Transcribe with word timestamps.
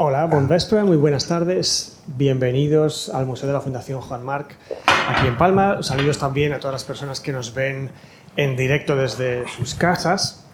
Hola, 0.00 0.26
buen 0.26 0.46
vespre, 0.46 0.84
muy 0.84 0.96
buenas 0.96 1.26
tardes. 1.26 1.98
Bienvenidos 2.06 3.08
al 3.08 3.26
Museo 3.26 3.48
de 3.48 3.52
la 3.52 3.60
Fundación 3.60 4.00
Juan 4.00 4.24
Marc 4.24 4.54
aquí 5.08 5.26
en 5.26 5.36
Palma. 5.36 5.82
Saludos 5.82 6.18
también 6.18 6.52
a 6.52 6.60
todas 6.60 6.72
las 6.72 6.84
personas 6.84 7.18
que 7.18 7.32
nos 7.32 7.52
ven 7.52 7.90
en 8.36 8.56
directo 8.56 8.94
desde 8.94 9.48
sus 9.48 9.74
casas. 9.74 10.46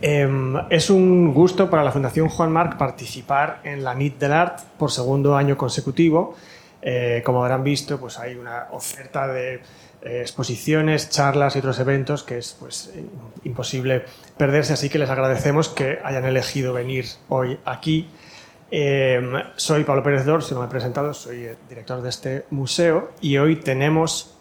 Em, 0.00 0.56
es 0.70 0.88
un 0.88 1.34
gusto 1.34 1.68
para 1.68 1.84
la 1.84 1.92
Fundación 1.92 2.30
Juan 2.30 2.52
Marc 2.52 2.78
participar 2.78 3.60
en 3.64 3.84
la 3.84 3.94
NIT 3.94 4.18
del 4.18 4.32
Art 4.32 4.60
por 4.78 4.90
segundo 4.90 5.36
año 5.36 5.58
consecutivo. 5.58 6.34
Eh, 6.80 7.22
como 7.22 7.44
habrán 7.44 7.62
visto, 7.62 8.00
pues 8.00 8.18
hay 8.18 8.36
una 8.36 8.68
oferta 8.72 9.26
de 9.26 9.56
eh, 9.56 10.20
exposiciones, 10.22 11.10
charlas 11.10 11.54
y 11.54 11.58
otros 11.58 11.78
eventos 11.80 12.22
que 12.22 12.38
es 12.38 12.56
pues, 12.58 12.90
imposible 13.44 14.06
perderse, 14.38 14.72
así 14.72 14.88
que 14.88 14.98
les 14.98 15.10
agradecemos 15.10 15.68
que 15.68 15.98
hayan 16.02 16.24
elegido 16.24 16.72
venir 16.72 17.04
hoy 17.28 17.58
aquí. 17.66 18.08
Em, 18.70 19.32
soy 19.56 19.82
Pablo 19.82 20.02
Pérez 20.02 20.24
Dor, 20.24 20.44
si 20.44 20.54
no 20.54 20.60
me 20.60 20.66
he 20.66 20.68
presentado, 20.68 21.12
soy 21.12 21.44
el 21.44 21.56
director 21.68 22.00
de 22.02 22.08
este 22.08 22.44
museo 22.50 23.10
y 23.20 23.36
hoy 23.36 23.56
tenemos, 23.56 24.36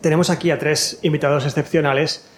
tenemos 0.00 0.30
aquí 0.30 0.50
a 0.52 0.58
tres 0.58 1.00
invitados 1.02 1.44
excepcionales. 1.44 2.28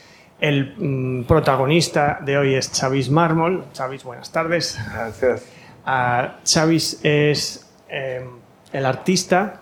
El 0.41 0.75
mm, 0.77 1.25
protagonista 1.25 2.19
de 2.23 2.39
hoy 2.39 2.55
es 2.55 2.73
Chavis 2.73 3.11
Mármol. 3.11 3.67
Chavis, 3.73 4.03
buenas 4.05 4.31
tardes. 4.33 4.79
Gracias. 4.93 5.43
Uh, 5.87 6.43
Chavis 6.45 7.01
es 7.03 7.67
em, 7.89 8.29
el 8.73 8.87
artista 8.87 9.61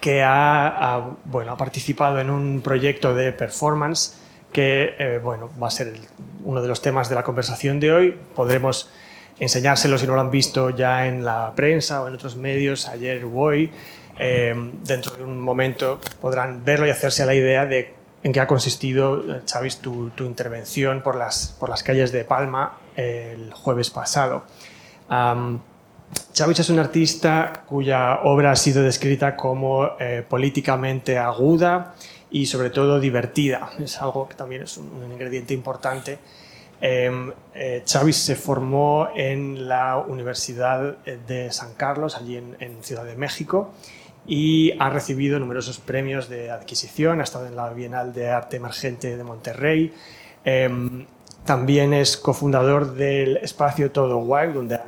que 0.00 0.22
ha, 0.22 1.02
bueno, 1.24 1.52
ha 1.52 1.56
participado 1.56 2.20
en 2.20 2.28
un 2.28 2.60
proyecto 2.60 3.14
de 3.14 3.32
performance 3.32 4.18
que 4.52 4.94
eh, 4.98 5.18
bueno, 5.22 5.50
va 5.60 5.68
a 5.68 5.70
ser 5.70 5.94
uno 6.44 6.60
de 6.60 6.68
los 6.68 6.82
temas 6.82 7.08
de 7.08 7.14
la 7.14 7.22
conversación 7.22 7.80
de 7.80 7.90
hoy. 7.90 8.18
Podremos 8.36 8.90
enseñárselo 9.38 9.98
si 9.98 10.06
no 10.06 10.14
lo 10.14 10.20
han 10.20 10.30
visto 10.30 10.70
ya 10.70 11.06
en 11.06 11.24
la 11.24 11.52
prensa 11.54 12.02
o 12.02 12.08
en 12.08 12.14
otros 12.14 12.36
medios 12.36 12.88
ayer 12.88 13.24
o 13.24 13.32
hoy. 13.34 13.70
Eh, 14.18 14.54
dentro 14.84 15.16
de 15.16 15.24
un 15.24 15.40
momento 15.40 16.00
podrán 16.20 16.64
verlo 16.64 16.86
y 16.86 16.90
hacerse 16.90 17.26
la 17.26 17.34
idea 17.34 17.66
de 17.66 17.94
en 18.22 18.32
qué 18.32 18.40
ha 18.40 18.46
consistido, 18.46 19.42
Chavis, 19.44 19.78
tu, 19.78 20.10
tu 20.10 20.24
intervención 20.24 21.02
por 21.02 21.16
las, 21.16 21.54
por 21.60 21.68
las 21.68 21.82
calles 21.82 22.10
de 22.10 22.24
Palma 22.24 22.78
el 22.96 23.52
jueves 23.52 23.90
pasado. 23.90 24.44
Chávez 26.32 26.60
es 26.60 26.70
un 26.70 26.78
artista 26.78 27.64
cuya 27.66 28.20
obra 28.22 28.52
ha 28.52 28.56
sido 28.56 28.82
descrita 28.82 29.36
como 29.36 29.90
eh, 29.98 30.24
políticamente 30.28 31.18
aguda 31.18 31.94
y 32.30 32.46
sobre 32.46 32.70
todo 32.70 33.00
divertida. 33.00 33.70
Es 33.78 34.00
algo 34.00 34.28
que 34.28 34.34
también 34.34 34.62
es 34.62 34.76
un, 34.76 34.90
ingrediente 35.12 35.54
importante. 35.54 36.18
Eh, 36.80 37.32
eh, 37.54 37.82
Chávez 37.84 38.16
se 38.16 38.36
formó 38.36 39.08
en 39.14 39.68
la 39.68 39.98
Universidad 39.98 40.98
de 41.04 41.50
San 41.52 41.74
Carlos, 41.74 42.16
allí 42.16 42.36
en, 42.36 42.82
Ciudad 42.82 43.04
de 43.04 43.16
México, 43.16 43.72
y 44.26 44.72
ha 44.78 44.90
recibido 44.90 45.38
numerosos 45.38 45.78
premios 45.78 46.28
de 46.28 46.50
adquisición. 46.50 47.20
Ha 47.20 47.24
estado 47.24 47.46
en 47.46 47.56
la 47.56 47.70
Bienal 47.70 48.12
de 48.12 48.30
Arte 48.30 48.56
Emergente 48.56 49.16
de 49.16 49.24
Monterrey. 49.24 49.92
Em, 50.44 51.06
también 51.44 51.92
es 51.92 52.16
cofundador 52.16 52.94
del 52.94 53.36
espacio 53.38 53.90
Todo 53.90 54.18
Wild, 54.18 54.54
donde 54.54 54.80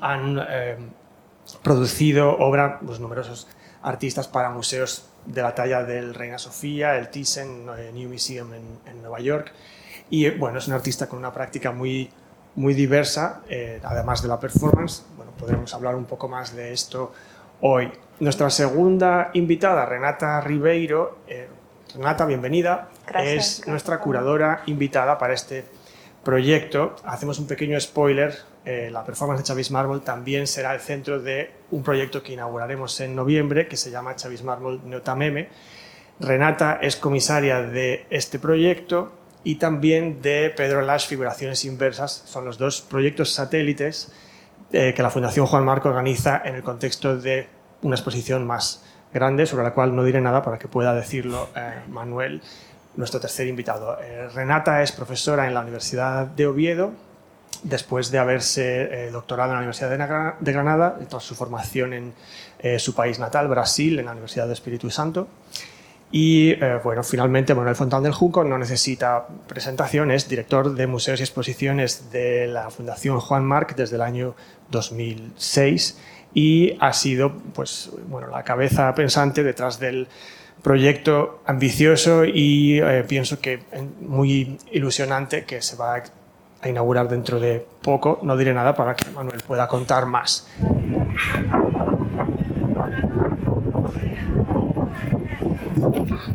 han, 0.00 0.38
eh, 0.50 0.76
producido 1.62 2.36
obra 2.38 2.80
pues, 2.84 3.00
numerosos 3.00 3.48
artistas 3.82 4.28
para 4.28 4.50
museos 4.50 5.08
de 5.24 5.42
la 5.42 5.54
talla 5.54 5.82
del 5.82 6.14
Reina 6.14 6.38
Sofía, 6.38 6.96
el 6.96 7.08
Thyssen 7.08 7.66
eh, 7.78 7.90
New 7.94 8.10
Museum 8.10 8.52
en, 8.52 9.00
Nueva 9.00 9.20
York. 9.20 9.52
Y 10.10 10.28
bueno, 10.30 10.58
es 10.58 10.66
un 10.66 10.74
artista 10.74 11.08
con 11.08 11.20
una 11.20 11.32
práctica 11.32 11.70
muy, 11.70 12.10
muy 12.56 12.74
diversa, 12.74 13.42
eh, 13.48 13.80
además 13.84 14.22
de 14.22 14.28
la 14.28 14.40
performance. 14.40 15.04
Bueno, 15.16 15.32
podremos 15.38 15.72
hablar 15.72 15.94
un 15.94 16.04
poco 16.04 16.28
más 16.28 16.54
de 16.54 16.72
esto 16.72 17.12
hoy. 17.60 17.90
Nuestra 18.18 18.50
segunda 18.50 19.30
invitada, 19.34 19.86
Renata 19.86 20.40
Ribeiro, 20.40 21.18
eh, 21.28 21.48
Renata, 21.94 22.26
bienvenida. 22.26 22.88
Gracias, 23.06 23.60
es 23.60 23.68
nuestra 23.68 24.00
curadora 24.00 24.62
invitada 24.66 25.16
para 25.16 25.32
este 25.32 25.64
proyecto. 26.24 26.96
Hacemos 27.04 27.38
un 27.38 27.46
pequeño 27.46 27.80
spoiler. 27.80 28.36
Eh, 28.64 28.90
la 28.92 29.04
performance 29.04 29.40
de 29.40 29.44
Chavis 29.44 29.70
Marble 29.70 30.00
también 30.00 30.46
será 30.46 30.74
el 30.74 30.80
centro 30.80 31.20
de 31.20 31.52
un 31.70 31.82
proyecto 31.84 32.22
que 32.22 32.32
inauguraremos 32.32 33.00
en 33.00 33.14
noviembre 33.14 33.68
que 33.68 33.76
se 33.76 33.90
llama 33.90 34.16
Chavis 34.16 34.42
Marble 34.42 34.80
Neotameme. 34.84 35.48
Renata 36.18 36.78
es 36.82 36.96
comisaria 36.96 37.62
de 37.62 38.06
este 38.10 38.38
proyecto 38.38 39.19
y 39.44 39.56
también 39.56 40.20
de 40.20 40.52
Pedro 40.54 40.82
Lash 40.82 41.06
Figuraciones 41.06 41.64
Inversas. 41.64 42.22
Son 42.26 42.44
los 42.44 42.58
dos 42.58 42.80
proyectos 42.82 43.32
satélites 43.32 44.12
eh, 44.72 44.92
que 44.94 45.02
la 45.02 45.10
Fundación 45.10 45.46
Juan 45.46 45.64
Marco 45.64 45.88
organiza 45.88 46.42
en 46.44 46.54
el 46.54 46.62
contexto 46.62 47.16
de 47.16 47.48
una 47.82 47.96
exposición 47.96 48.46
más 48.46 48.84
grande 49.12 49.46
sobre 49.46 49.64
la 49.64 49.72
cual 49.72 49.96
no 49.96 50.04
diré 50.04 50.20
nada 50.20 50.42
para 50.42 50.58
que 50.58 50.68
pueda 50.68 50.94
decirlo 50.94 51.48
eh, 51.56 51.80
Manuel 51.88 52.42
nuestro 52.96 53.20
tercer 53.20 53.46
invitado. 53.46 53.98
Eh, 54.00 54.28
Renata 54.28 54.82
es 54.82 54.92
profesora 54.92 55.46
en 55.46 55.54
la 55.54 55.60
Universidad 55.60 56.26
de 56.26 56.46
Oviedo, 56.46 56.92
después 57.62 58.10
de 58.10 58.18
haberse 58.18 59.10
doctorado 59.10 59.50
en 59.50 59.54
la 59.54 59.60
Universidad 59.60 59.90
de, 59.90 60.52
Granada, 60.52 60.98
tras 61.08 61.22
su 61.22 61.34
formación 61.34 61.92
en 61.92 62.14
su 62.78 62.94
país 62.94 63.18
natal, 63.18 63.48
Brasil, 63.48 63.98
en 63.98 64.06
la 64.06 64.12
Universidad 64.12 64.46
de 64.46 64.54
Espíritu 64.54 64.90
Santo. 64.90 65.28
Y 66.12 66.50
eh, 66.50 66.80
bueno, 66.82 67.04
finalmente 67.04 67.54
Manuel 67.54 67.76
Fontán 67.76 68.02
del 68.02 68.12
Junco 68.12 68.42
no 68.42 68.58
necesita 68.58 69.28
presentación, 69.46 70.10
es 70.10 70.28
director 70.28 70.74
de 70.74 70.86
museos 70.88 71.20
y 71.20 71.22
exposiciones 71.22 72.10
de 72.10 72.48
la 72.48 72.70
Fundación 72.70 73.20
Juan 73.20 73.44
Marc 73.44 73.76
desde 73.76 73.96
el 73.96 74.02
año 74.02 74.34
2006 74.70 75.98
y 76.34 76.76
ha 76.80 76.92
sido 76.92 77.32
pues, 77.54 77.90
bueno, 78.08 78.26
la 78.28 78.42
cabeza 78.42 78.92
pensante 78.94 79.44
detrás 79.44 79.78
del 79.78 80.08
proyecto 80.62 81.42
ambicioso 81.46 82.24
y 82.24 82.80
eh, 82.80 83.04
pienso 83.08 83.40
que 83.40 83.60
muy 84.00 84.58
ilusionante 84.72 85.44
que 85.44 85.62
se 85.62 85.76
va 85.76 86.02
a 86.60 86.68
inaugurar 86.68 87.08
dentro 87.08 87.40
de 87.40 87.64
poco. 87.82 88.18
No 88.22 88.36
diré 88.36 88.52
nada 88.52 88.74
para 88.74 88.94
que 88.94 89.08
Manuel 89.10 89.40
pueda 89.46 89.66
contar 89.68 90.06
más. 90.06 90.48
Tá 96.20 96.26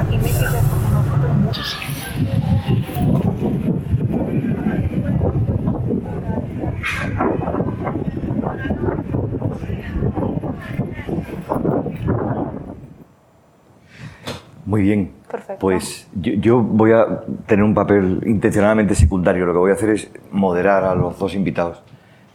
aqui 0.00 0.18
me 0.18 0.65
Muy 14.76 14.82
bien. 14.82 15.10
Perfecto. 15.30 15.58
Pues 15.58 16.06
yo, 16.14 16.34
yo, 16.34 16.60
voy 16.60 16.92
a 16.92 17.22
tener 17.46 17.64
un 17.64 17.72
papel 17.72 18.20
intencionadamente 18.26 18.94
secundario. 18.94 19.46
Lo 19.46 19.54
que 19.54 19.58
voy 19.58 19.70
a 19.70 19.72
hacer 19.72 19.88
es 19.88 20.10
moderar 20.30 20.84
a 20.84 20.94
los 20.94 21.18
dos 21.18 21.34
invitados, 21.34 21.82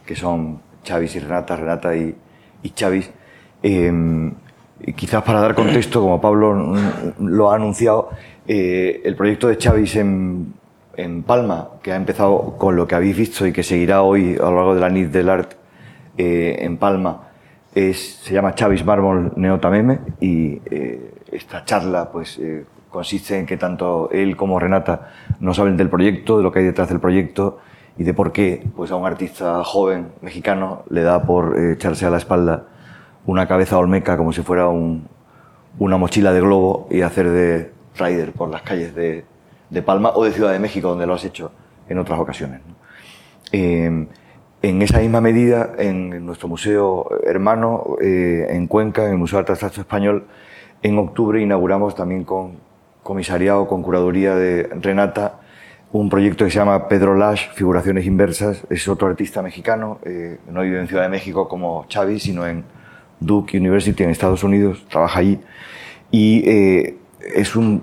que 0.04 0.16
son 0.16 0.60
Chavis 0.82 1.14
y 1.14 1.20
Renata, 1.20 1.54
Renata 1.54 1.94
y, 1.94 2.16
y 2.64 2.70
Chavis. 2.70 3.12
Eh, 3.62 4.32
quizás 4.96 5.22
para 5.22 5.40
dar 5.40 5.54
contexto, 5.54 6.00
como 6.00 6.20
Pablo 6.20 6.74
lo 7.20 7.52
ha 7.52 7.54
anunciado, 7.54 8.10
eh, 8.48 9.02
el 9.04 9.14
proyecto 9.14 9.46
de 9.46 9.56
Chavis 9.56 9.94
en, 9.94 10.52
en, 10.96 11.22
Palma, 11.22 11.68
que 11.80 11.92
ha 11.92 11.96
empezado 11.96 12.56
con 12.58 12.74
lo 12.74 12.88
que 12.88 12.96
habéis 12.96 13.16
visto 13.16 13.46
y 13.46 13.52
que 13.52 13.62
seguirá 13.62 14.02
hoy 14.02 14.34
a 14.34 14.50
lo 14.50 14.56
largo 14.56 14.74
de 14.74 14.80
la 14.80 14.88
NIT 14.88 15.12
del 15.12 15.28
Art 15.28 15.52
eh, 16.18 16.56
en 16.58 16.76
Palma, 16.76 17.28
es, 17.72 18.16
se 18.24 18.34
llama 18.34 18.52
Chavis 18.56 18.84
Mármol 18.84 19.32
Neotameme 19.36 20.00
y 20.20 20.60
eh, 20.72 21.12
esta 21.32 21.64
charla 21.64 22.10
pues 22.10 22.38
eh, 22.38 22.64
consiste 22.90 23.38
en 23.38 23.46
que 23.46 23.56
tanto 23.56 24.10
él 24.12 24.36
como 24.36 24.58
Renata 24.58 25.12
nos 25.40 25.58
hablen 25.58 25.76
del 25.76 25.88
proyecto, 25.88 26.36
de 26.36 26.42
lo 26.42 26.52
que 26.52 26.60
hay 26.60 26.64
detrás 26.66 26.88
del 26.88 27.00
proyecto 27.00 27.58
y 27.98 28.04
de 28.04 28.14
por 28.14 28.32
qué 28.32 28.64
pues 28.76 28.90
a 28.90 28.96
un 28.96 29.06
artista 29.06 29.64
joven 29.64 30.12
mexicano 30.20 30.84
le 30.90 31.02
da 31.02 31.22
por 31.22 31.58
eh, 31.58 31.72
echarse 31.72 32.06
a 32.06 32.10
la 32.10 32.18
espalda 32.18 32.66
una 33.26 33.48
cabeza 33.48 33.78
olmeca 33.78 34.16
como 34.16 34.32
si 34.32 34.42
fuera 34.42 34.68
un, 34.68 35.08
una 35.78 35.96
mochila 35.96 36.32
de 36.32 36.40
globo 36.40 36.86
y 36.90 37.02
hacer 37.02 37.28
de 37.30 37.72
rider 37.96 38.32
por 38.32 38.50
las 38.50 38.62
calles 38.62 38.94
de, 38.94 39.24
Palma 39.84 40.12
o 40.14 40.24
de 40.24 40.32
Ciudad 40.32 40.52
de 40.52 40.58
México 40.58 40.88
donde 40.88 41.06
lo 41.06 41.14
has 41.14 41.24
hecho 41.24 41.50
en 41.88 41.98
otras 41.98 42.20
ocasiones. 42.20 42.60
Eh, 43.52 44.06
en 44.64 44.80
esa 44.80 45.00
misma 45.00 45.20
medida, 45.20 45.72
en 45.76 46.24
nuestro 46.24 46.46
museo 46.46 47.08
hermano, 47.24 47.96
eh, 48.00 48.46
en 48.50 48.66
Cuenca, 48.68 49.06
en 49.06 49.12
el 49.12 49.18
Museo 49.18 49.42
de 49.42 49.52
Arte 49.52 49.80
Español, 49.80 50.26
en 50.82 50.98
octubre 50.98 51.40
inauguramos 51.40 51.94
también 51.94 52.24
con 52.24 52.56
comisariado, 53.02 53.66
con 53.66 53.82
curaduría 53.82 54.34
de 54.34 54.68
Renata, 54.80 55.40
un 55.92 56.08
proyecto 56.08 56.44
que 56.44 56.50
se 56.50 56.58
llama 56.58 56.88
Pedro 56.88 57.14
Lash, 57.14 57.50
Figuraciones 57.54 58.06
Inversas. 58.06 58.64
Es 58.70 58.88
otro 58.88 59.08
artista 59.08 59.42
mexicano, 59.42 59.98
eh, 60.04 60.38
no 60.50 60.62
vive 60.62 60.80
en 60.80 60.88
Ciudad 60.88 61.02
de 61.02 61.08
México 61.08 61.48
como 61.48 61.86
Xavi, 61.92 62.18
sino 62.18 62.46
en 62.46 62.64
Duke 63.20 63.58
University 63.58 64.02
en 64.02 64.10
Estados 64.10 64.42
Unidos, 64.42 64.84
trabaja 64.90 65.20
allí. 65.20 65.40
y 66.10 66.42
eh, 66.46 66.96
es 67.34 67.56
un 67.56 67.82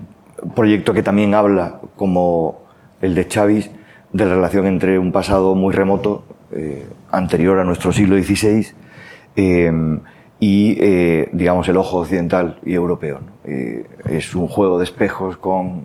proyecto 0.54 0.92
que 0.92 1.02
también 1.02 1.34
habla, 1.34 1.80
como 1.96 2.62
el 3.00 3.14
de 3.14 3.26
Chavis, 3.26 3.70
de 4.12 4.26
la 4.26 4.34
relación 4.34 4.66
entre 4.66 4.98
un 4.98 5.12
pasado 5.12 5.54
muy 5.54 5.74
remoto, 5.74 6.24
eh, 6.52 6.86
anterior 7.10 7.58
a 7.58 7.64
nuestro 7.64 7.92
siglo 7.92 8.16
XVI, 8.16 8.66
y, 10.40 10.74
digamos, 11.32 11.68
el 11.68 11.76
ojo 11.76 11.98
occidental 11.98 12.58
y 12.64 12.74
europeo. 12.74 13.20
es 13.44 14.34
un 14.34 14.48
juego 14.48 14.78
de 14.78 14.84
espejos 14.84 15.36
con 15.36 15.84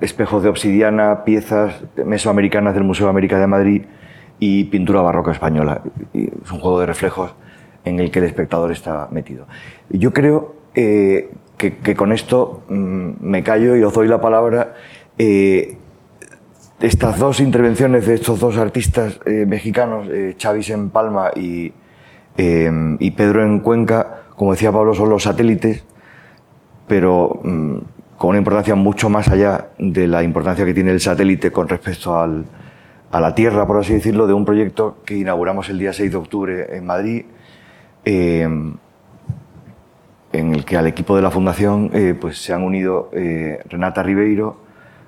espejos 0.00 0.42
de 0.42 0.48
obsidiana, 0.48 1.24
piezas 1.24 1.82
mesoamericanas 2.04 2.74
del 2.74 2.84
Museo 2.84 3.08
América 3.08 3.38
de 3.38 3.46
Madrid 3.46 3.82
y 4.38 4.64
pintura 4.64 5.02
barroca 5.02 5.32
española. 5.32 5.82
es 6.14 6.50
un 6.50 6.60
juego 6.60 6.80
de 6.80 6.86
reflejos 6.86 7.34
en 7.84 8.00
el 8.00 8.10
que 8.10 8.18
el 8.18 8.24
espectador 8.26 8.72
está 8.72 9.08
metido. 9.10 9.46
Yo 9.90 10.12
creo 10.12 10.54
eh, 10.74 11.30
que, 11.56 11.94
con 11.94 12.12
esto 12.12 12.62
mm, 12.68 13.10
me 13.20 13.42
callo 13.42 13.76
y 13.76 13.82
os 13.82 13.92
doy 13.92 14.08
la 14.08 14.20
palabra. 14.20 14.74
Eh, 15.18 15.76
estas 16.80 17.18
dos 17.18 17.40
intervenciones 17.40 18.06
de 18.06 18.14
estos 18.14 18.40
dos 18.40 18.56
artistas 18.56 19.20
eh, 19.26 19.44
mexicanos, 19.46 20.08
Chavis 20.38 20.70
en 20.70 20.88
Palma 20.88 21.30
y, 21.36 21.72
y, 22.36 23.10
Pedro 23.10 23.44
en 23.44 23.60
Cuenca, 23.60 24.22
como 24.36 24.52
decía 24.52 24.72
Pablo, 24.72 24.94
son 24.94 25.10
los 25.10 25.24
satélites, 25.24 25.84
pero 26.86 27.40
mm, 27.42 27.76
con 28.16 28.30
una 28.30 28.38
importancia 28.38 28.74
mucho 28.74 29.08
más 29.08 29.28
allá 29.28 29.68
de 29.78 30.06
la 30.06 30.22
importancia 30.22 30.64
que 30.64 30.74
tiene 30.74 30.90
el 30.90 31.00
satélite 31.00 31.50
con 31.50 31.68
respecto 31.68 32.18
al, 32.18 32.44
a 33.10 33.20
la 33.20 33.34
Tierra, 33.34 33.66
por 33.66 33.78
así 33.78 33.94
decirlo, 33.94 34.26
de 34.26 34.32
un 34.32 34.44
proyecto 34.44 34.98
que 35.04 35.16
inauguramos 35.16 35.68
el 35.68 35.78
día 35.78 35.92
6 35.92 36.10
de 36.10 36.16
octubre 36.16 36.76
en 36.76 36.86
Madrid, 36.86 37.24
eh, 38.04 38.48
en 40.32 40.54
el 40.54 40.64
que 40.64 40.76
al 40.76 40.86
equipo 40.86 41.16
de 41.16 41.22
la 41.22 41.30
Fundación 41.30 41.90
eh, 41.92 42.14
pues 42.18 42.38
se 42.38 42.52
han 42.52 42.62
unido 42.62 43.10
eh, 43.12 43.58
Renata 43.68 44.02
Ribeiro 44.02 44.58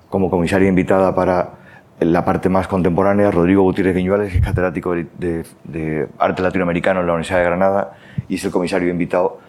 como 0.08 0.28
comisaria 0.28 0.68
invitada 0.68 1.14
para 1.14 1.61
la 2.04 2.24
parte 2.24 2.48
más 2.48 2.68
contemporánea, 2.68 3.30
Rodrigo 3.30 3.62
Gutiérrez 3.62 3.94
Viñuales, 3.94 4.32
que 4.32 4.38
es 4.38 4.44
catedrático 4.44 4.94
de, 4.94 6.08
arte 6.18 6.42
latinoamericano 6.42 7.00
en 7.00 7.06
la 7.06 7.12
Universidad 7.12 7.38
de 7.38 7.44
Granada 7.44 7.92
y 8.28 8.36
es 8.36 8.44
el 8.44 8.50
comisario 8.50 8.88
invitado 8.88 9.40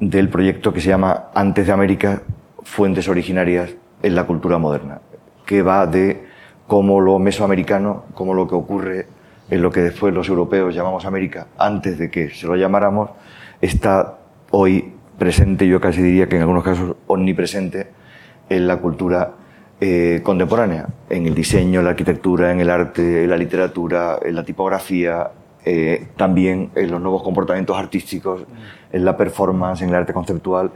del 0.00 0.28
proyecto 0.28 0.72
que 0.72 0.80
se 0.80 0.88
llama 0.88 1.30
Antes 1.34 1.66
de 1.66 1.72
América, 1.72 2.22
Fuentes 2.62 3.08
Originarias 3.08 3.74
en 4.02 4.14
la 4.14 4.24
Cultura 4.24 4.58
Moderna, 4.58 5.00
que 5.46 5.62
va 5.62 5.86
de 5.86 6.24
cómo 6.66 7.00
lo 7.00 7.18
mesoamericano, 7.18 8.04
cómo 8.14 8.34
lo 8.34 8.48
que 8.48 8.54
ocurre 8.54 9.06
en 9.50 9.62
lo 9.62 9.70
que 9.70 9.80
después 9.80 10.14
los 10.14 10.28
europeos 10.28 10.74
llamamos 10.74 11.04
América, 11.04 11.46
antes 11.58 11.98
de 11.98 12.10
que 12.10 12.30
se 12.30 12.46
lo 12.46 12.56
llamáramos, 12.56 13.10
está 13.60 14.18
hoy 14.50 14.94
presente, 15.18 15.68
yo 15.68 15.80
casi 15.80 16.02
diría 16.02 16.28
que 16.28 16.36
en 16.36 16.42
algunos 16.42 16.64
casos 16.64 16.96
omnipresente, 17.06 17.88
en 18.48 18.66
la 18.66 18.78
cultura 18.78 19.32
eh, 19.84 20.20
contemporánea, 20.22 20.86
en 21.10 21.26
el 21.26 21.34
diseño, 21.34 21.80
en 21.80 21.86
la 21.86 21.90
arquitectura, 21.90 22.52
en 22.52 22.60
el 22.60 22.70
arte, 22.70 23.24
en 23.24 23.30
la 23.30 23.36
literatura, 23.36 24.16
en 24.22 24.36
la 24.36 24.44
tipografía, 24.44 25.32
eh, 25.64 26.06
también 26.16 26.70
en 26.76 26.88
los 26.88 27.00
nuevos 27.00 27.24
comportamientos 27.24 27.76
artísticos, 27.76 28.44
en 28.92 29.04
la 29.04 29.16
performance, 29.16 29.82
en 29.82 29.88
el 29.88 29.96
arte 29.96 30.12
conceptual. 30.12 30.70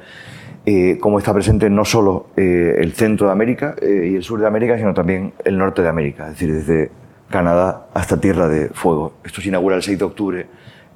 Eh, 0.64 0.98
como 0.98 1.20
está 1.20 1.32
presente 1.32 1.70
no 1.70 1.84
solo 1.84 2.30
el 2.36 2.92
centro 2.94 3.28
de 3.28 3.32
América 3.32 3.76
y 3.80 4.16
el 4.16 4.24
sur 4.24 4.40
de 4.40 4.48
América, 4.48 4.76
sino 4.76 4.92
también 4.92 5.34
el 5.44 5.56
norte 5.56 5.82
de 5.82 5.88
América, 5.88 6.24
es 6.24 6.30
decir, 6.30 6.52
desde 6.52 6.90
Canadá 7.30 7.86
hasta 7.94 8.20
Tierra 8.20 8.48
de 8.48 8.70
Fuego. 8.70 9.14
Esto 9.24 9.40
se 9.40 9.50
inaugura 9.50 9.76
el 9.76 9.84
6 9.84 10.00
de 10.00 10.04
octubre 10.04 10.46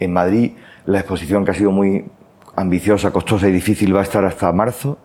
en 0.01 0.13
Madrid. 0.13 0.51
La 0.87 0.99
exposición, 0.99 1.45
que 1.45 1.53
ha 1.53 1.55
sido 1.55 1.71
muy 1.71 2.07
ambiciosa, 2.57 3.13
costosa 3.13 3.49
y 3.49 3.53
difícil, 3.53 3.95
va 3.95 4.01
a 4.01 4.03
estar 4.03 4.25
hasta 4.25 4.51
marzo. 4.51 4.99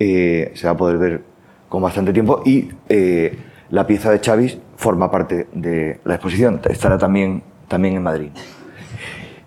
Eh, 0.00 0.50
se 0.56 0.66
va 0.66 0.72
a 0.72 0.76
poder 0.76 0.98
ver 0.98 1.31
con 1.72 1.80
bastante 1.80 2.12
tiempo. 2.12 2.42
Y 2.44 2.68
eh, 2.90 3.34
la 3.70 3.86
pieza 3.86 4.10
de 4.10 4.20
Chavis 4.20 4.58
forma 4.76 5.10
parte 5.10 5.46
de 5.54 6.00
la 6.04 6.16
exposición. 6.16 6.60
Estará 6.68 6.98
también, 6.98 7.42
también 7.66 7.94
en 7.94 8.02
Madrid. 8.02 8.28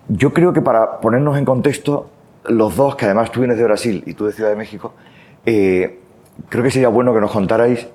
Yo 0.08 0.32
creo 0.32 0.52
que 0.52 0.60
para 0.60 0.98
ponernos 0.98 1.38
en 1.38 1.44
contexto, 1.44 2.10
los 2.48 2.74
dos, 2.74 2.96
que 2.96 3.04
además 3.04 3.30
tú 3.30 3.38
vienes 3.38 3.58
de 3.58 3.62
Brasil 3.62 4.02
y 4.06 4.14
tú 4.14 4.26
de 4.26 4.32
Ciudad 4.32 4.50
de 4.50 4.56
México, 4.56 4.94
eh, 5.44 6.00
creo 6.48 6.64
que 6.64 6.72
sería 6.72 6.88
bueno 6.88 7.14
que 7.14 7.20
nos 7.20 7.30
contarais 7.30 7.86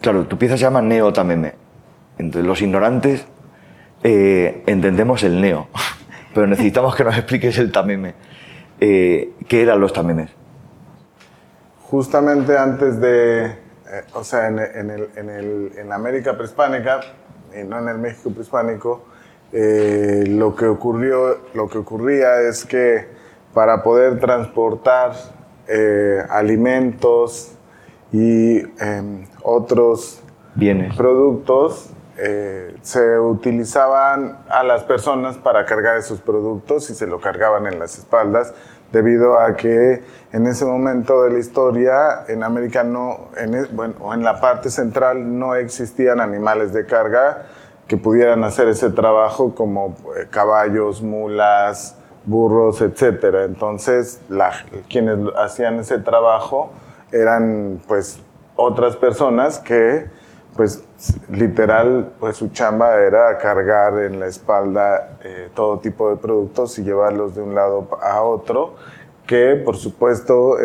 Claro, 0.00 0.26
tu 0.26 0.38
pieza 0.38 0.56
se 0.56 0.62
llama 0.62 0.80
Neo 0.80 1.12
Tameme. 1.12 1.54
Entonces, 2.18 2.46
los 2.46 2.62
ignorantes 2.62 3.26
eh, 4.04 4.62
entendemos 4.66 5.24
el 5.24 5.40
neo, 5.40 5.66
pero 6.34 6.46
necesitamos 6.46 6.94
que 6.94 7.02
nos 7.02 7.16
expliques 7.16 7.58
el 7.58 7.72
tameme. 7.72 8.14
Eh, 8.78 9.30
¿Qué 9.48 9.62
eran 9.62 9.80
los 9.80 9.92
tamemes? 9.92 10.30
Justamente 11.90 12.56
antes 12.56 13.00
de, 13.00 13.46
eh, 13.46 13.54
o 14.14 14.24
sea, 14.24 14.48
en, 14.48 14.58
el, 14.58 15.08
en, 15.16 15.30
el, 15.30 15.72
en, 15.76 15.92
América 15.92 16.34
prehispánica, 16.34 17.00
y 17.58 17.64
no 17.64 17.78
en 17.78 17.88
el 17.88 17.98
México 17.98 18.30
prehispánico, 18.30 19.04
lo, 19.50 20.54
que 20.54 20.66
ocurrió, 20.66 21.38
lo 21.54 21.68
que 21.68 21.78
ocurría 21.78 22.40
es 22.42 22.66
que 22.66 23.08
para 23.54 23.82
poder 23.82 24.20
transportar 24.20 25.12
alimentos, 26.28 27.58
y 28.12 28.58
em, 28.82 29.26
otros 29.42 30.22
bienes, 30.54 30.96
productos 30.96 31.90
eh, 32.16 32.74
se 32.82 33.18
utilizaban 33.18 34.38
a 34.48 34.62
las 34.62 34.82
personas 34.84 35.36
para 35.36 35.64
cargar 35.66 35.98
esos 35.98 36.20
productos 36.20 36.90
y 36.90 36.94
se 36.94 37.06
lo 37.06 37.20
cargaban 37.20 37.66
en 37.66 37.78
las 37.78 37.98
espaldas 37.98 38.54
debido 38.90 39.38
a 39.38 39.54
que 39.54 40.02
en 40.32 40.46
ese 40.46 40.64
momento 40.64 41.22
de 41.22 41.30
la 41.32 41.38
historia 41.38 42.24
en 42.28 42.42
América 42.42 42.84
no, 42.84 43.28
en, 43.36 43.68
bueno, 43.74 44.12
en 44.12 44.22
la 44.22 44.40
parte 44.40 44.70
central 44.70 45.38
no 45.38 45.54
existían 45.54 46.20
animales 46.20 46.72
de 46.72 46.84
carga 46.84 47.46
que 47.86 47.96
pudieran 47.96 48.44
hacer 48.44 48.68
ese 48.68 48.90
trabajo 48.90 49.54
como 49.54 49.96
eh, 50.16 50.26
caballos, 50.28 51.00
mulas, 51.00 51.96
burros, 52.26 52.82
etcétera. 52.82 53.44
Entonces, 53.44 54.20
la, 54.28 54.52
quienes 54.90 55.18
hacían 55.36 55.80
ese 55.80 55.98
trabajo 55.98 56.70
eran 57.10 57.80
pues 57.88 58.20
otras 58.56 58.96
personas 58.96 59.58
que 59.58 60.06
pues 60.56 60.84
literal 61.30 62.12
pues 62.18 62.36
su 62.36 62.48
chamba 62.48 62.96
era 62.96 63.38
cargar 63.38 63.98
en 64.00 64.18
la 64.18 64.26
espalda 64.26 65.18
eh, 65.22 65.48
todo 65.54 65.78
tipo 65.78 66.10
de 66.10 66.16
productos 66.16 66.76
y 66.80 66.82
llevarlos 66.82 67.36
de 67.36 67.42
un 67.42 67.54
lado 67.54 67.86
a 68.02 68.22
otro 68.22 68.74
que 69.28 69.54
por 69.64 69.76
supuesto 69.76 70.56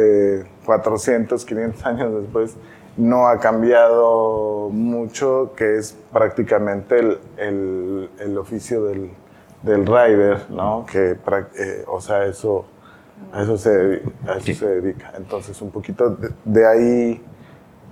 400, 0.65 1.43
eh, 1.43 1.45
500 1.45 1.85
años 1.85 2.21
después 2.23 2.55
no 2.97 3.27
ha 3.27 3.39
cambiado 3.39 4.69
mucho, 4.71 5.53
que 5.55 5.77
es 5.77 5.95
prácticamente 6.11 6.97
el, 6.97 7.19
el, 7.37 8.09
el 8.19 8.37
oficio 8.37 8.85
del, 8.85 9.11
del 9.61 9.85
rider, 9.85 10.49
¿no? 10.49 10.85
Que, 10.91 11.11
eh, 11.11 11.85
o 11.87 12.01
sea, 12.01 12.25
eso 12.25 12.65
a 13.31 13.43
eso 13.43 13.57
se, 13.57 14.01
se 14.41 14.67
dedica. 14.67 15.13
Entonces, 15.17 15.61
un 15.61 15.71
poquito 15.71 16.17
de, 16.43 16.67
ahí 16.67 17.21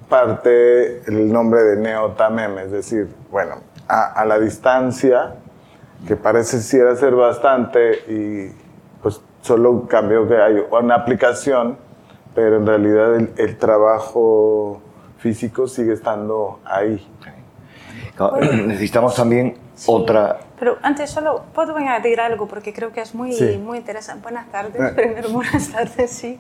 parte 0.10 1.02
el 1.08 1.32
nombre 1.32 1.64
de 1.64 1.78
Neotamem, 1.78 2.58
es 2.60 2.72
decir, 2.72 3.10
bueno, 3.32 3.56
a, 3.88 4.26
la 4.26 4.40
distancia, 4.40 5.36
que 6.08 6.16
parece 6.16 6.60
ser 6.62 7.16
bastante, 7.16 7.92
y 8.08 8.52
pues 9.02 9.22
solo 9.42 9.88
cambió 9.88 10.28
que 10.28 10.38
hay 10.38 10.64
una 10.72 10.96
aplicación, 10.96 11.78
pero 12.34 12.58
en 12.58 12.66
realidad 12.66 13.16
el, 13.16 13.58
trabajo 13.58 14.82
físico 15.18 15.68
sigue 15.68 15.94
estando 15.94 16.60
ahí. 16.66 17.06
Necesitamos 18.68 19.16
también 19.16 19.58
otra 19.88 20.40
pero 20.62 20.78
antes 20.84 21.10
solo 21.10 21.46
puedo 21.56 21.76
añadir 21.76 22.22
algo 22.22 22.48
porque 22.48 22.72
creo 22.72 22.92
que 22.92 23.02
es 23.02 23.16
muy, 23.16 23.36
muy 23.58 23.80
interesante. 23.80 24.22
Buenas 24.22 24.48
tardes, 24.52 24.80
eh. 24.80 24.94
primero 24.96 25.30
buenas 25.30 25.70
tardes, 25.70 26.12
sí. 26.12 26.40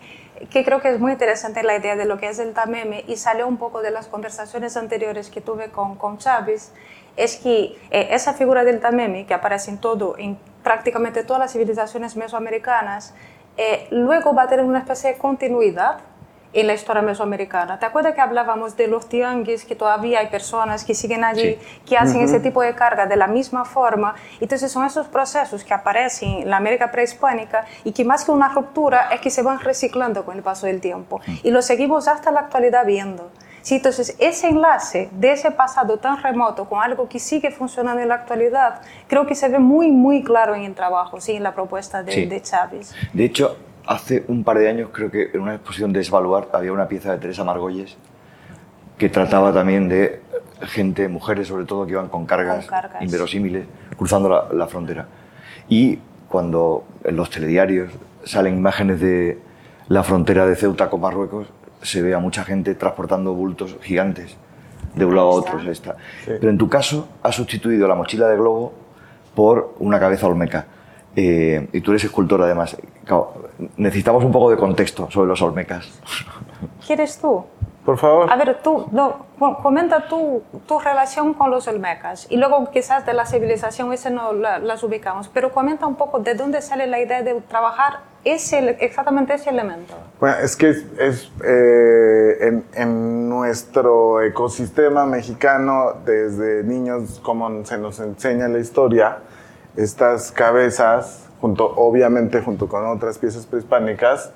Que 0.51 0.63
creo 0.63 0.79
que 0.79 0.89
es 0.89 0.99
muy 0.99 1.13
interesante 1.13 1.63
la 1.63 1.75
idea 1.75 1.95
de 1.95 2.05
lo 2.05 2.19
que 2.19 2.29
es 2.29 2.37
el 2.37 2.53
tameme 2.53 3.03
y 3.07 3.17
salió 3.17 3.47
un 3.47 3.57
poco 3.57 3.81
de 3.81 3.89
las 3.89 4.05
conversaciones 4.05 4.77
anteriores 4.77 5.31
que 5.31 5.41
tuve 5.41 5.69
con, 5.69 5.95
con 5.95 6.19
Chávez. 6.19 6.71
Es 7.17 7.37
que 7.37 7.75
eh, 7.89 8.09
esa 8.11 8.35
figura 8.35 8.63
del 8.63 8.79
tameme 8.79 9.25
que 9.25 9.33
aparece 9.33 9.71
en 9.71 9.79
todo, 9.79 10.13
en 10.19 10.37
prácticamente 10.63 11.23
todas 11.23 11.39
las 11.39 11.51
civilizaciones 11.51 12.15
mesoamericanas, 12.15 13.13
eh, 13.57 13.87
luego 13.91 14.33
va 14.33 14.43
a 14.43 14.47
tener 14.47 14.65
una 14.65 14.79
especie 14.79 15.11
de 15.13 15.17
continuidad 15.17 15.99
en 16.53 16.67
la 16.67 16.73
historia 16.73 17.01
mesoamericana. 17.01 17.79
¿Te 17.79 17.85
acuerdas 17.85 18.13
que 18.13 18.21
hablábamos 18.21 18.75
de 18.75 18.87
los 18.87 19.07
tianguis, 19.07 19.63
que 19.65 19.75
todavía 19.75 20.19
hay 20.19 20.27
personas 20.27 20.83
que 20.83 20.93
siguen 20.93 21.23
allí, 21.23 21.57
que 21.85 21.97
hacen 21.97 22.21
ese 22.21 22.39
tipo 22.39 22.61
de 22.61 22.75
carga 22.75 23.05
de 23.05 23.15
la 23.15 23.27
misma 23.27 23.63
forma? 23.63 24.15
Entonces 24.39 24.71
son 24.71 24.85
esos 24.85 25.07
procesos 25.07 25.63
que 25.63 25.73
aparecen 25.73 26.41
en 26.41 26.49
la 26.49 26.57
América 26.57 26.91
prehispánica 26.91 27.65
y 27.83 27.93
que 27.93 28.03
más 28.03 28.25
que 28.25 28.31
una 28.31 28.49
ruptura 28.49 29.09
es 29.11 29.21
que 29.21 29.29
se 29.29 29.41
van 29.41 29.59
reciclando 29.59 30.25
con 30.25 30.35
el 30.35 30.43
paso 30.43 30.67
del 30.67 30.81
tiempo. 30.81 31.21
Y 31.43 31.51
lo 31.51 31.61
seguimos 31.61 32.07
hasta 32.07 32.31
la 32.31 32.41
actualidad 32.41 32.85
viendo. 32.85 33.31
Sí, 33.61 33.75
entonces, 33.75 34.15
ese 34.19 34.49
enlace 34.49 35.09
de 35.11 35.33
ese 35.33 35.51
pasado 35.51 35.97
tan 35.97 36.21
remoto 36.21 36.65
con 36.65 36.81
algo 36.81 37.07
que 37.07 37.19
sigue 37.19 37.51
funcionando 37.51 38.01
en 38.01 38.09
la 38.09 38.15
actualidad, 38.15 38.81
creo 39.07 39.27
que 39.27 39.35
se 39.35 39.49
ve 39.49 39.59
muy, 39.59 39.91
muy 39.91 40.23
claro 40.23 40.55
en 40.55 40.63
el 40.63 40.73
trabajo, 40.73 41.21
sí, 41.21 41.33
en 41.33 41.43
la 41.43 41.53
propuesta 41.53 42.03
de, 42.03 42.25
de 42.25 42.41
Chávez. 42.41 42.93
De 43.13 43.25
hecho, 43.25 43.57
hace 43.85 44.23
un 44.27 44.43
par 44.43 44.57
de 44.57 44.69
años 44.69 44.89
creo 44.91 45.11
que 45.11 45.31
en 45.33 45.41
una 45.41 45.55
exposición 45.55 45.93
de 45.93 46.01
Esvaluar 46.01 46.49
había 46.53 46.71
una 46.71 46.87
pieza 46.87 47.11
de 47.11 47.19
Teresa 47.19 47.43
Margolles 47.43 47.97
que 48.97 49.09
trataba 49.09 49.51
también 49.51 49.89
de 49.89 50.21
gente, 50.61 51.07
mujeres 51.07 51.47
sobre 51.47 51.65
todo, 51.65 51.85
que 51.85 51.93
iban 51.93 52.07
con 52.07 52.25
cargas, 52.25 52.67
inverosímiles 52.99 53.65
cruzando 53.97 54.29
la, 54.29 54.47
la, 54.53 54.67
frontera. 54.67 55.07
Y 55.67 55.99
cuando 56.27 56.83
en 57.03 57.15
los 57.15 57.31
telediarios 57.31 57.91
salen 58.23 58.57
imágenes 58.57 59.01
de 59.01 59.39
la 59.87 60.03
frontera 60.03 60.45
de 60.45 60.55
Ceuta 60.55 60.89
con 60.89 61.01
Marruecos, 61.01 61.47
se 61.81 62.01
ve 62.01 62.13
a 62.13 62.19
mucha 62.19 62.43
gente 62.43 62.75
transportando 62.75 63.33
bultos 63.33 63.77
gigantes 63.81 64.37
de 64.95 65.05
un 65.05 65.15
lado 65.15 65.29
a 65.29 65.31
otro. 65.31 65.71
Está. 65.71 65.95
Pero 66.25 66.49
en 66.49 66.57
tu 66.57 66.69
caso, 66.69 67.07
has 67.23 67.35
sustituido 67.35 67.87
la 67.87 67.95
mochila 67.95 68.27
de 68.27 68.35
globo 68.35 68.73
por 69.35 69.75
una 69.79 69.99
cabeza 69.99 70.27
olmeca. 70.27 70.65
Eh, 71.15 71.67
y 71.73 71.81
tú 71.81 71.91
eres 71.91 72.05
escultor 72.05 72.41
además. 72.41 72.77
necesitamos 73.77 74.23
un 74.23 74.31
poco 74.31 74.49
de 74.49 74.57
contexto 74.57 75.09
sobre 75.11 75.27
los 75.27 75.41
olmecas. 75.41 75.89
¿Quieres 76.85 77.19
tú? 77.19 77.45
Por 77.85 77.97
favor. 77.97 78.31
A 78.31 78.35
ver, 78.35 78.59
tú, 78.61 78.87
no, 78.91 79.25
comenta 79.63 80.07
tu, 80.07 80.43
tu, 80.67 80.77
relación 80.77 81.33
con 81.33 81.49
los 81.49 81.67
olmecas 81.67 82.27
y 82.29 82.37
luego 82.37 82.69
quizás 82.69 83.07
de 83.07 83.13
la 83.13 83.25
civilización, 83.25 83.91
ese 83.91 84.11
no 84.11 84.33
las 84.33 84.83
ubicamos, 84.83 85.29
pero 85.29 85.51
comenta 85.51 85.87
un 85.87 85.95
poco 85.95 86.19
de 86.19 86.35
dónde 86.35 86.61
sale 86.61 86.85
la 86.85 86.99
idea 86.99 87.23
de 87.23 87.41
trabajar 87.41 88.10
ese, 88.23 88.77
exactamente 88.79 89.33
ese 89.33 89.49
elemento. 89.49 89.93
Bueno, 90.19 90.37
es 90.37 90.55
que 90.55 90.69
es, 90.69 91.31
eh, 91.43 92.61
en, 92.73 93.29
nuestro 93.29 94.21
ecosistema 94.21 95.05
mexicano, 95.05 95.93
desde 96.05 96.63
niños, 96.63 97.19
como 97.23 97.65
se 97.65 97.77
nos 97.77 97.99
enseña 97.99 98.47
la 98.47 98.59
historia, 98.59 99.19
estas 99.75 100.31
cabezas, 100.31 101.27
junto, 101.39 101.65
obviamente 101.65 102.41
junto 102.41 102.67
con 102.67 102.85
otras 102.85 103.17
piezas 103.17 103.47
prehispánicas, 103.47 104.31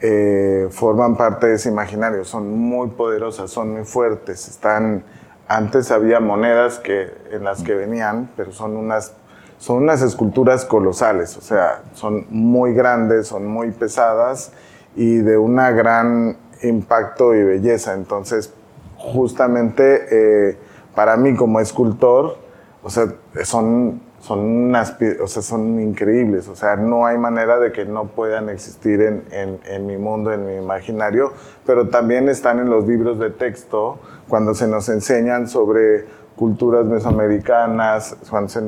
eh, 0.00 0.68
forman 0.70 1.16
parte 1.16 1.48
de 1.48 1.54
ese 1.54 1.68
imaginario, 1.68 2.24
son 2.24 2.56
muy 2.56 2.88
poderosas, 2.88 3.50
son 3.50 3.72
muy 3.72 3.84
fuertes, 3.84 4.48
están, 4.48 5.04
antes 5.48 5.90
había 5.90 6.20
monedas 6.20 6.78
que, 6.78 7.12
en 7.30 7.44
las 7.44 7.62
que 7.62 7.74
venían, 7.74 8.30
pero 8.36 8.52
son 8.52 8.76
unas, 8.76 9.14
son 9.58 9.82
unas 9.82 10.02
esculturas 10.02 10.64
colosales, 10.64 11.36
o 11.36 11.40
sea, 11.40 11.82
son 11.94 12.26
muy 12.30 12.74
grandes, 12.74 13.28
son 13.28 13.46
muy 13.46 13.70
pesadas 13.70 14.52
y 14.94 15.16
de 15.16 15.38
una 15.38 15.70
gran 15.70 16.36
impacto 16.62 17.34
y 17.34 17.42
belleza, 17.42 17.94
entonces 17.94 18.52
justamente 18.96 20.06
eh, 20.10 20.58
para 20.94 21.16
mí 21.16 21.34
como 21.34 21.60
escultor, 21.60 22.38
o 22.82 22.90
sea, 22.90 23.06
son 23.44 24.00
son 24.26 24.40
unas, 24.40 24.96
o 25.22 25.26
sea, 25.28 25.42
son 25.42 25.78
increíbles, 25.80 26.48
o 26.48 26.56
sea, 26.56 26.74
no 26.74 27.06
hay 27.06 27.16
manera 27.16 27.60
de 27.60 27.70
que 27.70 27.84
no 27.84 28.06
puedan 28.06 28.48
existir 28.48 29.00
en, 29.00 29.22
en, 29.30 29.60
en, 29.66 29.86
mi 29.86 29.96
mundo, 29.98 30.32
en 30.32 30.46
mi 30.46 30.56
imaginario, 30.56 31.32
pero 31.64 31.90
también 31.90 32.28
están 32.28 32.58
en 32.58 32.68
los 32.68 32.88
libros 32.88 33.20
de 33.20 33.30
texto 33.30 33.98
cuando 34.28 34.54
se 34.54 34.66
nos 34.66 34.88
enseñan 34.88 35.48
sobre 35.48 36.06
culturas 36.36 36.84
mesoamericanas, 36.84 38.16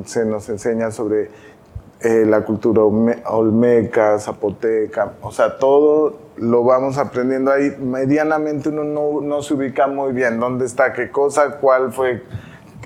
se, 0.06 0.24
nos 0.24 0.48
enseña 0.48 0.90
sobre 0.90 1.30
eh, 2.00 2.24
la 2.26 2.42
cultura 2.42 2.82
olmeca, 2.82 4.18
zapoteca, 4.18 5.12
o 5.20 5.30
sea, 5.30 5.58
todo 5.58 6.16
lo 6.36 6.64
vamos 6.64 6.98
aprendiendo 6.98 7.52
ahí. 7.52 7.76
Medianamente 7.80 8.70
uno 8.70 8.84
no, 8.84 9.20
no 9.20 9.42
se 9.42 9.54
ubica 9.54 9.86
muy 9.86 10.12
bien 10.12 10.40
dónde 10.40 10.64
está 10.64 10.92
qué 10.92 11.10
cosa, 11.10 11.58
cuál 11.60 11.92
fue 11.92 12.22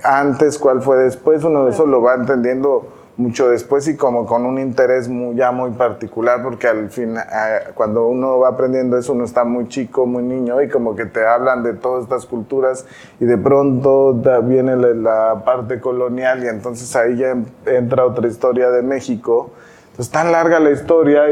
antes, 0.02 0.58
cuál 0.58 0.82
fue 0.82 0.98
después, 0.98 1.44
uno 1.44 1.64
de 1.64 1.70
eso 1.70 1.86
lo 1.86 2.02
va 2.02 2.14
entendiendo 2.14 3.01
mucho 3.22 3.48
después 3.48 3.86
y 3.88 3.96
como 3.96 4.26
con 4.26 4.44
un 4.44 4.58
interés 4.58 5.08
muy, 5.08 5.36
ya 5.36 5.52
muy 5.52 5.70
particular, 5.70 6.42
porque 6.42 6.66
al 6.66 6.90
fin, 6.90 7.16
eh, 7.16 7.70
cuando 7.74 8.06
uno 8.06 8.38
va 8.38 8.48
aprendiendo 8.48 8.98
eso, 8.98 9.12
uno 9.12 9.24
está 9.24 9.44
muy 9.44 9.68
chico, 9.68 10.04
muy 10.06 10.22
niño, 10.22 10.60
y 10.60 10.68
como 10.68 10.96
que 10.96 11.06
te 11.06 11.24
hablan 11.24 11.62
de 11.62 11.74
todas 11.74 12.02
estas 12.04 12.26
culturas, 12.26 12.84
y 13.20 13.24
de 13.24 13.38
pronto 13.38 14.14
viene 14.42 14.76
la, 14.76 15.42
parte 15.44 15.80
colonial, 15.80 16.44
y 16.44 16.48
entonces 16.48 16.94
ahí 16.96 17.16
ya 17.16 17.36
entra 17.66 18.04
otra 18.04 18.28
historia 18.28 18.70
de 18.70 18.82
México. 18.82 19.50
Entonces, 19.90 20.10
tan 20.10 20.32
larga 20.32 20.58
la 20.58 20.70
historia, 20.70 21.22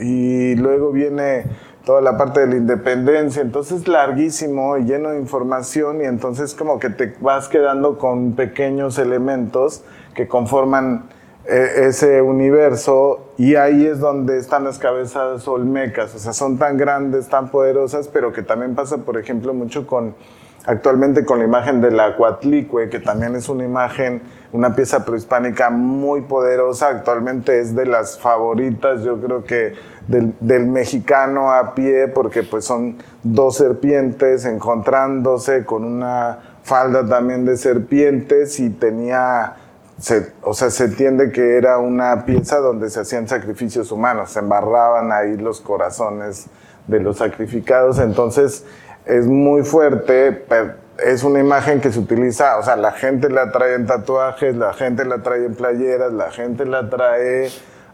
y, 0.00 0.04
y 0.04 0.54
luego 0.56 0.92
viene 0.92 1.44
toda 1.88 2.02
la 2.02 2.18
parte 2.18 2.40
de 2.40 2.48
la 2.48 2.56
independencia, 2.56 3.40
entonces 3.40 3.88
larguísimo 3.88 4.76
y 4.76 4.84
lleno 4.84 5.12
de 5.12 5.18
información 5.20 6.02
y 6.02 6.04
entonces 6.04 6.54
como 6.54 6.78
que 6.78 6.90
te 6.90 7.14
vas 7.20 7.48
quedando 7.48 7.96
con 7.96 8.32
pequeños 8.32 8.98
elementos 8.98 9.82
que 10.14 10.28
conforman 10.28 11.04
ese 11.48 12.20
universo 12.20 13.32
y 13.38 13.54
ahí 13.54 13.86
es 13.86 14.00
donde 14.00 14.38
están 14.38 14.64
las 14.64 14.78
cabezas 14.78 15.48
olmecas, 15.48 16.14
o 16.14 16.18
sea, 16.18 16.32
son 16.32 16.58
tan 16.58 16.76
grandes, 16.76 17.28
tan 17.28 17.50
poderosas, 17.50 18.08
pero 18.08 18.32
que 18.32 18.42
también 18.42 18.74
pasa, 18.74 18.98
por 18.98 19.16
ejemplo, 19.16 19.54
mucho 19.54 19.86
con 19.86 20.14
actualmente 20.68 21.24
con 21.24 21.38
la 21.38 21.46
imagen 21.46 21.80
de 21.80 21.90
la 21.90 22.14
Cuatlicue, 22.14 22.90
que 22.90 23.00
también 23.00 23.34
es 23.34 23.48
una 23.48 23.64
imagen, 23.64 24.20
una 24.52 24.76
pieza 24.76 25.02
prehispánica 25.02 25.70
muy 25.70 26.20
poderosa, 26.20 26.88
actualmente 26.88 27.60
es 27.60 27.74
de 27.74 27.86
las 27.86 28.18
favoritas, 28.18 29.02
yo 29.02 29.18
creo 29.18 29.44
que 29.44 29.72
del, 30.06 30.34
del, 30.40 30.66
mexicano 30.66 31.52
a 31.52 31.74
pie, 31.74 32.08
porque 32.08 32.42
pues 32.42 32.66
son 32.66 32.96
dos 33.22 33.56
serpientes 33.56 34.44
encontrándose 34.44 35.64
con 35.64 35.84
una 35.84 36.38
falda 36.62 37.06
también 37.06 37.46
de 37.46 37.56
serpientes 37.56 38.60
y 38.60 38.68
tenía, 38.68 39.56
se, 39.98 40.32
o 40.42 40.54
sea, 40.54 40.70
se 40.70 40.84
entiende 40.84 41.32
que 41.32 41.56
era 41.56 41.78
una 41.78 42.24
pieza 42.24 42.58
donde 42.58 42.88
se 42.88 43.00
hacían 43.00 43.26
sacrificios 43.28 43.90
humanos, 43.90 44.30
se 44.30 44.38
embarraban 44.38 45.10
ahí 45.12 45.36
los 45.36 45.60
corazones 45.60 46.46
de 46.86 47.00
los 47.00 47.18
sacrificados, 47.18 47.98
entonces 47.98 48.64
es 49.04 49.26
muy 49.26 49.62
fuerte, 49.62 50.44
es 51.04 51.24
una 51.24 51.40
imagen 51.40 51.80
que 51.80 51.90
se 51.90 51.98
utiliza, 51.98 52.58
o 52.58 52.62
sea, 52.62 52.76
la 52.76 52.92
gente 52.92 53.28
la 53.28 53.50
trae 53.50 53.74
en 53.74 53.86
tatuajes, 53.86 54.54
la 54.56 54.72
gente 54.72 55.04
la 55.04 55.22
trae 55.22 55.44
en 55.44 55.54
playeras, 55.54 56.12
la 56.12 56.30
gente 56.30 56.64
la 56.64 56.88
trae 56.88 57.50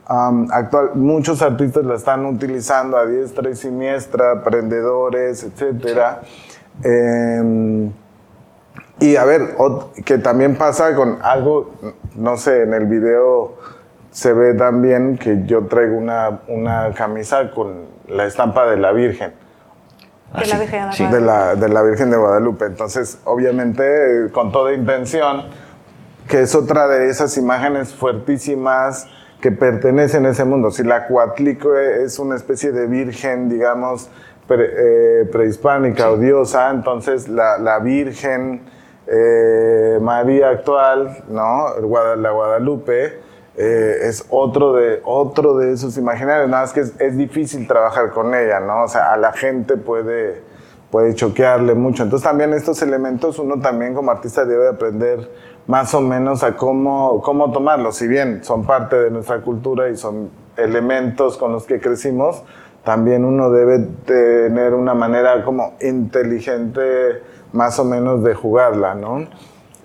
actual, 0.07 0.91
muchos 0.95 1.41
artistas 1.41 1.85
la 1.85 1.95
están 1.95 2.27
utilizando 2.27 2.99
a 2.99 3.07
diestra 3.07 3.49
y 3.51 3.57
siniestra, 3.57 4.33
aprendedores, 4.33 5.43
etcétera. 5.45 6.21
Em, 6.83 7.91
y 9.01 9.17
a 9.17 9.25
ver, 9.25 9.57
que 10.05 10.19
también 10.19 10.57
pasa 10.57 10.95
con 10.95 11.19
algo, 11.23 11.73
no 12.15 12.37
sé, 12.37 12.63
en 12.63 12.75
el 12.75 12.87
video 12.87 13.57
se 14.11 14.33
ve 14.33 14.55
también 14.55 15.19
que 15.19 15.43
yo 15.45 15.67
traigo 15.67 15.97
una, 15.97 16.41
una 16.47 16.93
camisa 16.95 17.51
con 17.51 17.87
la 18.07 18.27
estampa 18.27 18.65
de 18.67 18.77
la 18.77 18.93
Virgen. 18.93 19.35
De, 20.39 20.47
la 20.47 20.59
Virgen 20.59 20.91
de, 20.91 21.17
de, 21.17 21.21
la, 21.21 21.55
de 21.57 21.69
la 21.69 21.83
Virgen 21.83 22.11
de 22.11 22.17
Guadalupe. 22.17 22.67
Entonces, 22.67 23.19
obviamente, 23.25 24.31
con 24.33 24.53
toda 24.53 24.73
intención, 24.73 25.47
que 26.29 26.43
es 26.43 26.55
otra 26.55 26.87
de 26.87 27.09
esas 27.09 27.37
imágenes 27.37 27.93
fuertísimas 27.93 29.09
que 29.41 29.51
pertenecen 29.51 30.27
a 30.27 30.31
ese 30.31 30.45
mundo. 30.45 30.71
Si 30.71 30.85
la 30.85 31.07
Cuatlico 31.09 31.77
es 31.77 32.19
una 32.21 32.37
especie 32.37 32.71
de 32.71 32.87
virgen, 32.87 33.49
digamos, 33.49 34.09
eh, 34.49 35.29
prehispánica 35.31 36.11
o 36.11 36.17
diosa, 36.17 36.71
entonces 36.71 37.29
la, 37.29 37.59
la 37.59 37.81
Virgen 37.81 38.63
eh, 39.07 39.99
María 40.01 40.51
actual, 40.51 41.25
¿no? 41.29 41.69
La 42.17 42.31
Guadalupe, 42.31 43.21
eh, 43.57 43.99
es 44.03 44.27
otro 44.31 44.73
de, 44.75 45.01
otro 45.05 45.57
de 45.59 45.73
esos 45.73 45.97
imaginarios, 45.97 46.49
nada 46.49 46.63
más 46.63 46.73
que 46.73 46.81
es, 46.81 47.01
es, 47.01 47.17
difícil 47.17 47.69
trabajar 47.69 48.11
con 48.11 48.35
ella, 48.35 48.59
¿no? 48.59 48.83
O 48.83 48.89
sea, 48.89 49.13
a 49.13 49.17
la 49.17 49.33
gente 49.33 49.77
puede, 49.77 50.43
puede 50.91 51.15
choquearle 51.15 51.75
mucho. 51.75 52.03
Entonces 52.03 52.29
también 52.29 52.53
estos 52.53 52.83
elementos 52.83 53.39
uno 53.39 53.61
también 53.61 53.95
como 53.95 54.11
artista 54.11 54.45
debe 54.45 54.69
aprender 54.69 55.31
más 55.67 55.95
o 55.95 56.01
menos 56.01 56.43
a 56.43 56.57
cómo, 56.57 57.21
cómo 57.23 57.53
tomarlos. 57.53 57.97
Si 57.97 58.09
bien 58.09 58.43
son 58.43 58.65
parte 58.67 58.97
de 58.97 59.11
nuestra 59.11 59.41
cultura 59.41 59.89
y 59.89 59.97
son 59.97 60.31
elementos 60.57 61.37
con 61.37 61.53
los 61.53 61.65
que 61.65 61.81
crecimos, 61.81 62.43
también 62.85 63.25
uno 63.25 63.51
debe 63.51 63.79
tener 64.05 64.75
una 64.75 64.95
manera 64.95 65.45
como 65.45 65.75
inteligente 65.81 67.23
más 67.55 67.79
o 67.79 67.85
menos 67.85 68.23
de 68.23 68.35
jugarla, 68.35 68.95
¿no? 68.95 69.27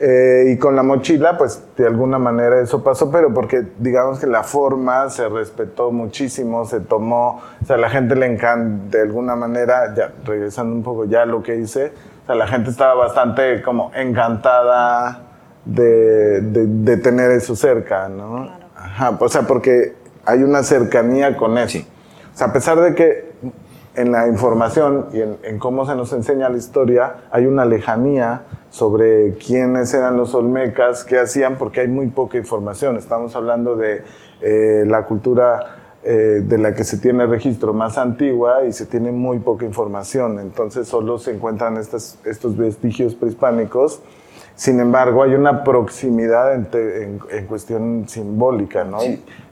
Eh, 0.01 0.53
y 0.53 0.57
con 0.57 0.75
la 0.75 0.83
mochila, 0.83 1.37
pues 1.37 1.61
de 1.77 1.85
alguna 1.85 2.17
manera 2.17 2.61
eso 2.61 2.81
pasó, 2.83 3.11
pero 3.11 3.33
porque 3.33 3.63
digamos 3.77 4.19
que 4.19 4.27
la 4.27 4.43
forma 4.43 5.09
se 5.09 5.27
respetó 5.27 5.91
muchísimo, 5.91 6.65
se 6.65 6.79
tomó, 6.79 7.41
o 7.61 7.65
sea, 7.65 7.77
la 7.77 7.89
gente 7.89 8.15
le 8.15 8.25
encanta, 8.25 8.97
de 8.97 9.03
alguna 9.03 9.35
manera, 9.35 9.93
ya 9.93 10.13
regresando 10.25 10.73
un 10.73 10.83
poco 10.83 11.05
ya 11.05 11.23
a 11.23 11.25
lo 11.25 11.43
que 11.43 11.57
hice, 11.57 11.91
o 12.23 12.25
sea, 12.25 12.35
la 12.35 12.47
gente 12.47 12.69
estaba 12.69 12.93
bastante 12.95 13.61
como 13.61 13.91
encantada 13.93 15.23
de, 15.65 16.41
de, 16.41 16.97
tener 16.97 17.31
eso 17.31 17.55
cerca, 17.55 18.07
¿no? 18.07 18.49
Ajá, 18.75 19.17
o 19.19 19.29
sea, 19.29 19.41
porque 19.41 19.95
hay 20.25 20.43
una 20.43 20.63
cercanía 20.63 21.35
con 21.35 21.57
eso. 21.57 21.79
O 22.33 22.37
sea, 22.37 22.47
a 22.47 22.53
pesar 22.53 22.79
de 22.79 22.95
que 22.95 23.28
en 23.99 24.13
la 24.13 24.27
información 24.27 25.07
y 25.11 25.19
en, 25.21 25.59
cómo 25.59 25.85
se 25.85 25.93
nos 25.93 26.13
enseña 26.13 26.47
la 26.47 26.57
historia 26.57 27.15
hay 27.31 27.45
una 27.45 27.65
lejanía 27.65 28.43
sobre 28.69 29.33
quiénes 29.33 29.93
eran 29.93 30.15
los 30.15 30.33
olmecas, 30.35 31.03
qué 31.03 31.19
hacían, 31.19 31.57
porque 31.57 31.81
hay 31.81 31.87
muy 31.87 32.07
poca 32.07 32.37
información. 32.37 32.97
Estamos 32.97 33.35
hablando 33.35 33.75
de 33.75 34.03
eh, 34.41 34.85
la 34.87 35.05
cultura 35.05 35.97
eh, 36.03 36.41
de 36.45 36.57
la 36.57 36.73
que 36.73 36.83
se 36.83 36.97
tiene 36.97 37.25
registro 37.25 37.73
más 37.73 37.97
antigua 37.97 38.63
y 38.63 38.71
se 38.71 38.85
tiene 38.85 39.11
muy 39.11 39.39
poca 39.39 39.65
información. 39.65 40.39
Entonces 40.39 40.87
solo 40.87 41.17
se 41.17 41.31
encuentran 41.31 41.75
estos 41.77 42.57
vestigios 42.57 43.15
prehispánicos. 43.15 44.01
Sin 44.55 44.79
embargo, 44.79 45.23
hay 45.23 45.33
una 45.33 45.63
proximidad 45.63 46.53
en, 46.53 47.19
cuestión 47.47 48.07
simbólica, 48.07 48.83
¿no? 48.83 48.99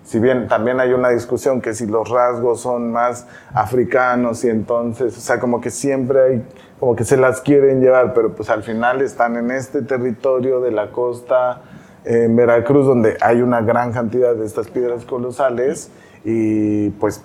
Si 0.07 0.19
bien 0.21 0.47
también 0.47 0.79
hay 0.79 0.93
una 0.93 1.09
discusión 1.09 1.59
que 1.59 1.73
si 1.73 1.85
los 1.85 2.07
rasgos 2.09 2.61
son 2.61 2.93
más 2.93 3.27
africanos 3.53 4.45
y 4.45 4.49
entonces, 4.49 5.17
o 5.17 5.19
sea, 5.19 5.37
como 5.37 5.59
que 5.59 5.69
siempre 5.69 6.21
hay, 6.21 6.45
como 6.79 6.95
que 6.95 7.03
se 7.03 7.17
las 7.17 7.41
quieren 7.41 7.81
llevar, 7.81 8.13
pero 8.13 8.33
pues 8.33 8.49
al 8.49 8.63
final 8.63 9.01
están 9.01 9.35
en 9.35 9.51
este 9.51 9.81
territorio 9.81 10.61
de 10.61 10.71
la 10.71 10.91
costa 10.91 11.61
en 12.05 12.37
Veracruz, 12.37 12.85
donde 12.85 13.17
hay 13.19 13.41
una 13.41 13.59
gran 13.59 13.91
cantidad 13.91 14.33
de 14.33 14.45
estas 14.45 14.69
piedras 14.69 15.03
colosales 15.03 15.91
y 16.23 16.89
pues 16.91 17.21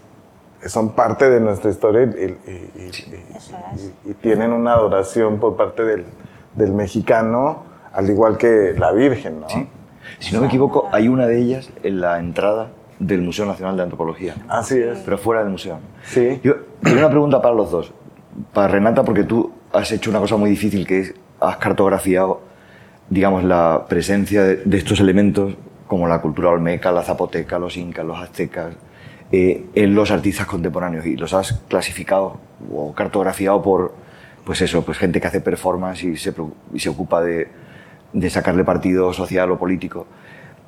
son 0.66 0.90
parte 0.90 1.30
de 1.30 1.38
nuestra 1.38 1.70
historia 1.70 2.02
y, 2.02 2.36
tienen 4.20 4.52
una 4.52 4.72
adoración 4.72 5.38
por 5.38 5.56
parte 5.56 5.84
del, 5.84 6.04
del, 6.56 6.72
mexicano, 6.72 7.62
al 7.92 8.10
igual 8.10 8.36
que 8.36 8.74
la 8.76 8.90
Virgen, 8.90 9.40
¿no? 9.40 9.81
Si 10.19 10.35
no 10.35 10.40
me 10.40 10.47
equivoco, 10.47 10.88
hay 10.92 11.09
una 11.09 11.26
de 11.26 11.40
ellas 11.40 11.71
en 11.83 12.00
la 12.00 12.19
entrada 12.19 12.71
del 12.99 13.21
Museo 13.21 13.47
Nacional 13.47 13.76
de 13.76 13.83
Antropología. 13.83 14.35
Así 14.49 14.78
es. 14.78 14.99
Pero 14.99 15.19
fuera 15.19 15.42
del 15.42 15.50
museo. 15.50 15.78
Sí. 16.04 16.40
Yo 16.42 16.57
tengo 16.83 16.99
una 16.99 17.11
pregunta 17.11 17.42
para 17.42 17.54
los 17.54 17.71
dos. 17.71 17.92
Para 18.52 18.69
Renata, 18.69 19.02
porque 19.04 19.25
tú 19.25 19.52
has 19.73 19.90
hecho 19.92 20.11
una 20.11 20.21
cosa 20.21 20.37
muy 20.37 20.50
difícil, 20.50 20.87
que 20.87 21.00
es, 21.00 21.14
has 21.40 21.57
cartografiado, 21.57 22.40
digamos, 23.11 23.45
la 23.45 23.87
presencia 23.88 24.45
de, 24.45 24.76
estos 24.76 25.00
elementos, 25.00 25.54
como 25.87 26.07
la 26.07 26.21
cultura 26.21 26.50
olmeca, 26.50 26.92
la 26.92 27.02
zapoteca, 27.02 27.59
los 27.59 27.76
incas, 27.76 28.07
los 28.07 28.19
aztecas, 28.19 28.75
eh, 29.33 29.66
en 29.75 29.95
los 29.95 30.11
artistas 30.11 30.47
contemporáneos. 30.47 31.04
Y 31.07 31.16
los 31.16 31.35
has 31.35 31.54
clasificado 31.69 32.38
o 32.73 32.95
cartografiado 32.95 33.61
por, 33.62 33.95
pues 34.45 34.61
eso, 34.62 34.85
pues 34.85 34.99
gente 34.99 35.21
que 35.21 35.26
hace 35.26 35.40
performance 35.40 36.04
y 36.04 36.16
se, 36.16 36.33
y 36.73 36.78
se 36.78 36.88
ocupa 36.88 37.21
de 37.21 37.49
de 38.12 38.31
sacarle 38.31 38.64
partido 38.64 39.12
social 39.12 39.50
o 39.50 39.59
político. 39.59 40.07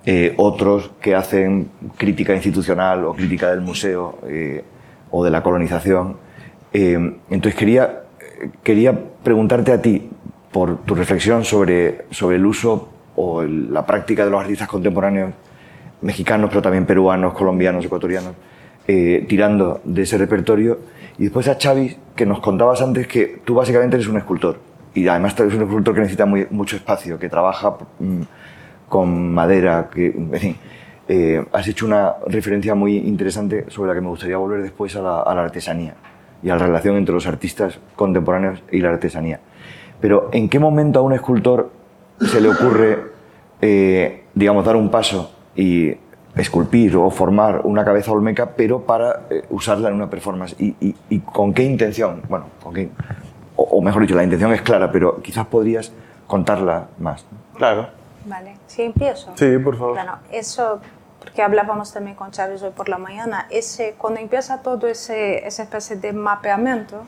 Eh, 0.06 0.34
otros 0.36 0.90
que 1.00 1.14
hacen 1.14 1.70
crítica 1.96 2.34
institucional 2.34 3.04
o 3.04 3.14
crítica 3.14 3.50
del 3.50 3.62
museo 3.62 4.18
eh, 4.28 4.62
o 5.10 5.24
de 5.24 5.30
la 5.30 5.42
colonización. 5.42 6.16
Eh, 6.72 6.92
entonces 7.30 7.54
quería, 7.54 8.02
quería 8.62 8.98
preguntarte 9.22 9.72
a 9.72 9.80
ti 9.80 10.10
por 10.52 10.84
tu 10.84 10.94
reflexión 10.94 11.44
sobre, 11.44 12.04
sobre 12.10 12.36
el 12.36 12.44
uso 12.44 12.90
o 13.16 13.42
la 13.42 13.86
práctica 13.86 14.24
de 14.24 14.30
los 14.30 14.40
artistas 14.40 14.68
contemporáneos 14.68 15.32
mexicanos, 16.02 16.50
pero 16.50 16.60
también 16.60 16.84
peruanos, 16.84 17.32
colombianos, 17.32 17.84
ecuatorianos, 17.84 18.34
tirando 18.84 19.80
de 19.84 20.02
ese 20.02 20.18
repertorio. 20.18 20.80
Y 21.16 21.24
después 21.24 21.48
a 21.48 21.56
Xavi, 21.58 21.96
que 22.14 22.26
nos 22.26 22.40
contabas 22.40 22.82
antes 22.82 23.06
que 23.06 23.40
tú 23.44 23.54
básicamente 23.54 23.96
eres 23.96 24.08
un 24.08 24.18
escultor 24.18 24.58
y 24.94 25.08
además 25.08 25.38
es 25.38 25.54
un 25.54 25.62
escultor 25.62 25.94
que 25.94 26.00
necesita 26.00 26.24
mucho 26.24 26.76
espacio, 26.76 27.18
que 27.18 27.28
trabaja 27.28 27.76
mm, 27.98 28.22
con 28.88 29.34
madera, 29.34 29.90
que, 29.92 30.06
en 30.06 30.32
fin, 30.32 30.56
eh, 31.08 31.44
has 31.52 31.66
hecho 31.66 31.84
una 31.84 32.14
referencia 32.26 32.74
muy 32.74 32.96
interesante 32.96 33.66
sobre 33.68 33.88
la 33.88 33.94
que 33.94 34.00
me 34.00 34.08
gustaría 34.08 34.36
volver 34.36 34.62
después 34.62 34.94
a 34.96 35.02
la, 35.02 35.20
artesanía 35.22 35.94
y 36.42 36.48
a 36.48 36.56
la 36.56 36.66
relación 36.66 36.96
entre 36.96 37.14
los 37.14 37.26
artistas 37.26 37.78
contemporáneos 37.96 38.62
y 38.70 38.80
la 38.80 38.90
artesanía. 38.90 39.40
Pero 40.00 40.30
¿en 40.32 40.48
qué 40.48 40.58
momento 40.58 41.00
a 41.00 41.02
un 41.02 41.12
escultor 41.12 41.70
se 42.20 42.40
le 42.40 42.48
ocurre, 42.48 42.98
eh, 43.60 44.24
digamos, 44.34 44.64
dar 44.64 44.76
un 44.76 44.90
paso 44.90 45.34
y 45.56 45.92
esculpir 46.36 46.96
o 46.96 47.10
formar 47.10 47.62
una 47.64 47.84
cabeza 47.84 48.12
olmeca, 48.12 48.50
pero 48.56 48.82
para 48.82 49.26
eh, 49.30 49.42
usarla 49.50 49.88
en 49.88 49.96
una 49.96 50.08
performance? 50.08 50.54
¿Y, 50.58 50.74
y, 50.80 50.94
y 51.10 51.18
con 51.18 51.52
qué 51.52 51.64
intención? 51.64 52.22
Bueno, 52.28 52.46
con 52.62 52.74
qué, 52.74 52.90
o, 53.56 53.80
mejor 53.80 54.02
dicho, 54.02 54.14
la 54.14 54.24
intención 54.24 54.52
es 54.52 54.62
clara, 54.62 54.90
pero 54.90 55.22
quizás 55.22 55.46
podrías 55.46 55.92
contarla 56.26 56.88
más. 56.98 57.24
Claro. 57.56 57.88
Vale, 58.24 58.56
sí, 58.66 58.82
empiezo. 58.82 59.32
Sí, 59.36 59.58
por 59.58 59.76
favor. 59.76 59.94
Bueno, 59.94 60.18
eso, 60.32 60.80
porque 61.20 61.42
hablábamos 61.42 61.92
también 61.92 62.16
con 62.16 62.30
Chávez 62.30 62.62
hoy 62.62 62.70
por 62.70 62.88
la 62.88 62.98
mañana, 62.98 63.46
ese, 63.50 63.94
cuando 63.98 64.20
empieza 64.20 64.62
todo 64.62 64.86
ese, 64.86 65.46
esa 65.46 65.62
especie 65.64 65.96
de 65.96 66.12
mapeamiento 66.12 67.04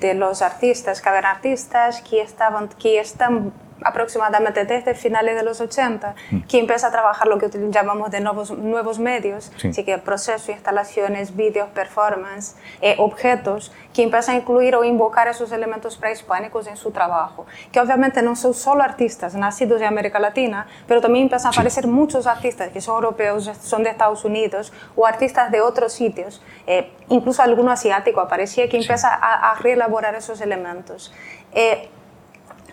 de 0.00 0.14
los 0.14 0.42
artistas, 0.42 1.00
que 1.00 1.08
habían 1.08 1.26
artistas 1.26 2.02
que, 2.02 2.20
estaban, 2.22 2.68
que 2.68 2.98
están 3.00 3.52
aproximadamente 3.84 4.64
desde 4.64 4.94
finales 4.94 5.36
de 5.36 5.42
los 5.42 5.60
80, 5.60 6.14
mm. 6.30 6.40
que 6.42 6.58
empieza 6.58 6.88
a 6.88 6.90
trabajar 6.90 7.28
lo 7.28 7.38
que 7.38 7.48
llamamos 7.70 8.10
de 8.10 8.20
nuevos, 8.20 8.50
nuevos 8.50 8.98
medios, 8.98 9.52
así 9.56 9.84
que 9.84 9.98
procesos, 9.98 10.48
instalaciones, 10.50 11.36
vídeos, 11.36 11.68
performance, 11.70 12.56
eh, 12.80 12.96
objetos, 12.98 13.72
que 13.92 14.02
empieza 14.02 14.32
a 14.32 14.34
incluir 14.36 14.74
o 14.74 14.84
invocar 14.84 15.28
esos 15.28 15.52
elementos 15.52 15.96
prehispánicos 15.96 16.66
en 16.66 16.76
su 16.76 16.90
trabajo, 16.90 17.46
que 17.70 17.80
obviamente 17.80 18.22
no 18.22 18.36
son 18.36 18.54
solo 18.54 18.82
artistas 18.82 19.34
nacidos 19.34 19.80
en 19.80 19.88
América 19.88 20.18
Latina, 20.18 20.66
pero 20.86 21.00
también 21.00 21.24
empiezan 21.24 21.48
a 21.48 21.50
aparecer 21.50 21.86
muchos 21.86 22.26
artistas 22.26 22.70
que 22.70 22.80
son 22.80 22.94
europeos, 22.96 23.50
son 23.62 23.82
de 23.82 23.90
Estados 23.90 24.24
Unidos, 24.24 24.72
o 24.96 25.06
artistas 25.06 25.50
de 25.50 25.60
otros 25.60 25.92
sitios, 25.92 26.42
eh, 26.66 26.90
incluso 27.08 27.42
alguno 27.42 27.70
asiático 27.70 28.20
aparecía, 28.20 28.68
que 28.68 28.76
empieza 28.76 29.08
a, 29.14 29.50
a 29.50 29.54
reelaborar 29.56 30.14
esos 30.14 30.40
elementos. 30.40 31.12
Eh, 31.52 31.88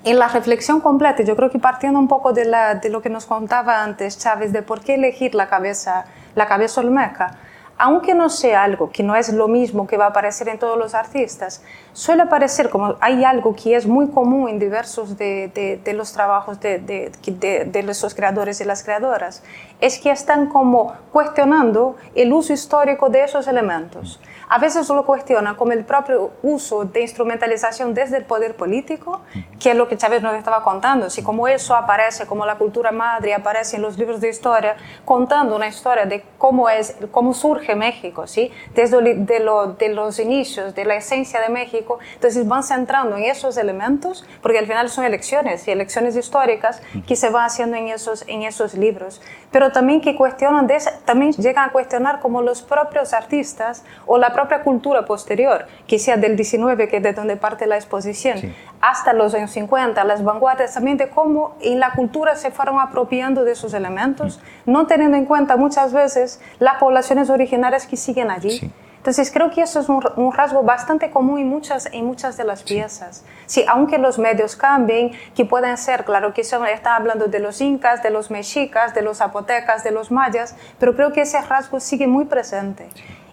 en 0.03 0.17
la 0.17 0.27
reflexión 0.29 0.79
completa, 0.79 1.23
yo 1.23 1.35
creo 1.35 1.49
que 1.49 1.59
partiendo 1.59 1.99
un 1.99 2.07
poco 2.07 2.31
de, 2.31 2.45
lo 2.89 3.01
que 3.01 3.09
nos 3.09 3.25
contaba 3.25 3.83
antes 3.83 4.17
Chávez, 4.17 4.53
de 4.53 4.61
por 4.61 4.81
qué 4.81 4.95
elegir 4.95 5.35
la 5.35 5.47
cabeza, 5.47 6.05
la 6.35 6.47
cabeza 6.47 6.81
olmeca, 6.81 7.37
aunque 7.77 8.13
no 8.13 8.29
sea 8.29 8.63
algo 8.63 8.91
que 8.91 9.03
no 9.03 9.15
es 9.15 9.31
lo 9.33 9.47
mismo 9.47 9.87
que 9.87 9.97
va 9.97 10.05
a 10.05 10.09
aparecer 10.09 10.47
en 10.49 10.59
todos 10.59 10.77
los 10.77 10.93
artistas, 10.93 11.63
suele 11.99 12.23
aparecer 12.23 12.69
como 12.69 12.95
hay 13.01 13.25
algo 13.25 13.53
que 13.53 13.75
es 13.75 13.85
muy 13.85 14.07
común 14.07 14.47
en 14.47 14.57
diversos 14.57 15.17
de, 15.17 15.81
de, 15.83 15.93
los 15.93 16.13
trabajos 16.13 16.57
de, 16.61 16.79
de, 16.79 17.83
los 17.83 18.15
creadores 18.15 18.61
y 18.61 18.63
las 18.63 18.83
creadoras, 18.83 19.43
es 19.81 19.99
que 19.99 20.09
están 20.09 20.47
como 20.47 20.93
cuestionando 21.11 21.97
el 22.15 22.31
uso 22.31 22.53
histórico 22.53 23.09
de 23.09 23.25
esos 23.25 23.49
elementos. 23.49 24.21
A 24.47 24.57
veces 24.57 24.87
lo 24.89 25.05
cuestiona 25.05 25.57
como 25.57 25.73
el 25.73 25.83
propio 25.83 26.31
uso 26.41 26.85
de 26.85 27.01
instrumentalización 27.01 27.93
desde 27.93 28.17
el 28.17 28.25
poder 28.25 28.55
político, 28.55 29.21
que 29.59 29.71
es 29.71 29.75
lo 29.75 29.87
que 29.87 29.97
Chávez 29.97 30.23
nos 30.23 30.35
estaba 30.35 30.63
contando, 30.63 31.09
si 31.09 31.21
como 31.21 31.47
eso 31.47 31.75
aparece, 31.75 32.25
como 32.25 32.45
la 32.45 32.55
cultura 32.55 32.91
madre 32.91 33.33
aparece 33.33 33.75
en 33.75 33.81
los 33.81 33.97
libros 33.97 34.21
de 34.21 34.29
historia, 34.29 34.75
contando 35.05 35.55
una 35.55 35.67
historia 35.67 36.05
de 36.05 36.23
cómo, 36.37 36.69
es, 36.69 36.95
cómo 37.11 37.33
surge 37.33 37.75
México, 37.75 38.25
¿sí? 38.25 38.51
desde 38.73 39.15
de, 39.15 39.39
lo, 39.39 39.73
de 39.73 39.89
los 39.89 40.17
inicios, 40.17 40.73
de 40.73 40.85
la 40.85 40.95
esencia 40.95 41.41
de 41.41 41.49
México, 41.49 41.88
entonces 42.13 42.47
van 42.47 42.63
centrando 42.63 43.17
en 43.17 43.23
esos 43.23 43.57
elementos, 43.57 44.25
porque 44.41 44.59
al 44.59 44.67
final 44.67 44.89
son 44.89 45.05
elecciones 45.05 45.67
y 45.67 45.71
elecciones 45.71 46.15
históricas 46.15 46.81
que 47.07 47.15
se 47.15 47.29
van 47.29 47.45
haciendo 47.45 47.77
en 47.77 47.87
esos, 47.87 48.23
en 48.27 48.43
esos 48.43 48.73
libros, 48.75 49.21
pero 49.51 49.71
también 49.71 50.01
que 50.01 50.15
cuestionan, 50.15 50.67
de, 50.67 50.77
también 51.05 51.31
llegan 51.33 51.69
a 51.69 51.71
cuestionar 51.71 52.19
como 52.19 52.41
los 52.41 52.61
propios 52.61 53.13
artistas 53.13 53.83
o 54.05 54.17
la 54.17 54.33
propia 54.33 54.63
cultura 54.63 55.05
posterior, 55.05 55.65
que 55.87 55.97
sea 55.97 56.17
del 56.17 56.35
19, 56.35 56.87
que 56.87 56.97
es 56.97 57.03
de 57.03 57.13
donde 57.13 57.35
parte 57.37 57.65
la 57.65 57.75
exposición, 57.75 58.53
hasta 58.81 59.13
los 59.13 59.33
años 59.33 59.51
50, 59.51 60.03
las 60.03 60.23
vanguardias, 60.23 60.73
también 60.73 60.97
de 60.97 61.09
cómo 61.09 61.55
en 61.61 61.79
la 61.79 61.93
cultura 61.93 62.35
se 62.35 62.51
fueron 62.51 62.79
apropiando 62.79 63.43
de 63.43 63.53
esos 63.53 63.73
elementos, 63.73 64.39
no 64.65 64.87
teniendo 64.87 65.17
en 65.17 65.25
cuenta 65.25 65.57
muchas 65.57 65.93
veces 65.93 66.41
las 66.59 66.77
poblaciones 66.77 67.29
originarias 67.29 67.87
que 67.87 67.97
siguen 67.97 68.31
allí. 68.31 68.71
Entonces 68.99 69.31
creo 69.31 69.49
que 69.49 69.61
eso 69.61 69.79
es 69.79 69.87
un, 69.87 70.31
rasgo 70.33 70.61
bastante 70.61 71.09
común 71.09 71.39
en 71.39 71.47
muchas, 71.47 71.87
en 71.93 72.05
muchas 72.05 72.35
de 72.35 72.43
las 72.43 72.63
piezas. 72.63 73.23
Sí, 73.45 73.63
aunque 73.67 73.97
los 73.97 74.19
medios 74.19 74.57
cambien, 74.57 75.13
que 75.35 75.45
pueden 75.45 75.77
ser, 75.77 76.03
claro 76.03 76.33
que 76.33 76.41
están 76.41 76.67
hablando 76.85 77.27
de 77.27 77.39
los 77.39 77.61
incas, 77.61 78.03
de 78.03 78.09
los 78.09 78.29
mexicas, 78.29 78.93
de 78.93 79.01
los 79.01 79.19
zapotecas, 79.19 79.85
de 79.85 79.91
los 79.91 80.11
mayas, 80.11 80.53
pero 80.79 80.95
creo 80.95 81.13
que 81.13 81.21
ese 81.21 81.39
rasgo 81.41 81.79
sigue 81.79 82.07
muy 82.07 82.25
presente. 82.25 82.89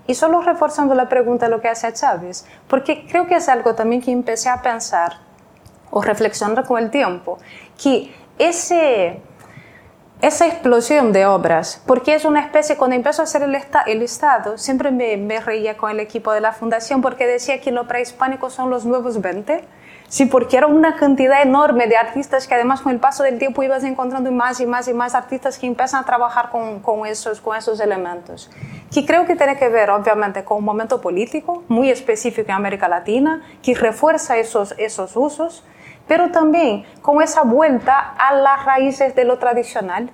Y 0.06 0.14
solo 0.14 0.40
reforzando 0.40 0.94
la 0.94 1.08
pregunta 1.08 1.46
de 1.46 1.50
lo 1.50 1.60
que 1.60 1.68
hace 1.68 1.92
Chávez, 1.92 2.46
porque 2.68 3.04
creo 3.08 3.26
que 3.26 3.34
es 3.34 3.48
algo 3.48 3.74
también 3.74 4.00
que 4.00 4.12
empecé 4.12 4.48
a 4.48 4.62
pensar 4.62 5.14
o 5.90 6.00
reflexionar 6.00 6.64
con 6.64 6.80
el 6.80 6.90
tiempo, 6.92 7.38
que 7.82 8.14
ese, 8.38 9.20
esa 10.22 10.46
explosión 10.46 11.12
de 11.12 11.26
obras, 11.26 11.82
porque 11.86 12.14
es 12.14 12.24
una 12.24 12.40
especie, 12.40 12.76
cuando 12.76 12.96
empezó 12.96 13.22
a 13.22 13.24
hacer 13.24 13.42
el, 13.42 13.56
el 13.86 14.02
Estado, 14.02 14.56
siempre 14.56 14.90
me, 14.90 15.16
me, 15.16 15.40
reía 15.40 15.76
con 15.76 15.90
el 15.90 16.00
equipo 16.00 16.32
de 16.32 16.40
la 16.40 16.52
fundación 16.52 17.02
porque 17.02 17.26
decía 17.26 17.60
que 17.60 17.70
los 17.70 17.86
prehispánicos 17.86 18.54
son 18.54 18.70
los 18.70 18.84
nuevos 18.84 19.20
20, 19.20 19.62
Sí, 20.08 20.26
porque 20.26 20.56
era 20.56 20.68
una 20.68 20.94
cantidad 20.96 21.42
enorme 21.42 21.88
de 21.88 21.96
artistas 21.96 22.46
que 22.46 22.54
además 22.54 22.80
con 22.80 22.92
el 22.92 23.00
paso 23.00 23.24
del 23.24 23.38
tiempo 23.38 23.62
ibas 23.64 23.82
encontrando 23.82 24.30
más 24.30 24.60
y 24.60 24.66
más 24.66 24.86
y 24.86 24.94
más 24.94 25.16
artistas 25.16 25.58
que 25.58 25.66
empiezan 25.66 26.02
a 26.02 26.06
trabajar 26.06 26.50
con, 26.50 26.78
con, 26.80 27.06
esos, 27.06 27.40
con 27.40 27.56
esos 27.56 27.80
elementos. 27.80 28.48
Que 28.92 29.04
creo 29.04 29.26
que 29.26 29.34
tiene 29.34 29.56
que 29.56 29.68
ver 29.68 29.90
obviamente 29.90 30.44
con 30.44 30.58
un 30.58 30.64
momento 30.64 31.00
político 31.00 31.64
muy 31.66 31.90
específico 31.90 32.48
en 32.50 32.54
América 32.54 32.88
Latina, 32.88 33.42
que 33.62 33.74
refuerza 33.74 34.36
esos, 34.36 34.76
esos 34.78 35.16
usos, 35.16 35.64
pero 36.06 36.30
también 36.30 36.84
con 37.02 37.22
esa 37.22 37.42
vuelta 37.42 38.14
a 38.18 38.34
las 38.34 38.64
raíces 38.64 39.14
de 39.14 39.24
lo 39.24 39.38
tradicional. 39.38 40.10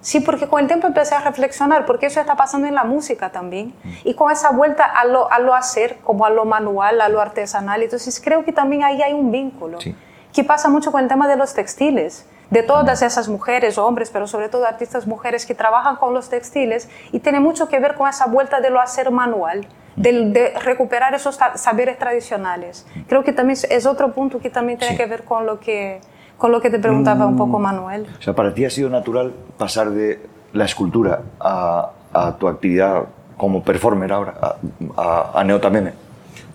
Sí, 0.00 0.20
porque 0.20 0.48
con 0.48 0.60
el 0.60 0.66
tiempo 0.66 0.86
empecé 0.86 1.14
a 1.14 1.20
reflexionar, 1.20 1.84
porque 1.86 2.06
eso 2.06 2.20
está 2.20 2.34
pasando 2.34 2.66
en 2.66 2.74
la 2.74 2.84
música 2.84 3.30
también. 3.30 3.74
Y 4.02 4.14
con 4.14 4.32
esa 4.32 4.50
vuelta 4.50 4.84
a 4.84 5.04
lo, 5.04 5.30
a 5.30 5.38
lo 5.38 5.54
hacer, 5.54 5.98
como 6.02 6.24
a 6.24 6.30
lo 6.30 6.44
manual, 6.44 7.00
a 7.00 7.08
lo 7.08 7.20
artesanal. 7.20 7.82
Entonces 7.82 8.20
creo 8.22 8.44
que 8.44 8.52
también 8.52 8.82
ahí 8.82 9.02
hay 9.02 9.12
un 9.12 9.30
vínculo. 9.30 9.80
Sí. 9.80 9.94
Que 10.32 10.42
pasa 10.42 10.68
mucho 10.68 10.90
con 10.90 11.02
el 11.02 11.08
tema 11.08 11.28
de 11.28 11.36
los 11.36 11.54
textiles, 11.54 12.26
de 12.50 12.62
todas 12.62 13.02
esas 13.02 13.28
mujeres, 13.28 13.78
hombres, 13.78 14.10
pero 14.10 14.26
sobre 14.26 14.48
todo 14.48 14.66
artistas 14.66 15.06
mujeres 15.06 15.46
que 15.46 15.54
trabajan 15.54 15.96
con 15.96 16.14
los 16.14 16.28
textiles 16.28 16.88
y 17.12 17.20
tiene 17.20 17.38
mucho 17.40 17.68
que 17.68 17.78
ver 17.78 17.94
con 17.94 18.08
esa 18.08 18.26
vuelta 18.26 18.60
de 18.60 18.70
lo 18.70 18.80
hacer 18.80 19.10
manual. 19.10 19.66
De, 19.96 20.30
de 20.30 20.54
recuperar 20.60 21.12
esos 21.14 21.38
saberes 21.56 21.98
tradicionales. 21.98 22.86
Creo 23.08 23.22
que 23.22 23.32
también 23.32 23.58
es 23.68 23.84
otro 23.86 24.12
punto 24.12 24.38
que 24.38 24.48
también 24.48 24.78
tiene 24.78 24.92
Sí. 24.94 24.98
que 24.98 25.06
ver 25.06 25.24
con 25.24 25.44
lo 25.44 25.60
que, 25.60 26.00
con 26.38 26.52
lo 26.52 26.60
que 26.62 26.70
te 26.70 26.78
preguntaba 26.78 27.26
un 27.26 27.36
poco 27.36 27.58
Manuel. 27.58 28.06
O 28.18 28.22
sea, 28.22 28.32
para 28.32 28.54
ti 28.54 28.64
ha 28.64 28.70
sido 28.70 28.88
natural 28.88 29.34
pasar 29.58 29.90
de 29.90 30.20
la 30.54 30.64
escultura 30.64 31.20
a, 31.38 31.90
a 32.14 32.32
tu 32.36 32.48
actividad 32.48 33.02
como 33.36 33.62
performer 33.62 34.10
ahora, 34.12 34.34
a, 34.40 34.56
a, 34.96 35.40
a 35.40 35.44
Neotameme. 35.44 35.92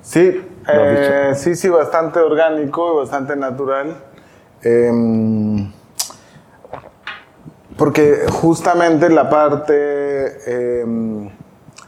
Sí, 0.01 0.31
¿Lo 0.65 0.71
has 0.73 0.89
eh, 0.97 1.31
sí, 1.35 1.55
sí, 1.55 1.69
bastante 1.69 2.19
orgánico 2.19 2.93
y 2.95 2.97
bastante 2.99 3.35
natural. 3.35 3.95
Em, 4.63 5.71
porque 7.77 8.25
justamente 8.29 9.09
la 9.09 9.29
parte 9.29 10.81
em, 10.81 11.29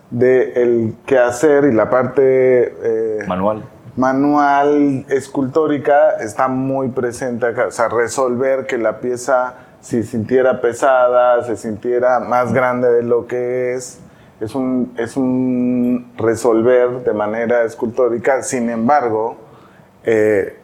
del 0.10 0.96
quehacer 1.06 1.66
y 1.66 1.74
la 1.74 1.90
parte 1.90 2.76
eh, 2.84 3.26
Manual. 3.28 3.64
manual 3.96 5.06
escultórica 5.10 6.18
está 6.20 6.48
muy 6.48 6.90
presente 6.90 7.46
acá. 7.46 7.68
O 7.68 7.72
sea, 7.72 7.88
resolver 7.88 8.66
que 8.66 8.78
la 8.78 9.00
pieza 9.00 9.56
se 9.82 10.04
sintiera 10.04 10.60
pesada, 10.62 11.44
se 11.44 11.56
sintiera 11.56 12.20
más 12.20 12.54
grande 12.54 12.92
de 12.92 13.04
lo 13.04 13.28
que 13.28 13.74
es, 13.76 14.00
es 14.42 14.56
un, 14.56 14.94
es 14.98 15.16
un 15.16 16.12
resolver 16.18 17.04
de 17.04 17.14
manera 17.14 17.64
escultórica. 17.64 18.44
Sin 18.44 18.70
embargo, 18.70 19.38
eh, 20.04 20.58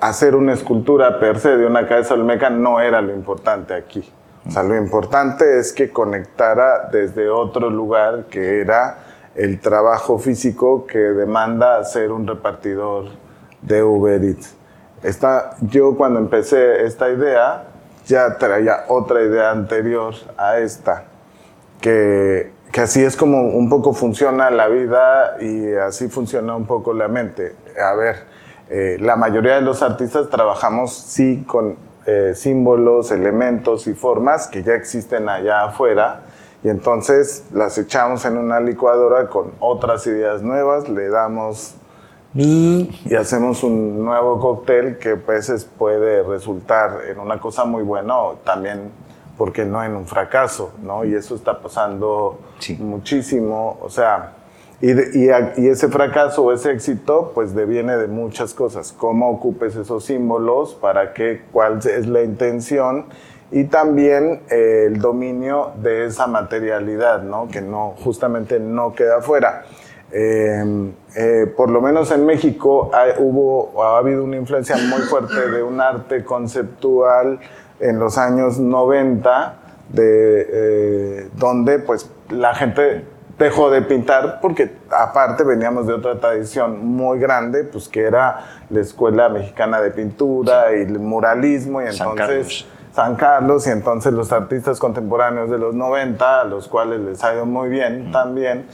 hacer 0.00 0.34
una 0.34 0.54
escultura 0.54 1.20
per 1.20 1.38
se 1.38 1.56
de 1.56 1.66
una 1.66 1.86
cabeza 1.86 2.14
olmeca 2.14 2.50
no 2.50 2.80
era 2.80 3.00
lo 3.00 3.14
importante 3.14 3.74
aquí. 3.74 4.10
O 4.46 4.50
sea, 4.50 4.62
lo 4.62 4.76
importante 4.76 5.58
es 5.58 5.72
que 5.72 5.90
conectara 5.90 6.88
desde 6.90 7.28
otro 7.28 7.68
lugar 7.70 8.24
que 8.30 8.60
era 8.60 8.98
el 9.34 9.60
trabajo 9.60 10.18
físico 10.18 10.86
que 10.86 10.98
demanda 10.98 11.84
ser 11.84 12.10
un 12.10 12.26
repartidor 12.26 13.10
de 13.62 13.82
Uber 13.82 14.22
Eats. 14.24 14.56
Esta, 15.02 15.56
yo 15.60 15.96
cuando 15.96 16.18
empecé 16.18 16.84
esta 16.84 17.10
idea 17.10 17.64
ya 18.06 18.38
traía 18.38 18.84
otra 18.88 19.22
idea 19.22 19.50
anterior 19.50 20.14
a 20.36 20.58
esta, 20.58 21.04
que, 21.80 22.52
que 22.72 22.80
así 22.80 23.04
es 23.04 23.16
como 23.16 23.40
un 23.40 23.68
poco 23.68 23.92
funciona 23.92 24.50
la 24.50 24.68
vida 24.68 25.36
y 25.40 25.74
así 25.74 26.08
funciona 26.08 26.56
un 26.56 26.66
poco 26.66 26.92
la 26.92 27.08
mente. 27.08 27.54
A 27.80 27.94
ver, 27.94 28.16
eh, 28.68 28.96
la 29.00 29.16
mayoría 29.16 29.54
de 29.56 29.62
los 29.62 29.82
artistas 29.82 30.28
trabajamos 30.28 30.92
sí 30.92 31.44
con 31.46 31.76
eh, 32.06 32.32
símbolos, 32.34 33.10
elementos 33.10 33.86
y 33.86 33.94
formas 33.94 34.46
que 34.48 34.62
ya 34.62 34.74
existen 34.74 35.28
allá 35.28 35.64
afuera 35.64 36.22
y 36.62 36.68
entonces 36.68 37.44
las 37.52 37.78
echamos 37.78 38.24
en 38.24 38.36
una 38.36 38.60
licuadora 38.60 39.28
con 39.28 39.52
otras 39.60 40.06
ideas 40.06 40.42
nuevas, 40.42 40.88
le 40.88 41.08
damos 41.08 41.74
y 42.32 43.14
hacemos 43.18 43.64
un 43.64 44.04
nuevo 44.04 44.38
cóctel 44.38 44.98
que 44.98 45.10
a 45.10 45.14
veces 45.16 45.64
puede 45.64 46.22
resultar 46.22 46.98
en 47.08 47.18
una 47.18 47.40
cosa 47.40 47.64
muy 47.64 47.82
buena 47.82 48.16
o 48.16 48.34
también, 48.44 48.92
porque 49.36 49.64
no 49.64 49.82
en 49.82 49.96
un 49.96 50.06
fracaso? 50.06 50.70
¿no? 50.82 51.04
Y 51.04 51.14
eso 51.14 51.34
está 51.34 51.60
pasando 51.60 52.38
Sí. 52.60 52.76
muchísimo, 52.76 53.78
o 53.82 53.88
sea, 53.90 54.34
y, 54.80 54.90
y 54.92 55.68
ese 55.68 55.88
fracaso 55.88 56.44
o 56.44 56.52
ese 56.52 56.72
éxito 56.72 57.32
pues 57.34 57.54
deviene 57.54 57.96
de 57.96 58.06
muchas 58.08 58.54
cosas, 58.54 58.92
cómo 58.96 59.30
ocupes 59.30 59.76
esos 59.76 60.04
símbolos, 60.04 60.74
para 60.74 61.12
qué, 61.12 61.42
cuál 61.52 61.78
es 61.78 62.06
la 62.06 62.22
intención 62.22 63.06
y 63.52 63.64
también 63.64 64.42
eh, 64.50 64.84
el 64.86 65.00
dominio 65.00 65.72
de 65.82 66.06
esa 66.06 66.26
materialidad, 66.26 67.22
¿no? 67.22 67.48
que 67.48 67.60
no, 67.60 67.94
justamente 68.02 68.60
no 68.60 68.94
queda 68.94 69.20
fuera. 69.20 69.64
Eh, 70.12 70.92
eh, 71.14 71.46
por 71.56 71.70
lo 71.70 71.80
menos 71.80 72.10
en 72.10 72.26
México 72.26 72.90
hubo, 73.18 73.84
ha 73.84 73.98
habido 73.98 74.24
una 74.24 74.36
influencia 74.36 74.76
muy 74.76 75.02
fuerte 75.02 75.50
de 75.50 75.62
un 75.62 75.80
arte 75.80 76.24
conceptual 76.24 77.38
en 77.78 77.98
los 77.98 78.18
años 78.18 78.58
90, 78.58 79.56
de, 79.88 80.46
eh, 80.52 81.28
donde 81.34 81.78
pues 81.78 82.10
la 82.28 82.54
gente 82.54 83.04
dejó 83.44 83.70
de 83.70 83.82
pintar 83.82 84.38
porque 84.40 84.70
aparte 84.90 85.44
veníamos 85.44 85.86
de 85.86 85.94
otra 85.94 86.20
tradición 86.20 86.86
muy 86.86 87.18
grande, 87.18 87.64
pues 87.64 87.88
que 87.88 88.02
era 88.02 88.44
la 88.68 88.80
Escuela 88.80 89.28
Mexicana 89.28 89.80
de 89.80 89.90
Pintura 89.90 90.76
y 90.76 90.82
el 90.82 90.98
muralismo 90.98 91.82
y 91.82 91.92
San 91.92 92.10
entonces... 92.10 92.26
Carlos. 92.26 92.66
San 92.92 93.14
Carlos 93.14 93.68
y 93.68 93.70
entonces 93.70 94.12
los 94.12 94.32
artistas 94.32 94.80
contemporáneos 94.80 95.48
de 95.48 95.58
los 95.58 95.76
90, 95.76 96.40
a 96.40 96.44
los 96.44 96.66
cuales 96.66 96.98
les 97.00 97.22
ha 97.22 97.34
ido 97.34 97.46
muy 97.46 97.68
bien 97.68 98.10
también, 98.10 98.66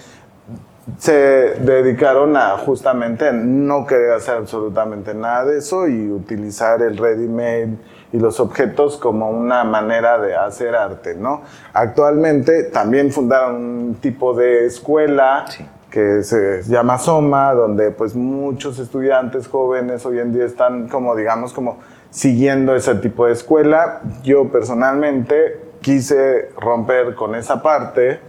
se 0.99 1.13
dedicaron 1.61 2.35
a 2.35 2.57
justamente 2.57 3.31
no 3.33 3.87
querer 3.87 4.13
hacer 4.13 4.37
absolutamente 4.37 5.13
nada 5.13 5.45
de 5.45 5.59
eso 5.59 5.87
y 5.87 6.11
utilizar 6.11 6.81
el 6.81 6.97
ready-made 6.97 7.77
y 8.13 8.19
los 8.19 8.41
objetos 8.41 8.97
como 8.97 9.31
una 9.31 9.65
manera 9.65 10.19
de 10.19 10.37
hacer 10.37 10.75
arte, 10.75 11.15
¿no? 11.15 11.43
Actualmente 11.73 12.65
también 12.65 13.11
fundaron 13.11 13.57
un 13.57 13.95
tipo 13.97 14.35
de 14.35 14.67
escuela 14.67 15.45
Sí. 15.49 15.67
que 15.91 16.23
se 16.23 16.63
llama 16.65 16.99
Soma, 16.99 17.55
donde 17.55 17.91
pues 17.91 18.15
muchos 18.15 18.79
estudiantes 18.79 19.49
jóvenes 19.49 20.05
hoy 20.05 20.19
en 20.19 20.33
día 20.33 20.45
están 20.45 20.89
como 20.89 21.17
digamos 21.17 21.53
como 21.53 21.79
siguiendo 22.11 22.75
ese 22.75 22.95
tipo 22.97 23.27
de 23.27 23.33
escuela. 23.33 24.01
Yo 24.23 24.49
personalmente 24.49 25.61
quise 25.81 26.51
romper 26.59 27.15
con 27.15 27.35
esa 27.35 27.63
parte 27.63 28.21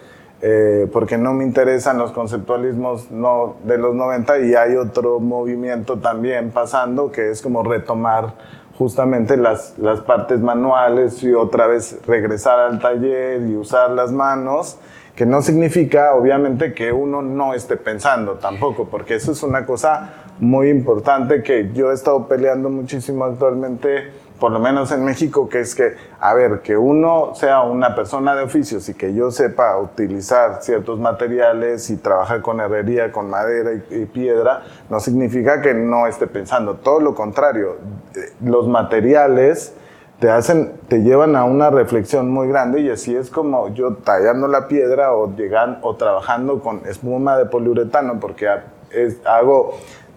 eh, 0.42 0.88
porque 0.94 1.18
no 1.18 1.34
me 1.34 1.44
interesan 1.44 1.98
los 1.98 2.12
conceptualismos 2.12 3.10
no, 3.10 3.56
de 3.64 3.80
los 3.80 3.96
90 3.96 4.40
y 4.40 4.54
hay 4.54 4.76
otro 4.76 5.20
movimiento 5.20 5.98
también 5.98 6.52
pasando 6.52 7.12
que 7.12 7.32
es 7.32 7.42
como 7.42 7.64
retomar 7.64 8.36
justamente 8.78 9.38
las, 9.38 9.78
las 9.80 10.02
partes 10.02 10.40
manuales 10.40 11.24
y 11.24 11.34
otra 11.34 11.68
vez 11.68 12.00
regresar 12.06 12.60
al 12.60 12.80
taller 12.80 13.42
y 13.42 13.56
usar 13.56 13.92
las 13.92 14.12
manos, 14.12 14.78
que 15.16 15.26
no 15.26 15.42
significa 15.42 16.14
obviamente 16.14 16.74
que 16.74 16.92
uno 16.92 17.22
no 17.22 17.54
esté 17.56 17.76
pensando 17.76 18.34
tampoco, 18.34 18.86
porque 18.86 19.16
eso 19.16 19.32
es 19.32 19.42
una 19.42 19.66
cosa 19.66 20.26
muy 20.40 20.70
importante 20.70 21.42
que 21.42 21.72
yo 21.74 21.92
he 21.92 21.96
estado 21.96 22.28
peleando 22.28 22.70
muchísimo 22.70 23.26
actualmente 23.26 24.12
por 24.40 24.52
lo 24.52 24.60
menos 24.60 24.92
en 24.92 25.04
México, 25.04 25.50
que 25.50 25.60
es 25.62 25.74
que, 25.74 25.96
a 26.20 26.34
ver, 26.34 26.62
que 26.62 26.78
uno 26.78 27.34
sea 27.34 27.62
una 27.62 27.96
persona 27.96 28.36
de 28.36 28.44
oficios 28.44 28.88
y 28.90 28.94
que 28.94 29.14
yo 29.14 29.32
sepa 29.32 29.78
utilizar 29.80 30.62
ciertos 30.62 31.00
materiales 31.00 31.90
y 31.90 31.98
trabajar 31.98 32.42
con 32.42 32.60
herrería, 32.60 33.12
con 33.12 33.30
madera 33.30 33.72
y, 33.90 34.06
piedra, 34.06 34.62
no 34.90 35.00
significa 35.00 35.62
que 35.62 35.74
no 35.74 36.08
esté 36.08 36.28
pensando. 36.28 36.76
Todo 36.76 37.00
lo 37.00 37.16
contrario, 37.16 37.78
eh, 38.16 38.34
los 38.44 38.68
materiales 38.68 39.74
te 40.20 40.30
hacen, 40.30 40.74
te 40.88 41.02
llevan 41.02 41.36
a 41.36 41.44
una 41.44 41.70
reflexión 41.70 42.30
muy 42.30 42.48
grande 42.48 42.82
y 42.82 42.90
así 42.90 43.16
es 43.16 43.30
como 43.30 43.70
yo 43.74 43.96
tallando 43.98 44.48
la 44.48 44.68
piedra 44.68 45.14
o 45.14 45.36
llegan, 45.36 45.80
o 45.82 45.96
trabajando 45.96 46.60
con 46.62 46.82
espuma 46.88 47.38
de 47.38 47.46
poliuretano, 47.46 48.20
porque 48.20 48.48
es- 48.92 49.18
hago 49.26 49.76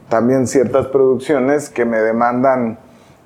también 0.09 0.47
ciertas 0.47 0.87
producciones 0.87 1.71
que 1.71 1.85
me 1.85 1.99
demandan 2.01 2.79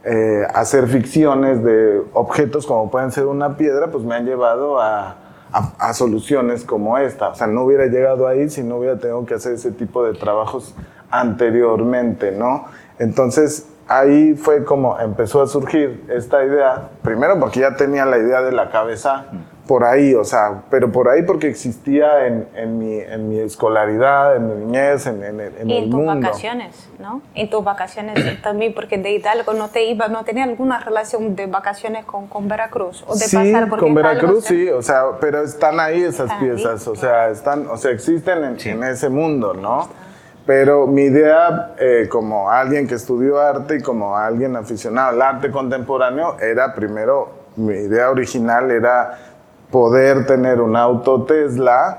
eh, 0.05 0.47
hacer 0.55 0.87
ficciones 0.89 1.63
de 1.65 2.03
objetos 2.13 2.67
como 2.67 2.91
pueden 2.91 3.11
ser 3.13 3.27
una 3.27 3.57
piedra, 3.57 3.89
pues 3.89 4.05
me 4.05 4.15
han 4.15 4.25
llevado 4.27 4.81
a, 4.81 5.17
a- 5.53 5.73
a 5.79 5.95
soluciones 5.95 6.65
como 6.65 6.99
esta. 6.99 7.29
O 7.31 7.35
sea, 7.35 7.47
no 7.47 7.63
hubiera 7.65 7.87
llegado 7.87 8.27
ahí 8.29 8.51
si 8.51 8.63
no 8.63 8.77
hubiera 8.77 8.99
tenido 8.99 9.25
que 9.25 9.35
hacer 9.35 9.53
ese 9.55 9.71
tipo 9.73 10.05
de 10.05 10.13
trabajos 10.15 10.75
anteriormente, 11.11 12.33
¿no? 12.33 12.65
Entonces, 12.99 13.67
ahí 13.89 14.35
fue 14.35 14.65
como 14.65 14.99
empezó 15.01 15.43
a 15.43 15.47
surgir 15.47 16.05
esta 16.09 16.45
idea, 16.45 16.91
primero 17.03 17.39
porque 17.41 17.61
ya 17.61 17.77
tenía 17.77 18.05
la 18.07 18.19
idea 18.19 18.43
de 18.43 18.53
la 18.53 18.71
cabeza 18.71 19.27
por 19.67 19.85
ahí, 19.85 20.15
o 20.15 20.25
sea, 20.25 20.63
pero 20.71 20.93
por 20.93 21.09
ahí 21.09 21.23
porque 21.23 21.49
existía 21.49 22.27
en, 22.27 22.47
en 22.55 22.79
mi, 22.79 22.99
en 22.99 23.29
mi 23.31 23.39
escolaridad, 23.41 24.37
en 24.37 24.47
mi 24.49 24.55
niñez, 24.67 25.07
en, 25.07 25.25
en 25.25 25.41
el, 25.41 25.57
en 25.57 25.71
Y 25.71 25.77
en 25.79 25.91
tus 25.91 26.01
mundo. 26.01 26.21
vacaciones, 26.21 26.89
¿no? 26.99 27.23
En 27.35 27.49
tus 27.49 27.65
vacaciones 27.65 28.15
también, 28.43 28.75
porque 28.75 28.99
de 28.99 29.13
Hidalgo 29.13 29.55
no 29.55 29.69
te 29.69 29.85
iba, 29.85 30.09
no 30.09 30.23
tenía 30.25 30.45
alguna 30.45 30.81
relación 30.81 31.35
de 31.35 31.47
vacasiones 31.47 32.05
con, 32.05 32.27
con 32.27 32.47
Veracruz 32.47 33.05
o 33.09 33.15
de 33.15 33.21
sí, 33.21 33.37
pasar 33.37 33.69
por 33.71 33.79
con 33.79 33.95
Veracruz 33.95 34.45
¿sí? 34.45 34.65
sí, 34.67 34.71
o 34.71 34.83
sea, 34.83 35.05
pero 35.19 35.43
están 35.43 35.81
ahí 35.81 36.03
esas 36.03 36.31
Están 36.31 36.43
ahí, 36.43 36.51
piezas, 36.51 36.87
o 36.87 36.95
sea, 36.95 37.31
están, 37.31 37.67
o 37.69 37.77
sea, 37.79 37.91
existen 37.91 38.45
en, 38.45 38.61
Sí. 38.61 38.69
en 38.69 38.85
ese 38.85 39.09
mundo, 39.09 39.55
¿no? 39.55 39.89
Pero 40.45 40.87
mi 40.87 41.05
idea, 41.05 41.75
eh, 41.79 42.07
como 42.11 42.51
alguien 42.51 42.87
que 42.87 42.97
estudió 42.97 43.41
arte 43.41 43.77
y 43.77 43.81
como 43.83 44.15
alguien 44.15 44.57
aficionado 44.57 45.09
al 45.09 45.23
arte 45.23 45.51
contemporáneo, 45.51 46.37
era 46.39 46.75
primero, 46.75 47.31
mi 47.57 47.73
idea 47.73 48.11
original 48.11 48.71
era 48.71 49.19
poder 49.75 50.25
tener 50.25 50.61
un 50.61 50.77
auto 50.77 51.25
Tesla, 51.25 51.99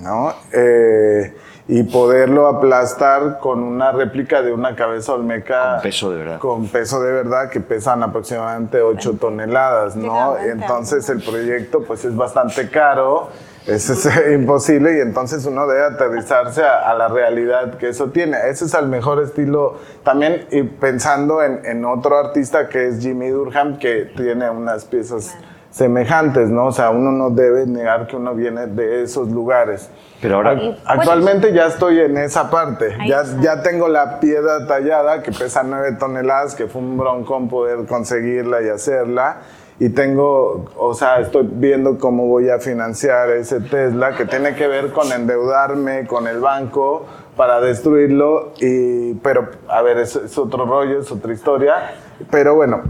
¿no? 0.00 0.34
Eh, 0.52 1.32
y 1.68 1.84
poderlo 1.84 2.48
aplastar 2.48 3.38
con 3.38 3.62
una 3.62 3.92
réplica 3.92 4.42
de 4.42 4.52
una 4.52 4.74
cabeza 4.74 5.12
olmeca. 5.12 5.74
Con 5.74 5.82
peso 5.82 6.10
de 6.10 6.18
verdad. 6.18 6.38
Con 6.40 6.66
peso 6.66 7.00
de 7.00 7.12
verdad, 7.12 7.48
que 7.48 7.60
pesan 7.60 8.02
aproximadamente 8.02 8.82
8 8.82 9.18
toneladas, 9.20 9.94
¿no? 9.94 10.36
Entonces 10.36 11.08
el 11.10 11.22
proyecto 11.22 11.84
pues 11.84 12.04
es 12.04 12.16
bastante 12.16 12.68
caro, 12.68 13.28
es, 13.68 13.88
imposible 14.34 14.98
y 14.98 15.00
entonces 15.00 15.46
uno 15.46 15.68
debe 15.68 15.84
aterrizarse 15.84 16.64
a, 16.64 16.92
la 16.94 17.06
realidad 17.06 17.78
que 17.78 17.90
eso 17.90 18.08
tiene. 18.08 18.36
Ese 18.48 18.64
es 18.64 18.74
el 18.74 18.88
mejor 18.88 19.22
estilo, 19.22 19.78
también 20.02 20.48
y 20.50 20.64
pensando 20.64 21.40
en, 21.40 21.64
en 21.66 21.84
otro 21.84 22.18
artista 22.18 22.68
que 22.68 22.88
es 22.88 22.98
Jimmy 22.98 23.28
Durham, 23.28 23.78
que 23.78 24.10
tiene 24.16 24.50
unas 24.50 24.84
piezas 24.86 25.36
semejantes, 25.72 26.50
¿no? 26.50 26.66
O 26.66 26.72
sea, 26.72 26.90
uno 26.90 27.10
no 27.10 27.30
debe 27.30 27.66
negar 27.66 28.06
que 28.06 28.14
uno 28.14 28.34
viene 28.34 28.66
de 28.66 29.02
esos 29.02 29.28
lugares. 29.30 29.90
Pero 30.20 30.36
ahora... 30.36 30.76
Actualmente 30.84 31.52
ya 31.52 31.66
estoy 31.66 31.98
en 31.98 32.18
esa 32.18 32.50
parte. 32.50 32.96
Ya, 33.08 33.24
ya 33.40 33.62
tengo 33.62 33.88
la 33.88 34.20
piedra 34.20 34.66
tallada 34.66 35.22
que 35.22 35.32
pesa 35.32 35.62
9 35.64 35.96
toneladas, 35.98 36.54
que 36.54 36.66
fue 36.66 36.82
un 36.82 36.98
broncón 36.98 37.48
poder 37.48 37.86
conseguirla 37.86 38.60
y 38.62 38.68
hacerla. 38.68 39.38
Y 39.78 39.88
tengo, 39.88 40.66
o 40.76 40.92
sea, 40.92 41.20
estoy 41.20 41.48
viendo 41.50 41.98
cómo 41.98 42.26
voy 42.26 42.50
a 42.50 42.58
financiar 42.58 43.30
ese 43.30 43.60
Tesla, 43.60 44.14
que 44.14 44.26
tiene 44.26 44.54
que 44.54 44.68
ver 44.68 44.92
con 44.92 45.10
endeudarme 45.10 46.06
con 46.06 46.28
el 46.28 46.38
banco 46.38 47.06
para 47.34 47.62
destruirlo. 47.62 48.52
Y, 48.60 49.14
pero, 49.14 49.48
a 49.68 49.80
ver, 49.80 49.98
es, 49.98 50.14
es 50.16 50.36
otro 50.36 50.66
rollo, 50.66 51.00
es 51.00 51.10
otra 51.10 51.32
historia. 51.32 51.94
Pero 52.30 52.54
bueno, 52.54 52.82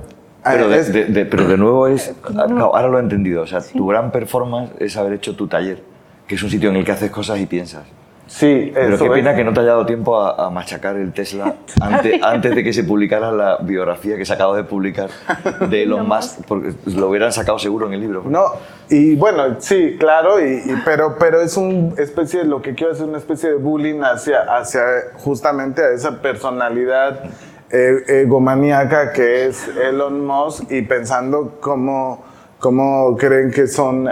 pero 0.45 0.69
de, 0.69 1.27
pero 1.27 1.47
de 1.47 1.57
nuevo 1.57 1.87
es, 1.87 2.15
ahora 2.37 2.89
lo 2.89 2.99
he 2.99 3.03
entendido, 3.03 3.43
o 3.43 3.47
sea, 3.47 3.61
tu 3.61 3.87
gran 3.87 4.11
performance 4.11 4.73
es 4.79 4.97
haber 4.97 5.15
hecho 5.15 5.37
tu 5.37 5.47
taller, 5.47 5.83
que 6.27 6.35
es 6.35 6.43
un 6.43 6.51
sitio 6.51 6.71
en 6.71 6.77
el 6.77 6.85
que 6.85 6.93
haces 6.93 7.11
cosas 7.11 7.39
y 7.41 7.47
piensas. 7.47 7.85
Sí, 8.33 8.71
Pero 8.73 8.97
qué 8.97 9.11
pena 9.11 9.35
que 9.35 9.45
no 9.45 9.53
te 9.53 9.61
haya 9.61 9.71
dado 9.71 9.85
tiempo 9.85 10.19
a, 10.19 10.49
machacar 10.49 10.97
el 10.97 11.13
Tesla 11.13 11.55
antes, 11.81 12.23
antes, 12.23 12.55
de 12.55 12.65
que 12.65 12.73
se 12.73 12.85
publicara 12.85 13.31
la 13.31 13.59
biografía 13.59 14.17
que 14.17 14.25
se 14.25 14.33
acaba 14.33 14.57
de 14.57 14.65
publicar 14.65 15.11
de 15.69 15.83
Elon 15.83 16.09
Musk, 16.09 16.41
porque 16.47 16.73
lo 16.87 17.09
hubieran 17.09 17.33
sacado 17.33 17.59
seguro 17.59 17.87
en 17.89 17.93
el 17.93 18.01
libro. 18.01 18.25
No, 18.27 18.45
y 18.89 19.17
bueno, 19.17 19.57
sí, 19.59 19.97
claro, 19.99 20.41
y, 20.41 20.63
pero, 20.85 21.17
pero 21.19 21.43
es 21.43 21.57
una 21.57 21.95
especie, 22.01 22.41
de, 22.41 22.47
lo 22.47 22.63
que 22.63 22.75
quiero 22.75 22.93
es 22.93 23.01
una 23.01 23.19
especie 23.19 23.51
de 23.51 23.57
bullying 23.57 24.01
hacia, 24.01 24.43
hacia 24.43 24.83
justamente 25.15 25.83
a 25.83 25.91
esa 25.91 26.23
personalidad 26.23 27.25
egomaníaca 27.73 29.13
que 29.13 29.47
es 29.47 29.67
Elon 29.69 30.27
Musk 30.27 30.71
y 30.71 30.83
pensando 30.83 31.59
cómo, 31.61 33.17
creen 33.19 33.51
que 33.51 33.67
son 33.67 34.09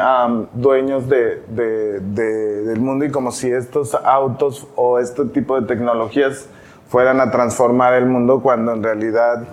dueños 0.55 1.09
de, 1.09 1.43
del 1.49 2.81
mundo 2.81 3.05
y 3.05 3.11
como 3.11 3.31
si 3.33 3.51
estos 3.51 3.95
autos 3.95 4.67
o 4.77 4.99
este 4.99 5.27
tipo 5.27 5.61
de 5.61 5.67
tecnologías 5.67 6.49
fueran 6.89 7.21
a 7.21 7.31
transformar 7.31 7.95
el 7.95 8.07
mundo 8.07 8.41
cuando 8.43 8.73
en 8.73 8.83
realidad 8.83 9.45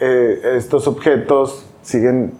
eh, 0.00 0.40
estos 0.56 0.86
objetos 0.86 1.64
siguen 1.82 2.34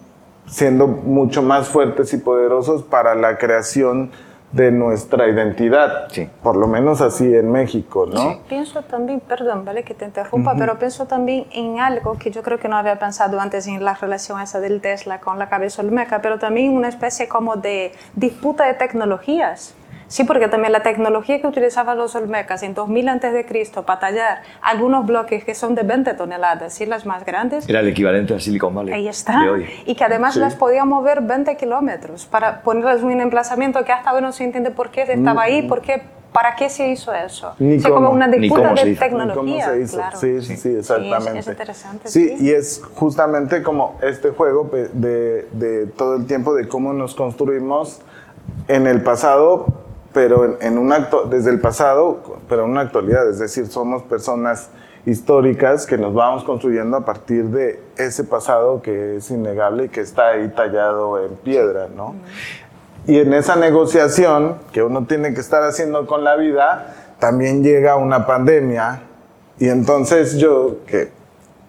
siendo 0.47 0.85
mucho 0.87 1.41
más 1.41 1.69
fuertes 1.69 2.13
y 2.13 2.17
poderosos 2.17 2.83
para 2.83 3.15
la 3.15 3.37
creación 3.37 4.11
de 4.51 4.71
nuestra 4.71 5.27
identidad, 5.27 6.07
sí. 6.09 6.29
por 6.41 6.55
lo 6.55 6.67
menos 6.67 7.01
así 7.01 7.25
en 7.25 7.51
México, 7.51 8.05
¿no? 8.05 8.19
Sí. 8.19 8.39
Pienso 8.47 8.81
también, 8.83 9.19
perdón, 9.19 9.65
vale 9.65 9.83
que 9.83 9.93
te 9.93 10.05
interrumpa, 10.05 10.55
pero 10.57 10.79
pienso 10.79 11.05
también 11.07 11.45
en 11.51 11.79
algo 11.79 12.17
que 12.17 12.31
yo 12.31 12.41
creo 12.41 12.57
que 12.57 12.69
no 12.69 12.77
había 12.77 12.97
pensado 12.97 13.39
antes 13.39 13.67
en 13.67 13.83
la 13.83 13.95
relación 13.95 14.39
esa 14.39 14.59
del 14.59 14.79
Tesla 14.79 15.19
con 15.19 15.39
la 15.39 15.49
cabeza 15.49 15.81
olmeca, 15.81 16.21
pero 16.21 16.39
también 16.39 16.71
una 16.71 16.87
especie 16.87 17.27
como 17.27 17.55
de 17.55 17.91
disputa 18.15 18.65
de 18.65 18.75
tecnologías. 18.75 19.75
Sí, 20.07 20.23
porque 20.23 20.47
también 20.47 20.71
la 20.71 20.83
tecnología 20.83 21.41
que 21.41 21.47
utilizaban 21.47 21.97
los 21.97 22.15
olmecas 22.15 22.63
en 22.63 22.73
2000 22.73 23.09
a.C. 23.09 23.71
para 23.85 23.99
tallar 23.99 24.41
algunos 24.61 25.05
bloques 25.05 25.43
que 25.43 25.55
son 25.55 25.75
de 25.75 25.83
20 25.83 26.13
toneladas, 26.13 26.79
y 26.81 26.85
las 26.85 27.05
más 27.05 27.25
grandes. 27.25 27.67
Era 27.67 27.79
el 27.79 27.87
equivalente 27.87 28.33
a 28.33 28.39
Silicon 28.39 28.73
Valley. 28.73 28.93
Ahí 28.93 29.07
está. 29.07 29.41
Y 29.85 29.95
que 29.95 30.03
además 30.03 30.35
las 30.35 30.55
podía 30.55 30.85
mover 30.85 31.21
20 31.21 31.55
kilómetros 31.57 32.25
para 32.25 32.61
ponerlas 32.61 33.01
en 33.01 33.05
un 33.05 33.21
emplazamiento 33.21 33.83
que 33.83 33.91
hasta 33.91 34.09
ahora 34.09 34.21
no 34.21 34.31
se 34.31 34.43
entiende 34.43 34.71
por 34.71 34.89
qué 34.89 35.03
estaba 35.03 35.43
ahí, 35.43 35.63
mm. 35.63 35.67
por 35.67 35.81
qué 35.81 36.01
¿Para 36.35 36.53
qué 36.53 36.69
se 36.69 36.89
hizo 36.89 37.13
eso? 37.13 37.53
Ni 37.59 37.81
como 37.81 38.09
una 38.09 38.27
disputa 38.27 38.73
de 38.73 38.93
tecnología. 38.95 39.41
Ni 39.43 39.61
cómo 39.61 39.73
se 39.73 39.81
hizo. 39.81 39.95
Claro. 39.95 40.19
Sí, 40.19 40.41
sí, 40.41 40.57
sí, 40.57 40.75
exactamente. 40.75 41.31
Sí, 41.31 41.37
es, 41.39 41.47
interesante. 41.47 42.09
Sí, 42.09 42.35
y 42.41 42.49
es 42.51 42.81
justamente 42.93 43.63
como 43.63 43.97
este 44.01 44.31
juego 44.31 44.69
de, 44.91 45.47
de, 45.53 45.85
todo 45.95 46.17
el 46.17 46.25
tiempo 46.27 46.53
de 46.53 46.67
cómo 46.67 46.91
nos 46.91 47.15
construimos 47.15 48.01
en 48.67 48.85
el 48.85 49.01
pasado 49.01 49.84
pero 50.15 50.57
en, 50.61 50.77
un 50.77 50.93
acto, 50.93 51.25
desde 51.25 51.51
el 51.51 51.59
pasado, 51.59 52.39
pero 52.47 52.63
en 52.63 52.71
una 52.71 52.81
actualidad, 52.81 53.29
es 53.29 53.37
decir, 53.37 53.67
somos 53.67 54.01
personas 54.03 54.69
históricas 55.05 55.85
que 55.85 55.97
nos 55.97 56.13
vamos 56.13 56.45
construyendo 56.45 56.95
a 56.95 57.03
partir 57.03 57.43
de 57.47 57.83
ese 57.97 58.23
pasado 58.23 58.81
que 58.81 59.17
es 59.17 59.29
innegable 59.29 59.83
y 59.83 59.89
que 59.89 59.99
está 59.99 60.29
ahí 60.29 60.47
tallado 60.55 61.21
en 61.21 61.35
piedra, 61.35 61.89
¿no? 61.93 62.15
Y 63.05 63.19
en 63.19 63.33
esa 63.33 63.57
negociación 63.57 64.55
que 64.71 64.81
uno 64.83 65.05
tiene 65.05 65.33
que 65.33 65.41
estar 65.41 65.63
haciendo 65.63 66.07
con 66.07 66.23
la 66.23 66.37
vida, 66.37 66.95
también 67.19 67.61
llega 67.61 67.97
una 67.97 68.25
pandemia 68.25 69.01
y 69.59 69.67
entonces 69.67 70.37
yo, 70.37 70.77
que 70.87 71.09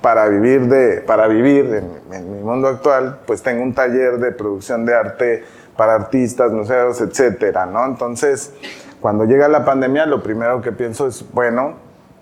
para 0.00 0.28
vivir, 0.28 0.68
de, 0.68 1.00
para 1.00 1.26
vivir 1.26 1.64
en, 1.74 2.14
en 2.14 2.32
mi 2.32 2.44
mundo 2.44 2.68
actual, 2.68 3.18
pues 3.26 3.42
tengo 3.42 3.64
un 3.64 3.74
taller 3.74 4.18
de 4.18 4.30
producción 4.30 4.86
de 4.86 4.94
arte 4.94 5.44
para 5.76 5.94
artistas, 5.94 6.52
museos, 6.52 7.00
etcétera, 7.00 7.66
¿no? 7.66 7.84
Entonces, 7.84 8.52
cuando 9.00 9.24
llega 9.24 9.48
la 9.48 9.64
pandemia, 9.64 10.06
lo 10.06 10.22
primero 10.22 10.62
que 10.62 10.72
pienso 10.72 11.06
es, 11.06 11.24
bueno, 11.32 11.74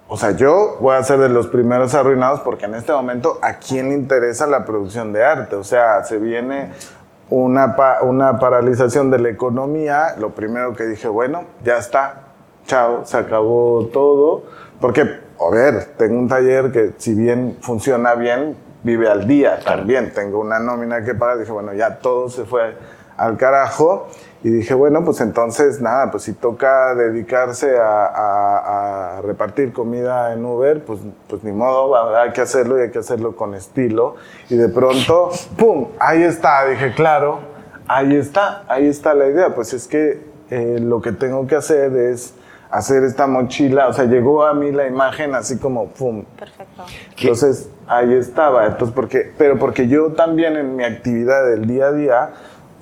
o 0.08 0.16
sea, 0.16 0.32
yo 0.32 0.76
voy 0.80 0.96
a 0.96 1.02
ser 1.02 1.18
de 1.18 1.28
los 1.28 1.46
primeros 1.46 1.94
arruinados 1.94 2.40
porque 2.40 2.66
en 2.66 2.74
este 2.74 2.92
momento, 2.92 3.38
¿a 3.42 3.54
quién 3.54 3.88
le 3.88 3.94
interesa 3.94 4.46
la 4.46 4.64
producción 4.64 5.12
de 5.12 5.24
arte? 5.24 5.56
O 5.56 5.64
sea, 5.64 6.04
se 6.04 6.18
viene 6.18 6.72
una, 7.30 7.74
una 8.02 8.38
paralización 8.38 9.10
de 9.10 9.18
la 9.18 9.30
economía, 9.30 10.14
lo 10.18 10.30
primero 10.34 10.74
que 10.74 10.84
dije, 10.84 11.08
bueno, 11.08 11.44
ya 11.64 11.78
está, 11.78 12.24
chao, 12.66 13.06
se 13.06 13.16
acabó 13.16 13.88
todo, 13.92 14.44
porque, 14.80 15.02
a 15.02 15.50
ver, 15.50 15.94
tengo 15.96 16.18
un 16.18 16.28
taller 16.28 16.70
que 16.70 16.92
si 16.98 17.14
bien 17.14 17.56
funciona 17.62 18.14
bien, 18.14 18.56
vive 18.82 19.08
al 19.08 19.26
día 19.26 19.58
también, 19.64 20.12
tengo 20.12 20.38
una 20.40 20.58
nómina 20.58 21.02
que 21.02 21.14
pagar, 21.14 21.38
dije, 21.38 21.52
bueno, 21.52 21.72
ya 21.72 21.98
todo 21.98 22.28
se 22.28 22.44
fue 22.44 22.74
al 23.16 23.36
carajo. 23.36 24.08
Y 24.42 24.50
dije, 24.50 24.74
bueno, 24.74 25.02
pues 25.04 25.22
entonces 25.22 25.80
nada, 25.80 26.10
pues 26.10 26.24
si 26.24 26.34
toca 26.34 26.94
dedicarse 26.94 27.78
a, 27.80 29.20
repartir 29.24 29.72
comida 29.72 30.34
en 30.34 30.44
Uber, 30.44 30.84
pues, 30.84 31.00
pues 31.28 31.42
ni 31.44 31.52
modo, 31.52 32.14
hay 32.14 32.32
que 32.32 32.42
hacerlo 32.42 32.78
y 32.78 32.82
hay 32.82 32.90
que 32.90 32.98
hacerlo 32.98 33.36
con 33.36 33.54
estilo. 33.54 34.16
Y 34.50 34.56
de 34.56 34.68
pronto, 34.68 35.30
¡pum! 35.56 35.88
Ahí 35.98 36.22
está, 36.22 36.66
dije, 36.66 36.92
claro, 36.94 37.38
ahí 37.88 38.16
está, 38.16 38.64
ahí 38.68 38.86
está 38.86 39.14
la 39.14 39.28
idea. 39.28 39.54
Pues 39.54 39.72
es 39.72 39.88
que 39.88 40.22
eh, 40.50 40.78
lo 40.78 41.00
que 41.00 41.12
tengo 41.12 41.46
que 41.46 41.56
hacer 41.56 41.96
es 41.96 42.34
hacer 42.70 43.04
esta 43.04 43.26
mochila, 43.26 43.88
o 43.88 43.92
sea, 43.92 44.04
llegó 44.04 44.44
a 44.44 44.52
mí 44.52 44.72
la 44.72 44.86
imagen 44.86 45.34
así 45.34 45.58
como, 45.58 45.86
¡pum! 45.88 46.24
Perfecto. 46.36 46.82
Entonces, 47.16 47.70
ahí 47.86 48.12
estaba. 48.12 48.66
Entonces, 48.66 48.94
porque, 48.94 49.32
pero 49.38 49.58
porque 49.58 49.86
yo 49.88 50.12
también 50.12 50.56
en 50.56 50.74
mi 50.74 50.84
actividad 50.84 51.46
del 51.46 51.66
día 51.66 51.86
a 51.86 51.92
día, 51.92 52.30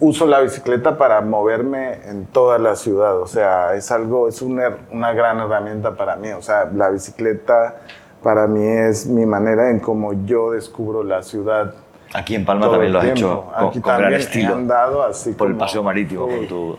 uso 0.03 0.27
la 0.27 0.41
bicicleta 0.41 0.99
para 0.99 1.21
moverme 1.21 2.01
en 2.07 2.27
toda 2.27 2.59
la 2.59 2.75
ciudad. 2.75 3.21
O 3.21 3.27
sea, 3.29 3.75
es 3.75 3.91
algo, 3.93 4.29
es 4.29 4.43
una, 4.43 4.77
una 4.91 5.13
gran 5.13 5.39
herramienta 5.39 5.93
para 5.93 6.17
mí. 6.17 6.31
O 6.33 6.43
sea, 6.43 6.69
la 6.75 6.91
bicicleta 6.91 7.77
para 8.21 8.49
mí 8.49 8.67
es 8.67 9.07
mi 9.07 9.25
manera 9.27 9.71
en 9.71 9.79
cómo 9.79 10.13
yo 10.27 10.51
descubro 10.51 11.05
la 11.05 11.23
ciudad. 11.23 11.75
Aquí 12.15 12.35
en 12.35 12.45
Palma 12.45 12.69
también 12.69 12.93
lo 12.93 12.99
has 12.99 13.05
hecho 13.07 13.45
con, 13.57 13.81
con 13.81 13.99
gran 13.99 14.13
estilo. 14.15 14.55
Andado 14.55 15.05
así 15.05 15.33
por 15.33 15.49
el 15.49 15.57
paseo 15.57 15.85
marítimo, 15.85 16.27
con, 16.27 16.49
tu, 16.49 16.77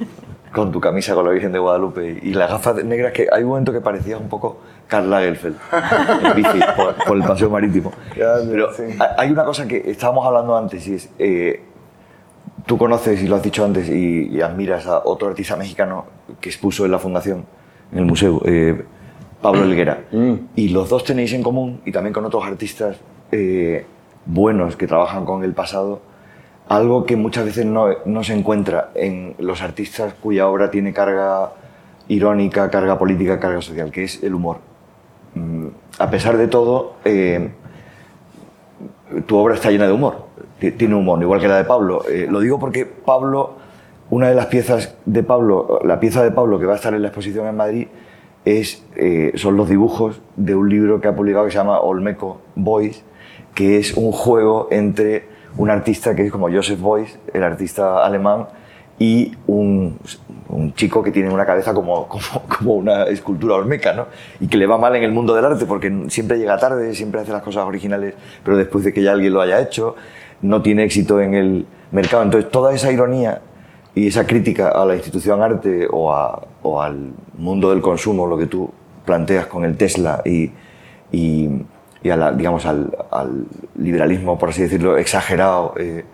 con 0.52 0.72
tu 0.74 0.82
camisa 0.82 1.16
con 1.16 1.24
la 1.24 1.32
Virgen 1.32 1.54
de 1.54 1.60
Guadalupe 1.60 2.20
y 2.22 2.34
las 2.34 2.50
gafas 2.50 2.84
negras 2.84 3.14
que 3.14 3.30
hay 3.32 3.44
un 3.44 3.50
momento 3.50 3.72
que 3.72 3.80
parecía 3.80 4.18
un 4.18 4.28
poco 4.28 4.58
Karl 4.88 5.10
Lagerfeld 5.10 5.56
en 6.24 6.36
bici 6.36 6.60
por, 7.08 7.16
el 7.18 7.24
paseo 7.24 7.50
marítimo. 7.50 7.94
Pero 8.16 8.70
hay 9.18 9.32
una 9.32 9.46
cosa 9.46 9.66
que 9.66 9.90
estábamos 9.90 10.28
hablando 10.28 10.58
antes 10.58 10.86
y 10.88 10.96
es... 10.96 11.10
Eh, 11.18 11.64
tú 12.66 12.78
conoces, 12.78 13.22
y 13.22 13.28
lo 13.28 13.36
has 13.36 13.44
dicho 13.44 13.66
antes, 13.66 13.90
y, 13.90 14.42
admiras 14.42 14.88
a 14.88 15.02
otro 15.06 15.30
artista 15.30 15.56
mexicano 15.56 16.06
que 16.40 16.50
expuso 16.50 16.86
en 16.86 16.92
la 16.92 17.00
fundación, 17.00 17.46
en 17.92 18.00
el 18.00 18.06
museo, 18.06 18.42
eh, 18.46 18.84
Pablo 19.42 19.64
Elguera. 19.64 20.04
Mm. 20.14 20.34
Y 20.56 20.70
los 20.70 20.90
dos 20.90 21.04
tenéis 21.04 21.34
en 21.34 21.42
común, 21.44 21.82
y 21.86 21.92
también 21.92 22.14
con 22.14 22.24
otros 22.26 22.46
artistas 22.46 22.98
eh, 23.32 23.86
buenos 24.26 24.76
que 24.76 24.86
trabajan 24.86 25.26
con 25.26 25.44
el 25.44 25.54
pasado, 25.54 26.02
algo 26.70 27.06
que 27.06 27.16
muchas 27.16 27.46
veces 27.46 27.66
no, 27.66 27.88
no, 28.06 28.24
se 28.24 28.34
encuentra 28.34 28.92
en 28.96 29.36
los 29.40 29.62
artistas 29.62 30.14
cuya 30.14 30.48
obra 30.48 30.72
tiene 30.72 30.94
carga 30.94 31.52
irónica, 32.08 32.70
carga 32.70 32.98
política, 32.98 33.40
carga 33.40 33.62
social, 33.62 33.92
que 33.92 34.04
es 34.04 34.24
el 34.24 34.36
humor. 34.36 34.60
Mm, 35.36 35.68
a 35.98 36.10
pesar 36.10 36.38
de 36.38 36.48
todo, 36.48 36.94
eh, 37.04 37.50
tu 39.26 39.38
obra 39.38 39.56
está 39.56 39.72
llena 39.72 39.88
de 39.88 39.94
humor 39.94 40.33
tiene 40.72 40.96
humor, 40.96 41.22
igual 41.22 41.40
que 41.40 41.48
la 41.48 41.58
de 41.58 41.66
Pablo. 41.66 42.04
Eh, 42.10 42.28
lo 42.30 42.40
digo 42.40 42.60
porque 42.60 42.86
Pablo 42.86 43.64
una 44.14 44.30
de 44.30 44.36
las 44.36 44.46
piezas 44.46 44.96
de 45.06 45.24
Pablo, 45.24 45.80
la 45.84 46.00
pieza 46.00 46.24
de 46.24 46.30
Pablo 46.30 46.60
que 46.60 46.66
va 46.66 46.74
a 46.74 46.76
estar 46.76 46.94
en 46.94 47.02
la 47.02 47.08
exposición 47.08 47.48
en 47.48 47.58
Madrid, 47.58 47.88
es, 48.46 48.86
eh, 48.96 49.32
son 49.36 49.58
los 49.58 49.68
dibujos 49.68 50.22
de 50.36 50.54
un 50.54 50.70
libro 50.70 51.02
que 51.02 51.08
ha 51.08 51.16
publicado 51.16 51.46
que 51.46 51.52
se 51.52 51.58
llama 51.58 51.80
Olmeco 51.80 52.42
Boys, 52.56 53.04
que 53.56 53.80
es 53.80 53.94
un 53.96 54.12
juego 54.12 54.68
entre 54.70 55.28
un 55.58 55.70
artista 55.72 56.16
que 56.16 56.26
es 56.26 56.32
como 56.32 56.48
Joseph 56.52 56.80
Beuys, 56.80 57.18
el 57.34 57.44
artista 57.44 58.06
alemán, 58.06 58.48
y 59.00 59.32
un, 59.48 59.98
chico 60.76 61.02
que 61.02 61.12
tiene 61.12 61.34
una 61.34 61.46
cabeza 61.46 61.74
como, 61.74 62.08
como, 62.08 62.22
como, 62.48 62.74
una 62.76 63.06
escultura 63.06 63.56
olmeca, 63.56 63.94
¿no? 63.94 64.06
Y 64.40 64.48
que 64.48 64.58
le 64.58 64.68
va 64.68 64.78
mal 64.78 64.96
en 64.96 65.04
el 65.04 65.12
mundo 65.12 65.34
del 65.34 65.46
arte 65.46 65.66
porque 65.66 66.06
siempre 66.10 66.38
llega 66.38 66.58
tarde, 66.58 66.94
siempre 66.94 67.22
hace 67.22 67.32
las 67.32 67.42
cosas 67.42 67.66
originales, 67.66 68.14
pero 68.44 68.58
después 68.58 68.84
de 68.84 68.94
que 68.94 69.02
ya 69.02 69.14
alguien 69.14 69.34
lo 69.34 69.42
haya 69.42 69.60
hecho, 69.60 69.96
no 70.44 70.62
tiene 70.62 70.84
éxito 70.84 71.20
en 71.20 71.34
el 71.34 71.66
mercado. 71.92 72.22
Entonces, 72.22 72.52
toda 72.52 72.74
esa 72.74 72.92
ironía 72.92 73.42
y 73.96 74.08
esa 74.08 74.28
crítica 74.28 74.70
a 74.70 74.86
la 74.86 74.96
institución 74.96 75.42
arte 75.42 75.88
o, 75.90 76.14
al 76.82 77.14
mundo 77.38 77.72
del 77.72 77.82
consumo, 77.82 78.28
lo 78.28 78.38
que 78.38 78.46
tú 78.46 78.70
planteas 79.06 79.48
con 79.48 79.66
el 79.66 79.76
Tesla 79.76 80.22
y, 80.24 80.52
y, 81.12 81.50
la, 82.04 82.32
digamos, 82.32 82.66
al, 82.66 82.96
al, 83.12 83.46
liberalismo, 83.78 84.38
por 84.38 84.50
así 84.50 84.62
decirlo, 84.62 84.98
exagerado 84.98 85.74
eh, 85.78 86.06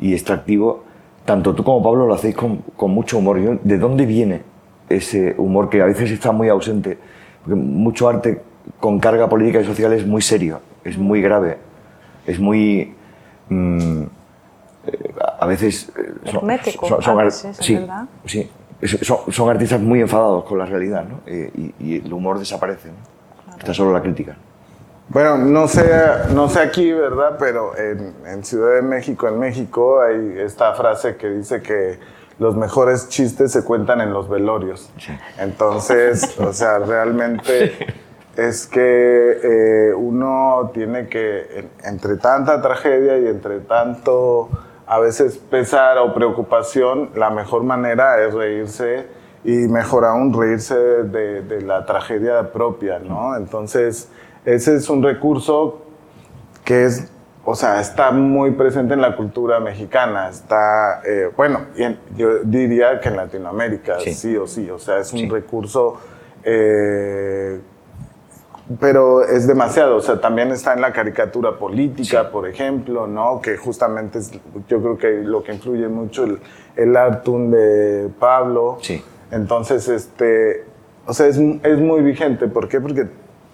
y 0.00 0.12
extractivo, 0.12 0.84
tanto 1.24 1.54
tú 1.54 1.62
como 1.62 1.82
Pablo 1.82 2.06
lo 2.06 2.14
hacéis 2.14 2.34
con 2.34 2.90
mucho 2.90 3.18
humor. 3.18 3.60
¿De 3.62 3.78
dónde 3.78 4.06
viene 4.06 4.42
ese 4.88 5.34
humor 5.38 5.70
que 5.70 5.80
a 5.80 5.86
veces 5.86 6.10
está 6.10 6.32
muy 6.32 6.48
ausente? 6.48 6.98
Porque 7.42 7.54
mucho 7.54 8.08
arte 8.08 8.40
con 8.80 8.98
carga 8.98 9.28
política 9.28 9.60
y 9.60 9.64
social 9.64 9.92
es 9.92 10.06
muy 10.06 10.22
serio, 10.22 10.60
es 10.84 10.98
muy 10.98 11.20
grave, 11.20 11.58
es 12.26 12.38
muy... 12.38 12.94
Mmm, 13.48 14.04
a 15.38 15.46
veces 15.46 15.92
son, 16.24 16.42
son, 16.42 17.02
son, 17.02 17.20
a 17.20 17.24
veces, 17.24 17.56
sí, 17.58 17.76
¿verdad? 17.76 18.04
sí, 18.26 18.50
son, 19.02 19.32
son, 19.32 19.48
artistas 19.48 19.80
muy 19.80 20.00
enfadados 20.00 20.44
con 20.44 20.58
la 20.58 20.66
realidad 20.66 21.04
¿no? 21.04 21.20
eh, 21.26 21.50
y, 21.56 21.74
y, 21.78 21.96
el 22.04 22.12
humor 22.12 22.38
desaparece. 22.38 22.88
¿no? 22.88 22.94
Claro. 23.44 23.58
Está 23.58 23.74
solo 23.74 23.92
la 23.92 24.02
crítica. 24.02 24.36
Bueno, 25.08 25.36
no 25.36 25.68
sé, 25.68 25.86
no 26.34 26.48
sé 26.48 26.60
aquí, 26.60 26.90
¿verdad? 26.92 27.36
Pero 27.38 27.76
en, 27.76 28.14
en, 28.26 28.44
Ciudad 28.44 28.74
de 28.76 28.82
México, 28.82 29.28
en 29.28 29.38
México, 29.38 30.00
hay 30.00 30.38
esta 30.38 30.72
frase 30.74 31.16
que 31.16 31.28
dice 31.28 31.60
que 31.60 31.98
los 32.38 32.56
mejores 32.56 33.08
chistes 33.08 33.52
se 33.52 33.64
cuentan 33.64 34.00
en 34.00 34.12
los 34.12 34.28
velorios. 34.28 34.90
Sí. 34.98 35.12
Entonces, 35.38 36.38
o 36.40 36.52
sea, 36.52 36.78
realmente 36.78 37.94
es 38.36 38.66
que 38.66 38.80
eh, 38.80 39.94
uno 39.94 40.70
tiene 40.74 41.08
que, 41.08 41.68
entre 41.84 42.16
tanta 42.16 42.60
tragedia 42.60 43.18
y 43.18 43.28
entre 43.28 43.60
tanto 43.60 44.48
a 44.86 44.98
veces 44.98 45.38
pesar 45.38 45.98
o 45.98 46.12
preocupación, 46.12 47.10
la 47.14 47.30
mejor 47.30 47.62
manera 47.62 48.22
es 48.24 48.34
reírse 48.34 49.06
y 49.44 49.68
mejor 49.68 50.04
aún 50.04 50.32
reírse 50.32 50.74
de, 50.76 51.42
de 51.42 51.62
la 51.62 51.86
tragedia 51.86 52.52
propia, 52.52 52.98
¿no? 52.98 53.36
Entonces, 53.36 54.10
ese 54.44 54.76
es 54.76 54.90
un 54.90 55.02
recurso 55.02 55.82
que 56.64 56.84
es, 56.84 57.10
o 57.44 57.54
sea, 57.54 57.80
está 57.80 58.10
muy 58.10 58.52
presente 58.52 58.94
en 58.94 59.00
la 59.00 59.16
cultura 59.16 59.60
mexicana, 59.60 60.28
está, 60.28 61.02
eh, 61.04 61.30
bueno, 61.36 61.66
en, 61.76 61.98
yo 62.16 62.38
diría 62.42 63.00
que 63.00 63.08
en 63.10 63.16
Latinoamérica, 63.16 64.00
sí, 64.00 64.12
sí 64.12 64.36
o 64.36 64.46
sí, 64.46 64.68
o 64.70 64.78
sea, 64.78 64.98
es 64.98 65.12
un 65.12 65.20
sí. 65.20 65.28
recurso... 65.28 66.00
Eh, 66.42 67.60
pero 68.80 69.22
es 69.22 69.46
demasiado, 69.46 69.96
o 69.96 70.00
sea, 70.00 70.20
también 70.20 70.50
está 70.50 70.72
en 70.72 70.80
la 70.80 70.92
caricatura 70.92 71.58
política, 71.58 72.22
sí. 72.22 72.28
por 72.32 72.48
ejemplo, 72.48 73.06
¿no? 73.06 73.40
Que 73.42 73.58
justamente 73.58 74.18
es, 74.18 74.32
yo 74.68 74.80
creo 74.80 74.96
que 74.96 75.22
lo 75.22 75.42
que 75.42 75.52
influye 75.52 75.86
mucho 75.88 76.24
el, 76.24 76.40
el 76.74 76.96
Artun 76.96 77.50
de 77.50 78.08
Pablo. 78.18 78.78
Sí. 78.80 79.04
Entonces, 79.30 79.88
este, 79.88 80.64
o 81.06 81.12
sea, 81.12 81.26
es, 81.26 81.36
es 81.36 81.78
muy 81.78 82.00
vigente. 82.00 82.48
¿Por 82.48 82.68
qué? 82.68 82.80
Porque 82.80 83.06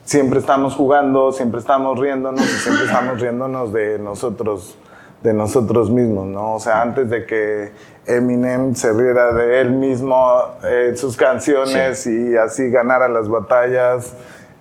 siempre 0.04 0.38
estamos 0.38 0.74
jugando, 0.74 1.32
siempre 1.32 1.58
estamos 1.58 1.98
riéndonos 1.98 2.42
y 2.42 2.58
siempre 2.58 2.84
estamos 2.84 3.20
riéndonos 3.20 3.72
de 3.72 3.98
nosotros, 3.98 4.78
de 5.24 5.34
nosotros 5.34 5.90
mismos, 5.90 6.26
¿no? 6.26 6.54
O 6.54 6.60
sea, 6.60 6.82
antes 6.82 7.10
de 7.10 7.26
que 7.26 7.72
Eminem 8.06 8.76
se 8.76 8.92
riera 8.92 9.32
de 9.32 9.60
él 9.60 9.70
mismo, 9.70 10.32
eh, 10.62 10.92
sus 10.94 11.16
canciones 11.16 11.98
sí. 11.98 12.30
y 12.30 12.36
así 12.36 12.70
ganara 12.70 13.08
las 13.08 13.28
batallas 13.28 14.14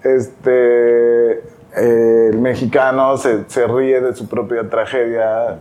este, 0.03 1.31
eh, 1.75 2.29
el 2.31 2.39
mexicano 2.39 3.17
se, 3.17 3.49
se, 3.49 3.67
ríe 3.67 4.01
de 4.01 4.15
su 4.15 4.27
propia 4.27 4.69
tragedia 4.69 5.59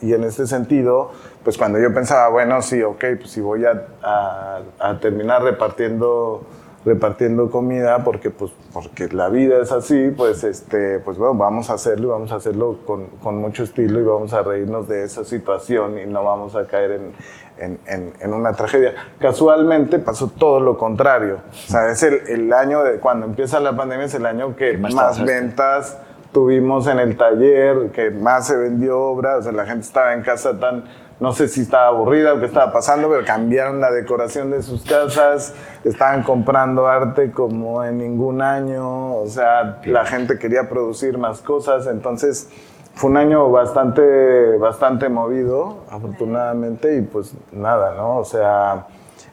y 0.00 0.12
en 0.12 0.24
este 0.24 0.46
sentido, 0.46 1.12
pues 1.42 1.58
cuando 1.58 1.78
yo 1.78 1.92
pensaba, 1.92 2.28
bueno, 2.28 2.62
sí, 2.62 2.82
ok, 2.82 3.04
pues 3.18 3.30
si 3.30 3.40
voy 3.40 3.64
a, 3.64 4.62
a 4.78 4.98
terminar 5.00 5.42
repartiendo 5.42 6.46
repartiendo 6.84 7.50
comida 7.50 8.04
porque 8.04 8.30
pues 8.30 8.52
porque 8.72 9.08
la 9.08 9.28
vida 9.28 9.60
es 9.60 9.70
así 9.70 10.12
pues 10.16 10.44
este 10.44 10.98
pues 11.00 11.18
bueno 11.18 11.34
vamos 11.34 11.68
a 11.68 11.74
hacerlo 11.74 12.08
y 12.08 12.10
vamos 12.10 12.32
a 12.32 12.36
hacerlo 12.36 12.78
con, 12.86 13.06
con 13.22 13.36
mucho 13.36 13.64
estilo 13.64 14.00
y 14.00 14.02
vamos 14.02 14.32
a 14.32 14.42
reírnos 14.42 14.88
de 14.88 15.04
esa 15.04 15.24
situación 15.24 15.98
y 15.98 16.06
no 16.06 16.24
vamos 16.24 16.56
a 16.56 16.66
caer 16.66 16.92
en, 16.92 17.12
en, 17.58 17.78
en, 17.86 18.12
en, 18.20 18.32
una 18.32 18.54
tragedia. 18.54 18.94
Casualmente 19.18 19.98
pasó 19.98 20.28
todo 20.28 20.60
lo 20.60 20.78
contrario. 20.78 21.40
O 21.50 21.70
sea, 21.70 21.90
es 21.90 22.02
el, 22.02 22.22
el, 22.28 22.52
año 22.52 22.82
de 22.82 22.98
cuando 22.98 23.26
empieza 23.26 23.60
la 23.60 23.76
pandemia, 23.76 24.06
es 24.06 24.14
el 24.14 24.24
año 24.24 24.56
que 24.56 24.78
más, 24.78 24.94
más 24.94 25.22
ventas 25.22 25.98
tuvimos 26.32 26.86
en 26.86 26.98
el 26.98 27.16
taller, 27.16 27.90
que 27.90 28.10
más 28.10 28.46
se 28.46 28.56
vendió 28.56 28.98
obra. 28.98 29.36
O 29.36 29.42
sea, 29.42 29.52
la 29.52 29.66
gente 29.66 29.86
estaba 29.86 30.14
en 30.14 30.22
casa 30.22 30.58
tan, 30.58 30.84
no 31.20 31.32
sé 31.32 31.48
si 31.48 31.60
estaba 31.60 31.88
aburrida 31.88 32.32
o 32.32 32.40
qué 32.40 32.46
estaba 32.46 32.72
pasando, 32.72 33.08
pero 33.10 33.24
cambiaron 33.24 33.78
la 33.78 33.90
decoración 33.90 34.50
de 34.50 34.62
sus 34.62 34.82
casas, 34.84 35.54
estaban 35.84 36.22
comprando 36.22 36.86
arte 36.88 37.30
como 37.30 37.84
en 37.84 37.98
ningún 37.98 38.40
año. 38.40 39.16
O 39.16 39.26
sea, 39.26 39.80
la 39.84 40.06
gente 40.06 40.38
quería 40.38 40.68
producir 40.68 41.18
más 41.18 41.42
cosas. 41.42 41.86
Entonces, 41.86 42.48
fue 42.94 43.10
un 43.10 43.18
año 43.18 43.50
bastante, 43.50 44.56
bastante 44.56 45.10
movido, 45.10 45.84
afortunadamente, 45.90 46.96
y 46.96 47.02
pues 47.02 47.34
nada, 47.52 47.94
¿no? 47.94 48.16
O 48.16 48.24
sea, 48.24 48.86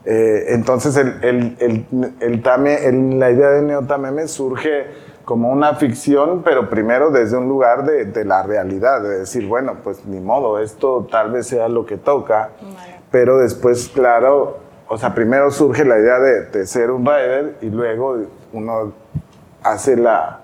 eh, 0.03 0.45
entonces 0.49 0.95
el, 0.97 1.23
el, 1.23 1.57
el, 1.59 2.13
el 2.19 2.41
tame, 2.43 2.79
la 3.15 3.31
idea 3.31 3.49
de 3.49 3.61
Neotameme 3.61 4.27
surge 4.27 4.87
como 5.27 5.51
una 5.51 5.75
ficción, 5.75 6.41
pero 6.41 6.69
primero 6.69 7.11
desde 7.11 7.35
un 7.35 7.49
lugar 7.49 7.83
de, 7.83 8.05
de, 8.05 8.23
la 8.23 8.43
realidad, 8.43 9.01
de 9.01 9.19
decir, 9.19 9.45
bueno, 9.45 9.75
pues 9.83 10.05
ni 10.05 10.21
modo, 10.21 10.57
esto 10.57 11.05
tal 11.11 11.31
vez 11.31 11.47
sea 11.47 11.67
lo 11.67 11.85
que 11.85 11.97
toca, 11.97 12.51
vale. 12.61 13.01
pero 13.11 13.37
después, 13.37 13.89
claro, 13.89 14.59
o 14.87 14.97
sea, 14.97 15.13
primero 15.13 15.51
surge 15.51 15.83
la 15.83 15.99
idea 15.99 16.17
de, 16.19 16.45
de 16.45 16.65
ser 16.65 16.91
un 16.91 17.05
rider 17.05 17.57
y 17.59 17.65
luego 17.65 18.19
uno 18.53 18.93
hace 19.63 19.97
la, 19.97 20.43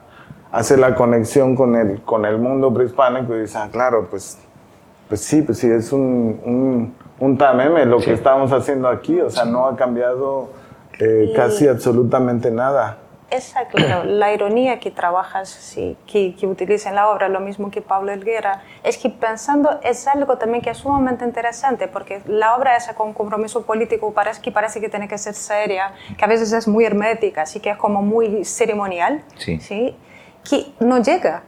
hace 0.52 0.76
la 0.76 0.96
conexión 0.96 1.56
con 1.56 1.78
el, 1.78 2.02
con 2.02 2.26
el 2.26 2.38
mundo 2.38 2.74
prehispánico 2.74 3.38
y 3.38 3.39
dice, 3.39 3.60
ah, 3.60 3.69
claro, 3.72 4.08
pues, 4.10 4.38
pues 5.08 5.22
sí, 5.22 5.43
pues 5.43 5.60
sí, 5.60 5.72
es 5.72 5.93
un, 5.93 6.41
un, 6.43 6.93
un 7.22 7.38
tameme 7.38 7.86
lo 7.86 8.00
sí. 8.02 8.08
que 8.08 8.13
estamos 8.15 8.52
haciendo 8.52 8.89
aquí, 8.89 9.22
o 9.22 9.30
sea, 9.30 9.46
no 9.46 9.65
ha 9.65 9.78
cambiado 9.78 10.50
eh, 11.00 11.32
casi 11.34 11.69
absolutamente 11.69 12.52
nada. 12.52 12.98
Esa, 13.34 13.65
claro, 13.65 14.04
la 14.06 14.32
ironía 14.32 14.80
que 14.80 14.91
trabajas, 14.91 15.50
sí, 15.50 15.98
que, 16.06 16.36
que 16.36 16.46
utiliza 16.46 16.89
en 16.89 16.96
la 16.96 17.10
obra, 17.10 17.30
lo 17.30 17.39
mismo 17.39 17.72
que 17.72 17.82
Pablo 17.82 18.12
Elguera, 18.12 18.63
es 18.84 18.98
que 18.98 19.10
pensando 19.10 19.80
es 19.84 20.08
algo 20.08 20.38
también 20.38 20.62
que 20.62 20.69
es 20.69 20.78
sumamente 20.78 21.26
interesante, 21.26 21.88
porque 21.88 22.22
la 22.28 22.56
obra 22.56 22.76
esa 22.76 22.93
con 22.93 23.13
compromiso 23.13 23.63
político 23.63 24.13
parece 24.13 24.41
que 24.41 24.52
parece 24.52 24.80
que 24.80 24.89
tiene 24.89 25.08
que 25.08 25.17
ser 25.17 25.34
seria, 25.34 25.93
que 26.17 26.24
a 26.24 26.28
veces 26.28 26.54
es 26.54 26.67
muy 26.67 26.86
hermética, 26.86 27.41
así 27.41 27.60
que 27.60 27.72
es 27.72 27.78
como 27.78 28.02
muy 28.02 28.46
ceremonial, 28.46 29.24
sí. 29.38 29.60
¿sí? 29.60 29.96
que 30.48 30.67
no 30.80 31.02
llega. 31.02 31.43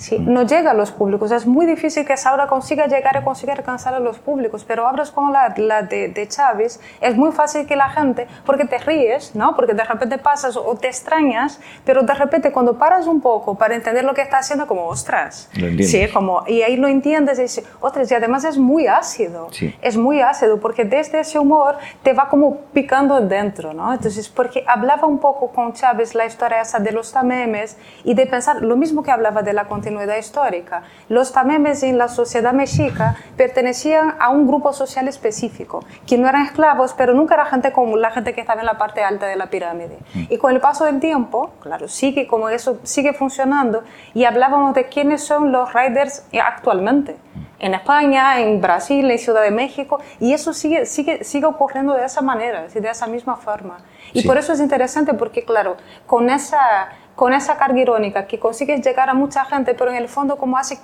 ¿Sí? 0.00 0.18
Mm. 0.18 0.32
No 0.32 0.42
llega 0.42 0.70
a 0.72 0.74
los 0.74 0.90
públicos. 0.90 1.30
Es 1.30 1.46
muy 1.46 1.66
difícil 1.66 2.04
que 2.04 2.14
esa 2.14 2.34
obra 2.34 2.46
consiga 2.46 2.86
llegar 2.86 3.18
y 3.20 3.24
consiga 3.24 3.52
alcanzar 3.52 3.94
a 3.94 4.00
los 4.00 4.18
públicos, 4.18 4.64
pero 4.66 4.88
obras 4.88 5.10
como 5.10 5.30
la, 5.30 5.54
la 5.56 5.82
de, 5.82 6.08
de 6.08 6.26
Chávez 6.26 6.80
es 7.00 7.16
muy 7.16 7.32
fácil 7.32 7.66
que 7.66 7.76
la 7.76 7.90
gente, 7.90 8.26
porque 8.46 8.64
te 8.64 8.78
ríes, 8.78 9.34
¿no? 9.34 9.54
porque 9.54 9.74
de 9.74 9.84
repente 9.84 10.18
pasas 10.18 10.56
o 10.56 10.74
te 10.76 10.88
extrañas, 10.88 11.60
pero 11.84 12.02
de 12.02 12.14
repente 12.14 12.50
cuando 12.50 12.78
paras 12.78 13.06
un 13.06 13.20
poco 13.20 13.56
para 13.56 13.74
entender 13.74 14.04
lo 14.04 14.14
que 14.14 14.22
está 14.22 14.38
haciendo, 14.38 14.66
como, 14.66 14.86
ostras, 14.86 15.50
¿sí? 15.52 16.08
como, 16.12 16.44
y 16.46 16.62
ahí 16.62 16.76
lo 16.76 16.88
entiendes 16.88 17.38
y 17.38 17.42
dices, 17.42 17.64
ostras, 17.80 18.10
y 18.10 18.14
además 18.14 18.44
es 18.44 18.56
muy 18.56 18.86
ácido, 18.86 19.48
sí. 19.52 19.74
es 19.82 19.96
muy 19.96 20.20
ácido, 20.20 20.60
porque 20.60 20.84
desde 20.84 21.20
ese 21.20 21.38
humor 21.38 21.76
te 22.02 22.14
va 22.14 22.28
como 22.28 22.56
picando 22.72 23.20
dentro, 23.20 23.74
¿no? 23.74 23.92
Entonces, 23.92 24.28
porque 24.28 24.64
hablaba 24.66 25.06
un 25.06 25.18
poco 25.18 25.48
con 25.48 25.74
Chávez 25.74 26.14
la 26.14 26.24
historia 26.24 26.62
esa 26.62 26.78
de 26.78 26.92
los 26.92 27.12
tamemes 27.12 27.76
y 28.04 28.14
de 28.14 28.26
pensar 28.26 28.62
lo 28.62 28.76
mismo 28.76 29.02
que 29.02 29.10
hablaba 29.10 29.42
de 29.42 29.52
la 29.52 29.64
continuidad 29.64 29.89
continuidad 29.90 30.18
histórica. 30.18 30.82
Los 31.08 31.32
tamemes 31.32 31.82
en 31.82 31.98
la 31.98 32.08
sociedad 32.08 32.52
mexica 32.52 33.16
pertenecían 33.36 34.14
a 34.20 34.30
un 34.30 34.46
grupo 34.46 34.72
social 34.72 35.08
específico, 35.08 35.84
que 36.06 36.16
no 36.16 36.28
eran 36.28 36.42
esclavos, 36.46 36.94
pero 36.96 37.12
nunca 37.12 37.34
era 37.34 37.46
gente 37.46 37.72
como 37.72 37.96
la 37.96 38.10
gente 38.12 38.32
que 38.32 38.40
estaba 38.40 38.60
en 38.60 38.66
la 38.66 38.78
parte 38.78 39.02
alta 39.02 39.26
de 39.26 39.34
la 39.34 39.46
pirámide. 39.46 39.98
Mm. 40.14 40.22
Y 40.30 40.38
con 40.38 40.54
el 40.54 40.60
paso 40.60 40.84
del 40.84 41.00
tiempo, 41.00 41.50
claro, 41.60 41.88
sigue 41.88 42.28
como 42.28 42.48
eso 42.48 42.78
sigue 42.84 43.12
funcionando 43.12 43.82
y 44.14 44.24
hablábamos 44.24 44.74
de 44.74 44.84
quiénes 44.84 45.24
son 45.24 45.50
los 45.50 45.72
riders 45.72 46.24
actualmente. 46.40 47.16
en 47.58 47.74
España, 47.74 48.40
en 48.40 48.58
Brasil, 48.58 49.10
en 49.10 49.18
Ciudad 49.18 49.42
de 49.42 49.50
México, 49.50 50.00
y 50.18 50.32
eso 50.32 50.54
sigue, 50.54 50.86
sigue, 50.86 51.24
sigue 51.24 51.44
ocurriendo 51.44 51.92
de 51.92 52.06
esa 52.06 52.22
manera, 52.22 52.66
de 52.68 52.88
esa 52.88 53.06
misma 53.06 53.36
forma. 53.36 53.80
Y 54.14 54.26
por 54.26 54.38
eso 54.38 54.54
es 54.54 54.60
interesante, 54.60 55.12
porque 55.12 55.44
claro, 55.44 55.76
con 56.06 56.30
esa, 56.30 56.88
con 57.20 57.34
esa 57.34 57.58
carga 57.58 57.78
irónica 57.78 58.26
que 58.26 58.38
consigues 58.38 58.80
llegar 58.80 59.10
a 59.10 59.12
mucha 59.12 59.44
gente, 59.44 59.74
pero 59.74 59.90
en 59.90 59.98
el 59.98 60.08
fondo 60.08 60.38
como 60.38 60.56
hace, 60.56 60.78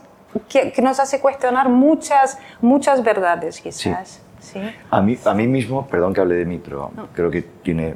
que, 0.51 0.71
nos 0.83 1.01
hace 1.01 1.19
cuestionar 1.19 1.71
muchas, 1.71 2.39
muchas 2.61 3.03
verdades 3.03 3.59
quizás. 3.59 4.21
Sí. 4.39 4.61
A, 4.91 5.01
mí, 5.01 5.17
a 5.25 5.33
mí 5.33 5.47
mismo, 5.47 5.87
perdón 5.87 6.13
que 6.13 6.21
hable 6.21 6.35
de 6.35 6.45
mí, 6.45 6.61
pero 6.63 6.91
creo 7.15 7.31
que 7.31 7.41
tiene 7.41 7.95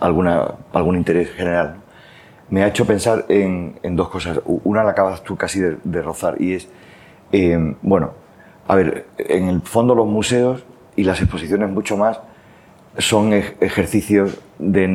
alguna, 0.00 0.54
algún 0.72 0.96
interés 0.96 1.30
general. 1.32 1.76
Me 2.48 2.64
ha 2.64 2.68
hecho 2.68 2.86
pensar 2.86 3.26
en, 3.28 3.78
en 3.82 3.96
dos 3.96 4.08
cosas. 4.08 4.40
Una 4.46 4.82
la 4.82 4.92
acabas 4.92 5.22
tú 5.22 5.36
casi 5.36 5.60
de, 5.60 5.76
de 5.84 6.00
rozar 6.00 6.40
y 6.40 6.54
es 6.54 6.70
eh, 7.32 7.76
bueno, 7.82 8.12
a 8.66 8.76
ver, 8.76 9.08
en 9.18 9.46
el 9.46 9.60
fondo 9.60 9.94
los 9.94 10.06
museos 10.06 10.64
y 10.96 11.04
las 11.04 11.20
exposiciones 11.20 11.68
mucho 11.68 11.98
más 11.98 12.18
son 12.96 13.34
ejercicios 13.34 14.40
de 14.58 14.88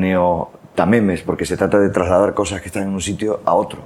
neotamemes, 0.74 1.22
porque 1.22 1.46
se 1.46 1.58
trata 1.58 1.80
de 1.80 1.90
trasladar 1.90 2.34
cosas 2.34 2.62
que 2.62 2.68
están 2.68 2.84
en 2.84 2.90
un 2.90 3.02
sitio 3.02 3.42
a 3.46 3.54
otro. 3.54 3.80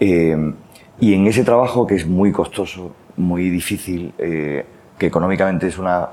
Eh, 0.00 0.54
y 1.00 1.14
en 1.14 1.26
ese 1.26 1.44
trabajo, 1.44 1.86
que 1.86 1.94
es 1.94 2.06
muy 2.06 2.32
costoso, 2.32 2.94
muy 3.16 3.50
difícil, 3.50 4.12
eh, 4.18 4.64
que 4.98 5.06
económicamente 5.06 5.68
es 5.68 5.78
una 5.78 6.08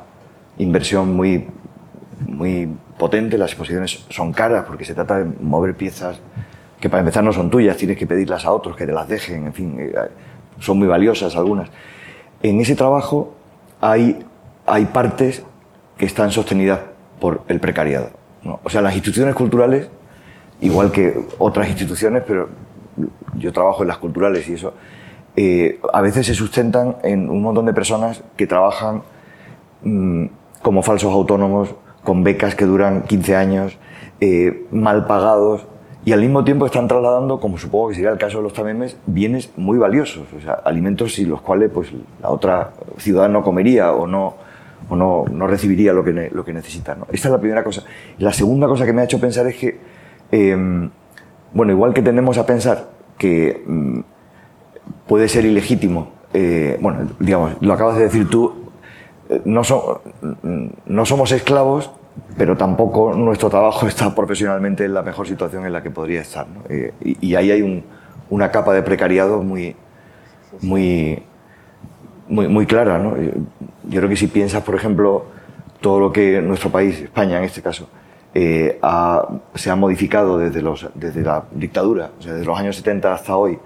inversión 0.58 1.16
muy, 1.16 1.48
muy 2.28 2.70
potente, 2.98 3.38
las 3.38 3.52
exposiciones 3.52 4.06
son 4.10 4.34
caras 4.34 4.66
porque 4.68 4.86
se 4.86 4.94
trata 4.94 5.20
de 5.20 5.26
mover 5.42 5.76
piezas 5.76 6.20
que 6.80 6.90
para 6.90 7.02
empezar 7.02 7.24
no 7.24 7.34
son 7.34 7.50
tuyas, 7.50 7.78
tienes 7.78 7.98
que 7.98 8.08
pedirlas 8.08 8.46
a 8.46 8.52
otros 8.52 8.76
que 8.76 8.86
te 8.86 8.94
las 8.94 9.08
dejen, 9.08 9.48
en 9.48 9.54
fin 9.54 9.92
son 10.60 10.78
muy 10.78 10.88
valiosas 10.88 11.36
algunas. 11.36 11.70
En 12.42 12.60
ese 12.60 12.76
trabajo 12.76 13.34
hay, 13.82 14.26
hay 14.66 14.86
partes 14.86 15.44
que 15.98 16.06
están 16.06 16.32
sostenidas 16.32 16.80
por 17.20 17.44
el 17.48 17.60
precariado. 17.60 18.19
O 18.64 18.70
sea, 18.70 18.82
las 18.82 18.94
instituciones 18.96 19.36
culturales, 19.36 19.90
igual 20.62 20.92
que 20.92 21.26
otras 21.38 21.68
instituciones, 21.70 22.24
pero 22.26 22.50
yo 23.36 23.52
trabajo 23.54 23.84
en 23.84 23.88
las 23.88 23.98
culturales 23.98 24.48
y 24.50 24.54
eso, 24.54 24.74
eh, 25.36 25.80
a 25.94 26.02
veces 26.02 26.26
se 26.26 26.34
sustentan 26.34 26.98
en 27.04 27.30
un 27.30 27.42
montón 27.42 27.66
de 27.66 27.74
personas 27.74 28.24
que 28.36 28.48
trabajan 28.48 29.04
mm, 29.84 30.26
como 30.62 30.84
falsos 30.84 31.14
autónomos, 31.14 31.76
con 32.04 32.24
becas 32.24 32.56
que 32.56 32.66
duran 32.66 33.04
15 33.04 33.36
años, 33.36 33.78
eh, 34.20 34.66
mal 34.72 35.06
pagados, 35.06 35.66
y 36.06 36.14
al 36.14 36.22
mismo 36.22 36.44
tiempo 36.44 36.66
están 36.66 36.88
trasladando, 36.88 37.40
como 37.40 37.58
supongo 37.58 37.90
que 37.90 37.96
sería 37.96 38.12
el 38.12 38.18
caso 38.18 38.38
de 38.38 38.44
los 38.44 38.54
tamemes, 38.54 38.98
bienes 39.06 39.52
muy 39.58 39.78
valiosos, 39.78 40.24
o 40.36 40.42
sea, 40.42 40.54
alimentos 40.54 41.14
sin 41.14 41.30
los 41.30 41.42
cuales 41.42 41.70
pues, 41.72 41.90
la 42.22 42.30
otra 42.30 42.72
ciudad 42.98 43.30
no 43.30 43.44
comería 43.44 43.92
o 43.92 44.08
no, 44.08 44.36
o 44.90 44.96
no, 44.96 45.26
no 45.32 45.48
recibiría 45.48 45.94
lo 45.94 46.04
que, 46.04 46.30
lo 46.32 46.44
que 46.44 46.54
necesita. 46.54 46.96
¿no? 46.96 47.06
Esta 47.12 47.28
es 47.28 47.32
la 47.32 47.40
primera 47.40 47.64
cosa. 47.64 47.84
La 48.18 48.34
segunda 48.34 48.68
cosa 48.68 48.86
que 48.86 48.94
me 48.94 49.02
ha 49.02 49.06
hecho 49.06 49.20
pensar 49.20 49.48
es 49.48 49.56
que, 49.56 49.80
em, 50.32 50.90
bueno, 51.54 51.72
igual 51.72 51.94
que 51.94 52.02
tenemos 52.02 52.38
a 52.38 52.46
pensar 52.46 52.90
que 53.18 53.64
mm, 53.66 54.00
puede 55.08 55.28
ser 55.28 55.46
ilegítimo, 55.46 56.12
eh, 56.34 56.78
bueno, 56.82 57.10
digamos, 57.20 57.54
lo 57.62 57.74
acabas 57.74 57.98
de 57.98 58.04
decir 58.04 58.30
tú, 58.30 58.72
eh, 59.30 59.42
no, 59.46 59.62
no 60.86 61.06
somos 61.06 61.32
esclavos 61.32 61.92
pero 62.38 62.58
tampoco 62.58 63.14
nuestro 63.14 63.50
trabajo 63.50 63.88
está 63.88 64.14
profesionalmente 64.14 64.86
en 64.86 64.94
la 64.94 65.02
mejor 65.02 65.28
situación 65.28 65.66
en 65.66 65.74
la 65.74 65.84
que 65.84 65.92
podría 65.92 66.22
estar. 66.22 66.48
Eh, 66.70 66.94
y, 67.02 67.36
ahí 67.36 67.52
hay 67.52 67.84
una 68.30 68.52
capa 68.52 68.74
de 68.74 68.84
precariado 68.84 69.42
muy, 69.42 69.76
muy, 70.62 71.24
muy, 72.30 72.48
muy 72.48 72.66
clara. 72.66 72.98
¿no? 73.00 73.18
Yo 73.18 74.00
creo 74.00 74.10
que 74.10 74.16
si 74.16 74.28
piensas, 74.28 74.64
por 74.64 74.76
ejemplo, 74.76 75.26
todo 75.82 76.00
lo 76.00 76.12
que 76.12 76.42
nuestro 76.42 76.70
país, 76.70 77.00
España 77.02 77.38
en 77.38 77.44
este 77.44 77.62
caso, 77.62 77.90
eh, 78.34 78.80
se 79.56 79.72
ha 79.72 79.76
modificado 79.76 80.38
desde, 80.38 80.62
los, 80.62 80.88
desde 80.94 81.22
la 81.22 81.44
dictadura, 81.52 82.12
o 82.18 82.22
sea, 82.22 82.34
desde 82.34 82.46
los 82.46 82.58
años 82.58 82.76
70 82.76 83.14
hasta 83.14 83.36
hoy, 83.36 83.58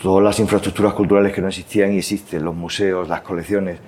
todas 0.00 0.22
las 0.22 0.38
infraestructuras 0.38 0.94
culturales 0.94 1.32
que 1.32 1.40
no 1.40 1.48
existían 1.48 1.92
y 1.92 1.98
existen, 1.98 2.44
los 2.44 2.54
museos, 2.54 3.08
las 3.08 3.22
colecciones, 3.22 3.78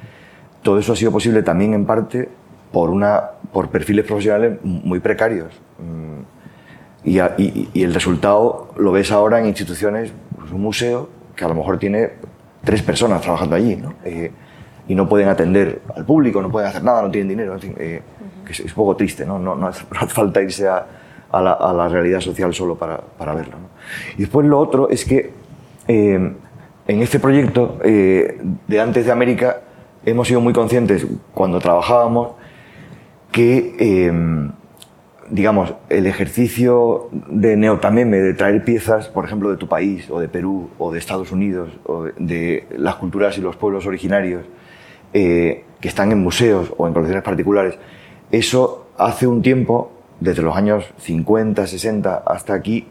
todo 0.62 0.78
eso 0.78 0.92
ha 0.92 0.96
sido 0.96 1.12
posible 1.12 1.42
también 1.42 1.74
en 1.74 1.86
parte 1.86 2.28
por, 2.72 2.90
una, 2.90 3.22
por 3.52 3.68
perfiles 3.68 4.04
profesionales 4.04 4.58
muy 4.62 4.98
precarios. 4.98 5.52
Mm, 5.78 6.14
y, 7.04 7.82
el 7.82 7.94
resultado 7.94 8.72
lo 8.76 8.90
ves 8.92 9.12
ahora 9.12 9.38
en 9.38 9.46
instituciones, 9.46 10.12
pues 10.36 10.50
un 10.50 10.62
museo 10.62 11.08
que 11.36 11.44
a 11.44 11.48
lo 11.48 11.54
mejor 11.54 11.78
tiene 11.78 12.12
tres 12.64 12.82
personas 12.82 13.20
trabajando 13.20 13.56
allí, 13.56 13.76
¿no? 13.76 13.94
Eh, 14.04 14.30
y 14.86 14.94
no 14.94 15.08
pueden 15.08 15.28
atender 15.28 15.80
al 15.94 16.04
público, 16.04 16.42
no 16.42 16.50
pueden 16.50 16.68
hacer 16.68 16.82
nada, 16.82 17.02
no 17.02 17.10
tienen 17.10 17.28
dinero, 17.28 17.56
eh, 17.78 18.02
es, 18.48 18.60
un 18.60 18.70
poco 18.72 18.96
triste, 18.96 19.24
¿no? 19.24 19.38
No, 19.38 19.54
no, 19.54 19.68
hace, 19.68 19.84
falta 20.08 20.42
irse 20.42 20.68
a, 20.68 20.86
la, 21.32 21.88
realidad 21.88 22.20
social 22.20 22.54
solo 22.54 22.76
para, 22.76 22.98
para 22.98 23.34
verlo. 23.34 23.56
Y 24.16 24.22
después 24.22 24.46
lo 24.46 24.58
otro 24.58 24.88
es 24.88 25.04
que 25.04 25.32
eh, 25.88 26.32
en 26.86 27.02
este 27.02 27.18
proyecto 27.18 27.78
de 27.82 28.80
Antes 28.80 29.06
de 29.06 29.12
América 29.12 29.60
hemos 30.04 30.28
sido 30.28 30.40
muy 30.40 30.52
conscientes 30.52 31.06
cuando 31.32 31.58
trabajábamos 31.60 32.32
que, 33.32 34.12
digamos, 35.30 35.74
el 35.88 36.06
ejercicio 36.06 37.08
de 37.12 37.56
neotameme, 37.56 38.18
de 38.18 38.34
traer 38.34 38.64
piezas, 38.64 39.08
por 39.08 39.24
ejemplo, 39.24 39.50
de 39.50 39.56
tu 39.56 39.68
país, 39.68 40.10
o 40.10 40.20
de 40.20 40.28
Perú, 40.28 40.70
o 40.78 40.92
de 40.92 40.98
Estados 40.98 41.32
Unidos, 41.32 41.70
o 41.84 42.04
de 42.04 42.66
las 42.76 42.96
culturas 42.96 43.38
y 43.38 43.40
los 43.40 43.56
pueblos 43.56 43.86
originarios, 43.86 44.44
eh, 45.12 45.64
que 45.80 45.88
están 45.88 46.12
en 46.12 46.22
museos 46.22 46.72
o 46.76 46.86
en 46.86 46.92
colecciones 46.92 47.24
particulares, 47.24 47.78
eso 48.30 48.86
hace 48.98 49.26
un 49.26 49.42
tiempo, 49.42 49.92
desde 50.20 50.42
los 50.42 50.56
años 50.56 50.84
50, 50.98 51.66
60 51.66 52.22
hasta 52.26 52.54
aquí, 52.54 52.86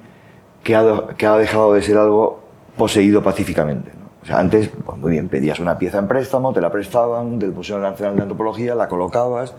que 0.63 0.75
ha, 0.75 1.07
que 1.17 1.25
ha 1.25 1.37
dejado 1.37 1.73
de 1.73 1.81
ser 1.81 1.97
algo 1.97 2.43
poseído 2.77 3.21
pacíficamente. 3.23 3.91
Antes, 4.29 4.69
pues 4.85 4.97
muy 4.97 5.11
bien, 5.11 5.27
pedías 5.27 5.59
una 5.59 5.77
pieza 5.77 5.99
en 5.99 6.07
préstamo, 6.07 6.53
te 6.53 6.61
la 6.61 6.71
prestaban 6.71 7.39
del 7.39 7.51
Museo 7.51 7.79
Nacional 7.79 8.15
de 8.15 8.21
Antropología, 8.21 8.73
la 8.73 8.87
colocabas, 8.87 9.53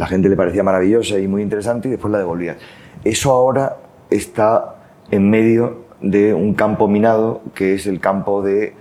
la 0.00 0.06
gente 0.06 0.30
le 0.30 0.36
parecía 0.36 0.62
maravillosa 0.62 1.18
y 1.18 1.28
muy 1.28 1.42
interesante 1.42 1.88
y 1.88 1.90
después 1.90 2.10
la 2.10 2.16
devolvía. 2.16 2.56
Eso 3.04 3.32
ahora 3.32 3.76
está 4.08 4.76
en 5.10 5.28
medio 5.28 5.84
de 6.00 6.32
un 6.32 6.54
campo 6.54 6.88
minado 6.88 7.42
que 7.54 7.74
es 7.74 7.86
el 7.86 8.00
campo 8.00 8.40
de 8.40 8.72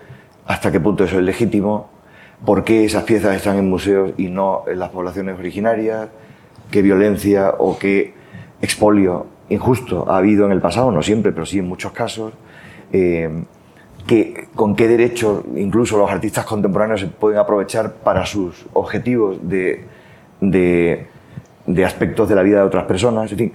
hasta 0.46 0.72
qué 0.72 0.80
punto 0.80 1.04
eso 1.04 1.20
es 1.20 1.26
legítimo, 1.26 1.90
por 2.46 2.64
qué 2.64 2.86
esas 2.86 3.04
piezas 3.04 3.36
están 3.36 3.58
en 3.58 3.70
museos 3.70 4.14
y 4.16 4.30
no 4.30 4.64
en 4.66 4.80
las 4.80 4.92
poblaciones 4.92 5.38
originarias, 5.38 6.08
qué 6.72 6.82
violencia 6.82 7.54
o 7.58 7.78
qué 7.78 8.14
expolio 8.62 9.26
injusto 9.50 10.10
ha 10.10 10.20
habido 10.20 10.46
en 10.46 10.54
el 10.54 10.62
pasado, 10.62 10.90
no 10.90 11.04
siempre, 11.04 11.34
pero 11.34 11.46
sí 11.46 11.60
en 11.60 11.68
muchos 11.68 11.92
casos, 11.92 12.32
eh, 12.94 13.44
que, 14.08 14.48
con 14.56 14.74
qué 14.74 14.88
derecho 14.88 15.44
incluso 15.58 15.98
los 15.98 16.10
artistas 16.10 16.46
contemporáneos 16.46 17.02
se 17.02 17.08
pueden 17.08 17.40
aprovechar 17.40 17.96
para 17.96 18.26
sus 18.26 18.66
objetivos 18.72 19.38
de 19.50 19.99
de, 20.42 21.08
aspectos 21.86 22.30
de 22.30 22.36
la 22.36 22.42
vida 22.42 22.58
de 22.58 22.64
otras 22.64 22.86
personas. 22.86 23.32
En 23.32 23.38
fin, 23.38 23.54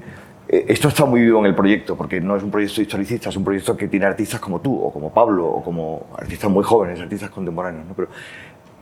eh, 0.48 0.66
esto 0.68 0.88
está 0.88 1.04
muy 1.04 1.20
vivo 1.20 1.40
en 1.40 1.46
el 1.46 1.54
proyecto, 1.54 1.96
porque 1.96 2.20
no 2.20 2.36
es 2.36 2.42
un 2.42 2.50
proyecto 2.50 2.80
historicista, 2.80 3.28
es 3.28 3.36
un 3.36 3.44
proyecto 3.44 3.76
que 3.76 3.88
tiene 3.88 4.06
artistas 4.06 4.40
como 4.40 4.60
tú, 4.60 4.76
o 4.78 4.92
como 4.92 5.12
Pablo, 5.12 5.46
o 5.46 5.62
como 5.62 6.06
artistas 6.16 6.50
muy 6.50 6.64
jóvenes, 6.64 7.00
artistas 7.00 7.30
contemporáneos. 7.30 7.86
Pero 7.96 8.08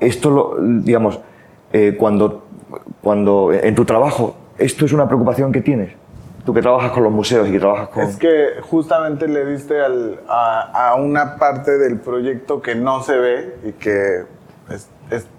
esto, 0.00 0.30
lo, 0.30 0.56
digamos, 0.60 1.20
eh, 1.72 1.96
cuando, 1.98 2.46
cuando 3.00 3.52
en 3.52 3.74
tu 3.74 3.84
trabajo, 3.84 4.36
¿esto 4.58 4.84
es 4.84 4.92
una 4.92 5.06
preocupación 5.06 5.52
que 5.52 5.60
tienes? 5.60 5.94
Tú 6.44 6.52
que 6.52 6.60
trabajas 6.60 6.90
con 6.90 7.04
los 7.04 7.12
museos 7.12 7.48
y 7.48 7.52
que 7.52 7.60
trabajas 7.60 7.88
con... 7.88 8.02
Es 8.02 8.16
que 8.16 8.60
justamente 8.62 9.28
le 9.28 9.46
diste 9.46 9.76
a, 9.80 10.90
a, 10.90 10.96
una 10.96 11.36
parte 11.36 11.78
del 11.78 12.00
proyecto 12.00 12.60
que 12.60 12.74
no 12.74 13.00
se 13.00 13.16
ve 13.16 13.56
y 13.64 13.72
que 13.72 14.24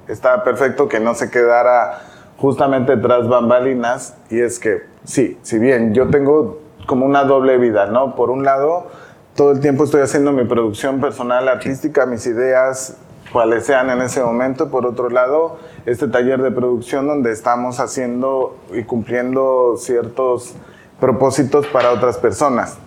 está 0.08 0.44
perfecto 0.46 0.88
que 0.88 1.02
no 1.02 1.14
se 1.14 1.30
quedara 1.30 2.00
justamente 2.44 2.98
tras 2.98 3.30
bambalinas 3.30 4.18
y 4.30 4.42
es 4.42 4.60
que 4.60 4.82
sí, 5.06 5.38
si 5.44 5.60
bien 5.60 5.94
yo 5.94 6.10
tengo 6.10 6.60
como 6.86 7.06
una 7.06 7.24
doble 7.24 7.58
vida, 7.58 7.86
¿no? 7.86 8.18
Por 8.18 8.30
un 8.30 8.44
lado, 8.44 8.88
todo 9.34 9.54
el 9.54 9.62
tiempo 9.62 9.86
estoy 9.86 10.02
haciendo 10.02 10.34
mi 10.34 10.44
producción 10.44 11.00
personal 11.00 11.48
artística, 11.48 12.06
mis 12.06 12.28
ideas, 12.28 12.98
cuales 13.32 13.66
sean 13.66 13.90
en 13.92 14.02
ese 14.02 14.22
momento. 14.22 14.70
Por 14.70 14.86
otro 14.86 15.10
lado, 15.10 15.56
este 15.86 16.10
taller 16.10 16.42
de 16.42 16.52
producción 16.52 17.08
donde 17.08 17.32
estamos 17.32 17.80
haciendo 17.80 18.58
y 18.74 18.84
cumpliendo 18.84 19.78
ciertos 19.78 20.54
propósitos 21.00 21.66
para 21.68 21.94
otras 21.94 22.18
personas, 22.18 22.78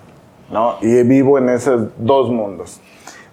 ¿no? 0.51 0.77
Y 0.83 1.03
vivo 1.05 1.39
en 1.39 1.49
esos 1.49 1.89
dos 1.97 2.29
mundos. 2.29 2.83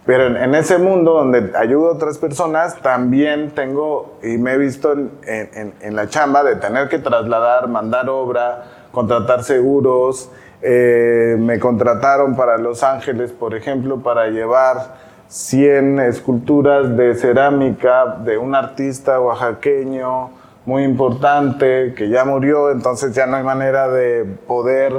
Pero 0.06 0.28
en, 0.28 0.54
ese 0.54 0.78
mundo 0.78 1.14
donde 1.14 1.52
ayudo 1.58 1.90
a 1.90 1.94
otras 1.94 2.18
personas, 2.18 2.82
también 2.82 3.52
tengo, 3.52 4.18
y 4.22 4.38
me 4.38 4.54
he 4.54 4.58
visto 4.58 4.94
en, 4.94 5.96
la 5.96 6.10
chamba 6.10 6.44
de 6.44 6.58
tener 6.58 6.90
que 6.90 7.00
trasladar, 7.00 7.70
mandar 7.70 8.10
obra, 8.10 8.64
contratar 8.92 9.44
seguros. 9.44 10.30
Eh, 10.62 11.38
me 11.40 11.58
contrataron 11.60 12.36
para 12.36 12.58
Los 12.58 12.84
Ángeles, 12.84 13.32
por 13.32 13.56
ejemplo, 13.56 14.02
para 14.04 14.28
llevar 14.28 14.96
100 15.28 16.00
esculturas 16.00 16.96
de 16.98 17.16
cerámica 17.16 18.18
de 18.24 18.38
un 18.38 18.56
artista 18.56 19.20
oaxaqueño 19.20 20.30
muy 20.66 20.84
importante 20.84 21.94
que 21.96 22.10
ya 22.10 22.24
murió, 22.24 22.72
entonces 22.72 23.14
ya 23.14 23.26
no 23.26 23.38
hay 23.38 23.44
manera 23.44 23.88
de 23.90 24.26
poder 24.48 24.94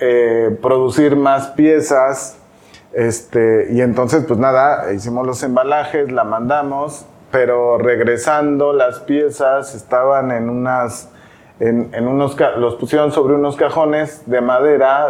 eh, 0.00 0.56
producir 0.60 1.16
más 1.16 1.48
piezas. 1.48 2.38
Este, 2.94 3.68
y 3.72 3.80
entonces, 3.80 4.24
pues 4.26 4.38
nada, 4.38 4.92
hicimos 4.92 5.26
los 5.26 5.42
embalajes, 5.42 6.12
la 6.12 6.22
mandamos, 6.22 7.06
pero 7.32 7.76
regresando 7.76 8.72
las 8.72 9.00
piezas 9.00 9.74
estaban 9.74 10.30
en 10.30 10.48
unas, 10.48 11.10
en, 11.58 11.90
en 11.92 12.06
unos, 12.06 12.36
los 12.56 12.76
pusieron 12.76 13.10
sobre 13.10 13.34
unos 13.34 13.56
cajones 13.56 14.22
de 14.26 14.40
madera, 14.40 15.08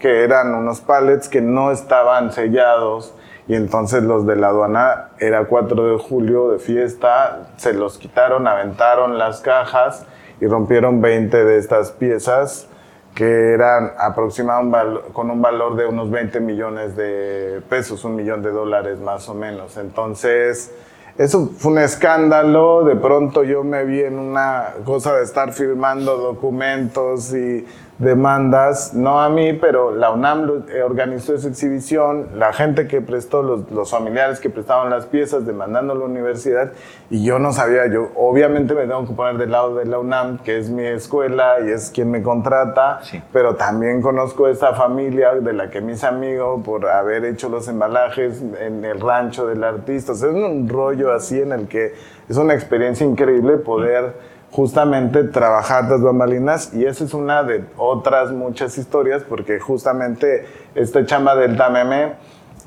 que 0.00 0.24
eran 0.24 0.54
unos 0.54 0.80
pallets 0.80 1.28
que 1.28 1.40
no 1.40 1.70
estaban 1.70 2.32
sellados 2.32 3.14
y 3.46 3.54
entonces 3.54 4.02
los 4.02 4.26
de 4.26 4.34
la 4.34 4.48
aduana 4.48 5.10
era 5.20 5.44
4 5.44 5.92
de 5.92 5.98
julio 5.98 6.50
de 6.50 6.58
fiesta, 6.58 7.50
se 7.56 7.74
los 7.74 7.98
quitaron, 7.98 8.48
aventaron 8.48 9.18
las 9.18 9.40
cajas 9.40 10.06
y 10.40 10.46
rompieron 10.46 11.00
20 11.00 11.44
de 11.44 11.58
estas 11.58 11.92
piezas 11.92 12.68
que 13.14 13.52
eran 13.52 13.92
aproximadamente 13.98 15.12
con 15.12 15.30
un 15.30 15.40
valor 15.40 15.76
de 15.76 15.86
unos 15.86 16.10
20 16.10 16.40
millones 16.40 16.96
de 16.96 17.62
pesos, 17.68 18.04
un 18.04 18.16
millón 18.16 18.42
de 18.42 18.50
dólares 18.50 18.98
más 18.98 19.28
o 19.28 19.34
menos. 19.34 19.76
Entonces, 19.76 20.72
eso 21.16 21.50
fue 21.56 21.72
un 21.72 21.78
escándalo, 21.78 22.82
de 22.82 22.96
pronto 22.96 23.44
yo 23.44 23.62
me 23.62 23.84
vi 23.84 24.02
en 24.02 24.18
una 24.18 24.74
cosa 24.84 25.14
de 25.14 25.22
estar 25.22 25.52
firmando 25.52 26.16
documentos 26.16 27.32
y 27.32 27.64
demandas, 27.98 28.92
no 28.92 29.20
a 29.20 29.28
mí, 29.28 29.52
pero 29.52 29.94
la 29.94 30.10
UNAM 30.10 30.64
eh, 30.68 30.82
organizó 30.82 31.34
esa 31.34 31.48
exhibición, 31.48 32.28
la 32.34 32.52
gente 32.52 32.88
que 32.88 33.00
prestó, 33.00 33.42
los, 33.42 33.70
los, 33.70 33.90
familiares 33.90 34.40
que 34.40 34.50
prestaban 34.50 34.90
las 34.90 35.06
piezas 35.06 35.46
demandando 35.46 35.92
a 35.92 35.96
la 35.96 36.04
universidad, 36.04 36.72
y 37.08 37.24
yo 37.24 37.38
no 37.38 37.52
sabía, 37.52 37.86
yo 37.86 38.10
obviamente 38.16 38.74
me 38.74 38.82
tengo 38.82 39.06
que 39.06 39.12
poner 39.12 39.36
del 39.36 39.52
lado 39.52 39.76
de 39.76 39.84
la 39.84 40.00
UNAM, 40.00 40.38
que 40.38 40.58
es 40.58 40.70
mi 40.70 40.84
escuela 40.84 41.60
y 41.64 41.70
es 41.70 41.90
quien 41.90 42.10
me 42.10 42.22
contrata, 42.22 43.00
pero 43.32 43.54
también 43.54 44.02
conozco 44.02 44.48
esa 44.48 44.74
familia 44.74 45.34
de 45.34 45.52
la 45.52 45.70
que 45.70 45.80
mis 45.80 46.02
amigos 46.02 46.62
por 46.64 46.88
haber 46.88 47.24
hecho 47.24 47.48
los 47.48 47.68
embalajes 47.68 48.42
en 48.60 48.84
el 48.84 49.00
rancho 49.00 49.46
del 49.46 49.62
artista, 49.62 50.12
es 50.12 50.22
un 50.22 50.68
rollo 50.68 51.12
así 51.12 51.40
en 51.40 51.52
el 51.52 51.68
que 51.68 51.94
es 52.28 52.36
una 52.36 52.54
experiencia 52.54 53.06
increíble 53.06 53.58
poder 53.58 54.33
justamente 54.54 55.24
trabajar 55.24 55.90
las 55.90 56.00
bambalinas 56.00 56.72
y 56.72 56.86
esa 56.86 57.02
es 57.02 57.12
una 57.12 57.42
de 57.42 57.64
otras 57.76 58.30
muchas 58.30 58.78
historias 58.78 59.24
porque 59.28 59.58
justamente 59.58 60.46
este 60.76 61.04
chamba 61.06 61.34
del 61.34 61.56
TAMEME 61.56 62.12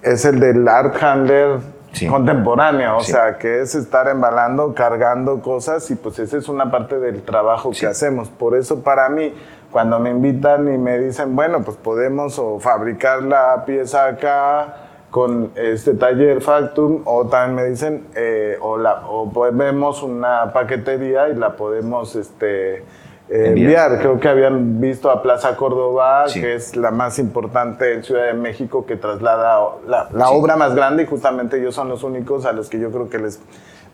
es 0.01 0.25
el 0.25 0.41
del 0.41 0.67
art 0.67 1.01
handler 1.01 1.59
contemporáneo, 2.09 2.97
o 2.97 3.03
sea, 3.03 3.37
que 3.37 3.61
es 3.61 3.73
estar 3.73 4.09
embalando, 4.09 4.73
cargando 4.73 5.41
cosas 5.41 5.89
y 5.89 5.95
pues 5.95 6.19
esa 6.19 6.37
es 6.37 6.49
una 6.49 6.69
parte 6.69 6.99
del 6.99 7.23
trabajo 7.23 7.71
que 7.71 7.87
hacemos. 7.87 8.27
Por 8.27 8.57
eso 8.57 8.81
para 8.83 9.07
mí, 9.07 9.33
cuando 9.71 9.97
me 9.97 10.09
invitan 10.09 10.67
y 10.71 10.77
me 10.77 10.99
dicen, 10.99 11.37
bueno, 11.37 11.63
pues 11.63 11.77
podemos 11.77 12.37
o 12.37 12.59
fabricar 12.59 13.23
la 13.23 13.63
pieza 13.65 14.07
acá, 14.07 14.86
con 15.11 15.51
este 15.55 15.93
taller 15.93 16.41
Factum 16.41 17.01
o 17.05 17.27
también 17.27 17.55
me 17.55 17.69
dicen 17.69 18.07
eh, 18.15 18.57
o, 18.61 18.77
la, 18.77 19.03
o 19.07 19.29
vemos 19.51 20.03
una 20.03 20.51
paquetería 20.51 21.29
y 21.29 21.35
la 21.35 21.55
podemos 21.55 22.15
este, 22.15 22.77
eh, 22.77 22.83
enviar. 23.29 23.99
Creo 23.99 24.19
que 24.19 24.27
habían 24.27 24.81
visto 24.81 25.09
a 25.09 25.21
Plaza 25.21 25.55
Córdoba, 25.55 26.25
que 26.33 26.55
es 26.55 26.75
la 26.75 26.91
más 26.91 27.19
importante 27.19 27.93
en 27.93 28.03
Ciudad 28.03 28.25
de 28.25 28.33
México 28.33 28.85
que 28.85 28.97
traslada 28.97 29.59
la, 29.87 30.29
obra 30.29 30.57
más 30.57 30.75
grande 30.75 31.03
y 31.03 31.05
justamente 31.05 31.57
ellos 31.57 31.73
son 31.73 31.87
los 31.87 32.03
únicos 32.03 32.45
a 32.45 32.51
los 32.51 32.69
que 32.69 32.79
yo 32.79 32.91
creo 32.91 33.09
que 33.09 33.19
les 33.19 33.39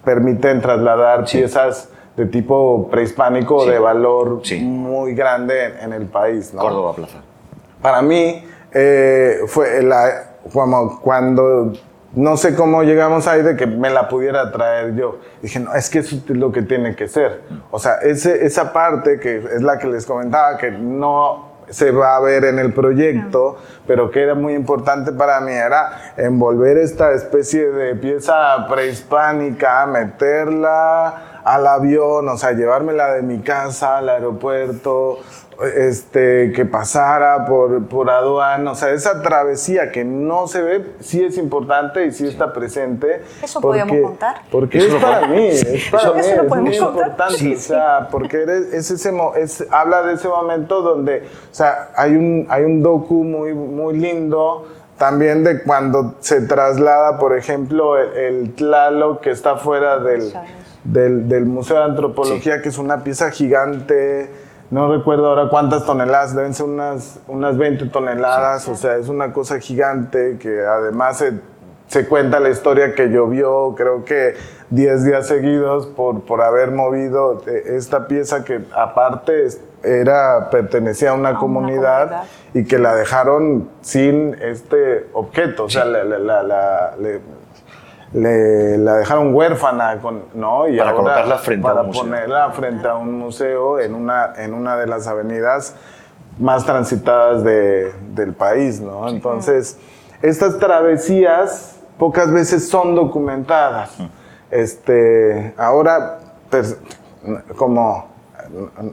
permiten 0.04 0.62
trasladar 0.62 1.26
piezas 1.26 1.90
de 2.18 2.26
tipo 2.26 2.90
prehispánico 2.92 3.66
de 3.66 3.80
valor 3.80 4.42
muy 4.62 5.14
grande 5.16 5.74
en, 5.80 5.94
el 5.94 6.06
país. 6.06 6.54
Córdoba 6.56 6.94
Plaza. 6.94 7.22
Para 7.82 8.02
mí 8.02 8.44
eh, 8.72 9.40
fue 9.48 9.82
la 9.82 10.33
como 10.52 11.00
cuando 11.00 11.74
no 12.16 12.38
sé 12.38 12.56
cómo 12.56 12.84
llegamos 12.84 13.28
ahí 13.28 13.42
de 13.42 13.56
que 13.56 13.66
me 13.66 13.90
la 13.90 14.08
pudiera 14.08 14.52
traer 14.52 14.96
yo. 14.96 15.20
Dije, 15.42 15.60
no, 15.60 15.74
es 15.74 15.90
que 15.90 16.00
eso 16.00 16.16
es 16.16 16.30
lo 16.30 16.52
que 16.52 16.62
tiene 16.62 16.96
que 16.96 17.08
ser. 17.08 17.42
O 17.72 17.80
sea, 17.80 17.96
ese, 18.04 18.46
esa 18.46 18.72
parte 18.72 19.20
que 19.20 19.38
es 19.38 19.62
la 19.62 19.80
que 19.80 19.88
les 19.88 20.06
comentaba, 20.06 20.58
que 20.58 20.72
no 20.72 21.54
se 21.70 21.92
va 21.92 22.18
a 22.18 22.20
ver 22.20 22.46
en 22.46 22.60
el 22.60 22.72
proyecto, 22.74 23.58
pero 23.88 24.12
que 24.12 24.22
era 24.22 24.36
muy 24.36 24.54
importante 24.54 25.12
para 25.12 25.40
mí, 25.42 25.54
era 25.54 26.14
envolver 26.18 26.78
esta 26.78 27.14
especie 27.14 27.72
de 27.72 27.96
pieza 27.96 28.68
prehispánica, 28.70 29.86
meterla 29.88 31.33
al 31.44 31.68
avión, 31.68 32.28
o 32.28 32.38
sea, 32.38 32.52
llevármela 32.54 33.14
de 33.14 33.22
mi 33.22 33.40
casa 33.40 33.98
al 33.98 34.10
aeropuerto, 34.10 35.20
este, 35.76 36.52
que 36.52 36.66
pasara 36.66 37.46
por, 37.46 37.86
por 37.88 38.10
aduana, 38.10 38.72
o 38.72 38.76
sea, 38.76 38.90
esa 38.92 39.22
travesía 39.22 39.92
que 39.92 40.04
no 40.04 40.48
se 40.48 40.62
ve, 40.62 40.86
sí 41.00 41.24
es 41.24 41.38
importante 41.38 42.06
y 42.06 42.12
sí, 42.12 42.28
está 42.28 42.54
presente. 42.54 43.22
Eso 43.42 43.62
podemos 43.62 43.98
contar. 44.02 44.42
Porque 44.52 44.78
es 44.88 44.96
para 44.96 45.28
mí, 45.28 45.48
es 45.48 45.90
para 45.92 46.14
mí, 46.14 46.20
es 46.20 46.50
muy 46.50 46.78
importante, 46.78 47.56
o 47.56 47.60
sea, 47.60 48.08
porque 48.10 48.44
es 48.44 48.92
ese, 48.92 49.14
es, 49.38 49.66
habla 49.70 50.04
de 50.04 50.14
ese 50.14 50.28
momento 50.28 50.82
donde, 50.82 51.24
o 51.52 51.54
sea, 51.54 51.92
hay 51.96 52.16
un, 52.16 52.48
hay 52.50 52.64
un 52.64 52.82
docu 52.82 53.24
muy, 53.24 53.54
muy 53.54 53.98
lindo 53.98 54.68
también 54.98 55.44
de 55.44 55.64
cuando 55.64 56.16
se 56.20 56.42
traslada, 56.42 57.18
por 57.18 57.38
ejemplo, 57.38 57.98
el, 57.98 58.54
Tlalo 58.54 59.20
que 59.20 59.32
está 59.32 59.58
fuera 59.58 60.00
del, 60.00 60.32
del, 60.84 61.28
del 61.28 61.46
Museo 61.46 61.78
de 61.78 61.84
Antropología, 61.84 62.62
que 62.62 62.70
es 62.70 62.78
una 62.78 63.04
pieza 63.04 63.32
gigante, 63.32 64.30
no 64.74 64.92
recuerdo 64.92 65.28
ahora 65.28 65.50
cuántas 65.50 65.86
toneladas, 65.86 66.36
deben 66.36 66.54
ser 66.54 66.66
unas, 66.66 67.20
unas 67.28 67.58
20 67.58 67.86
toneladas, 67.88 68.68
o 68.68 68.76
sea, 68.76 68.98
es 68.98 69.08
una 69.08 69.32
cosa 69.32 69.60
gigante 69.60 70.38
que 70.40 70.62
además 70.62 71.24
se, 71.88 72.08
cuenta 72.08 72.40
la 72.40 72.50
historia 72.50 72.96
que 72.96 73.10
llovió, 73.10 73.76
creo 73.78 74.04
que 74.04 74.34
10 74.72 75.04
días 75.06 75.28
seguidos 75.28 75.86
por, 75.86 76.22
por 76.22 76.42
haber 76.42 76.72
movido 76.72 77.44
eh, 77.46 77.76
esta 77.76 78.08
pieza 78.08 78.44
que 78.44 78.62
aparte 78.76 79.48
era, 79.84 80.50
pertenecía 80.50 81.12
a 81.12 81.14
una, 81.14 81.36
comunidad, 81.36 82.24
y 82.56 82.66
que 82.66 82.80
la 82.80 82.96
dejaron 82.96 83.70
sin 83.82 84.36
este 84.42 85.08
objeto, 85.14 85.66
o 85.66 85.70
sea, 85.70 85.86
la, 85.86 86.04
la, 86.04 86.94
le, 88.14 88.78
la 88.78 88.96
dejaron 88.98 89.34
huérfana, 89.34 90.00
con, 90.00 90.24
¿no? 90.34 90.68
Y 90.68 90.78
para 90.78 90.94
colocarla 90.94 91.38
frente 91.38 91.68
a 91.68 91.74
un 91.74 91.88
museo. 91.88 92.04
ponerla 92.04 92.52
frente 92.52 92.88
a 92.88 92.96
un 92.96 93.20
museo 93.20 93.80
en 93.80 93.96
una, 93.96 94.34
en 94.38 94.54
una 94.54 94.78
de 94.78 94.88
las 94.88 95.08
avenidas 95.08 95.76
más 96.40 96.66
transitadas 96.66 97.44
de, 97.44 97.92
del 98.14 98.34
país, 98.34 98.80
¿no? 98.80 99.10
Entonces, 99.10 99.78
estas 100.22 100.58
travesías 100.60 101.80
pocas 101.98 102.32
veces 102.32 102.68
son 102.70 102.96
documentadas. 102.96 103.98
Este, 104.52 105.54
ahora, 105.58 106.20
pues, 106.50 106.78
como, 107.56 108.08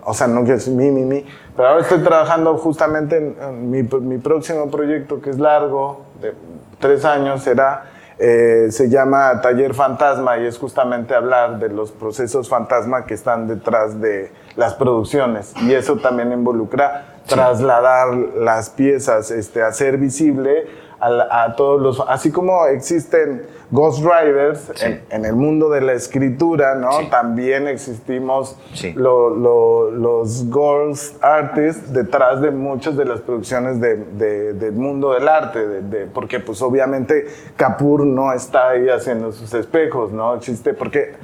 o 0.04 0.14
sea, 0.14 0.26
no 0.26 0.40
quiero 0.40 0.56
decir 0.56 0.74
mi, 0.74 0.90
mi, 0.90 1.02
mi, 1.02 1.26
pero 1.56 1.68
ahora 1.68 1.82
estoy 1.82 1.98
trabajando 1.98 2.56
justamente 2.56 3.16
en, 3.18 3.70
mi, 3.70 3.82
mi 3.82 4.18
próximo 4.18 4.70
proyecto 4.70 5.20
que 5.20 5.30
es 5.30 5.38
largo, 5.38 6.02
de 6.20 6.34
tres 6.78 7.04
años, 7.04 7.42
será 7.42 7.89
eh, 8.22 8.66
se 8.70 8.90
llama 8.90 9.40
Taller 9.40 9.72
Fantasma 9.72 10.36
y 10.36 10.44
es 10.44 10.58
justamente 10.58 11.14
hablar 11.14 11.58
de 11.58 11.70
los 11.70 11.90
procesos 11.90 12.50
fantasma 12.50 13.06
que 13.06 13.14
están 13.14 13.48
detrás 13.48 13.98
de 13.98 14.30
las 14.56 14.74
producciones. 14.74 15.54
Y 15.62 15.72
eso 15.72 15.96
también 15.96 16.30
involucra 16.30 17.14
trasladar 17.26 18.14
las 18.36 18.68
piezas, 18.68 19.30
este, 19.30 19.62
hacer 19.62 19.96
visible 19.96 20.66
a, 21.00 21.54
todos 21.56 21.80
los, 21.80 22.00
así 22.06 22.30
como 22.30 22.66
existen 22.66 23.42
Ghost 23.70 24.00
Riders 24.00 24.70
en, 24.82 25.24
el 25.24 25.34
mundo 25.34 25.70
de 25.70 25.80
la 25.80 25.92
escritura, 25.92 26.74
¿no? 26.74 27.08
También 27.08 27.68
existimos 27.68 28.56
los 28.94 30.50
Ghost 30.50 31.22
Artists 31.24 31.92
detrás 31.92 32.42
de 32.42 32.50
muchas 32.50 32.96
de 32.96 33.04
las 33.04 33.20
producciones 33.20 33.80
del 33.80 34.72
mundo 34.72 35.12
del 35.12 35.28
arte, 35.28 35.66
de, 35.66 36.06
porque 36.06 36.40
pues 36.40 36.60
obviamente 36.62 37.26
Capur 37.56 38.04
no 38.04 38.32
está 38.32 38.70
ahí 38.70 38.88
haciendo 38.88 39.32
sus 39.32 39.54
espejos, 39.54 40.12
¿no? 40.12 40.34
Existe, 40.34 40.74
porque 40.74 41.14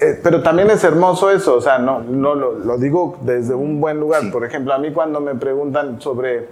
eh, 0.00 0.18
pero 0.20 0.42
también 0.42 0.68
es 0.68 0.82
hermoso 0.82 1.30
eso, 1.30 1.54
o 1.54 1.60
sea, 1.60 1.78
no, 1.78 2.00
no 2.00 2.34
lo, 2.34 2.58
lo 2.58 2.76
digo 2.76 3.18
desde 3.22 3.54
un 3.54 3.80
buen 3.80 4.00
lugar. 4.00 4.22
Por 4.32 4.44
ejemplo, 4.44 4.72
a 4.72 4.78
mí 4.78 4.92
cuando 4.92 5.20
me 5.20 5.36
preguntan 5.36 6.00
sobre 6.00 6.48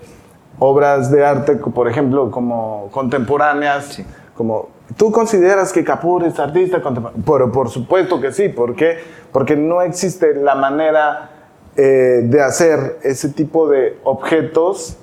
obras 0.61 1.11
de 1.11 1.24
arte, 1.24 1.56
por 1.56 1.88
ejemplo, 1.88 2.30
como 2.30 2.88
contemporáneas, 2.92 4.00
como 4.36 4.68
¿Tú 4.96 5.12
consideras 5.12 5.72
que 5.72 5.84
Capur 5.84 6.24
es 6.24 6.38
artista 6.38 6.82
contemporáneo? 6.82 7.22
Pero 7.24 7.52
por 7.52 7.70
supuesto 7.70 8.20
que 8.20 8.32
sí, 8.32 8.48
¿por 8.48 8.74
qué? 8.74 8.98
Porque 9.32 9.54
no 9.56 9.82
existe 9.82 10.34
la 10.34 10.54
manera 10.56 11.30
eh, 11.76 12.22
de 12.24 12.42
hacer 12.42 12.98
ese 13.02 13.28
tipo 13.28 13.68
de 13.68 13.98
objetos 14.02 14.96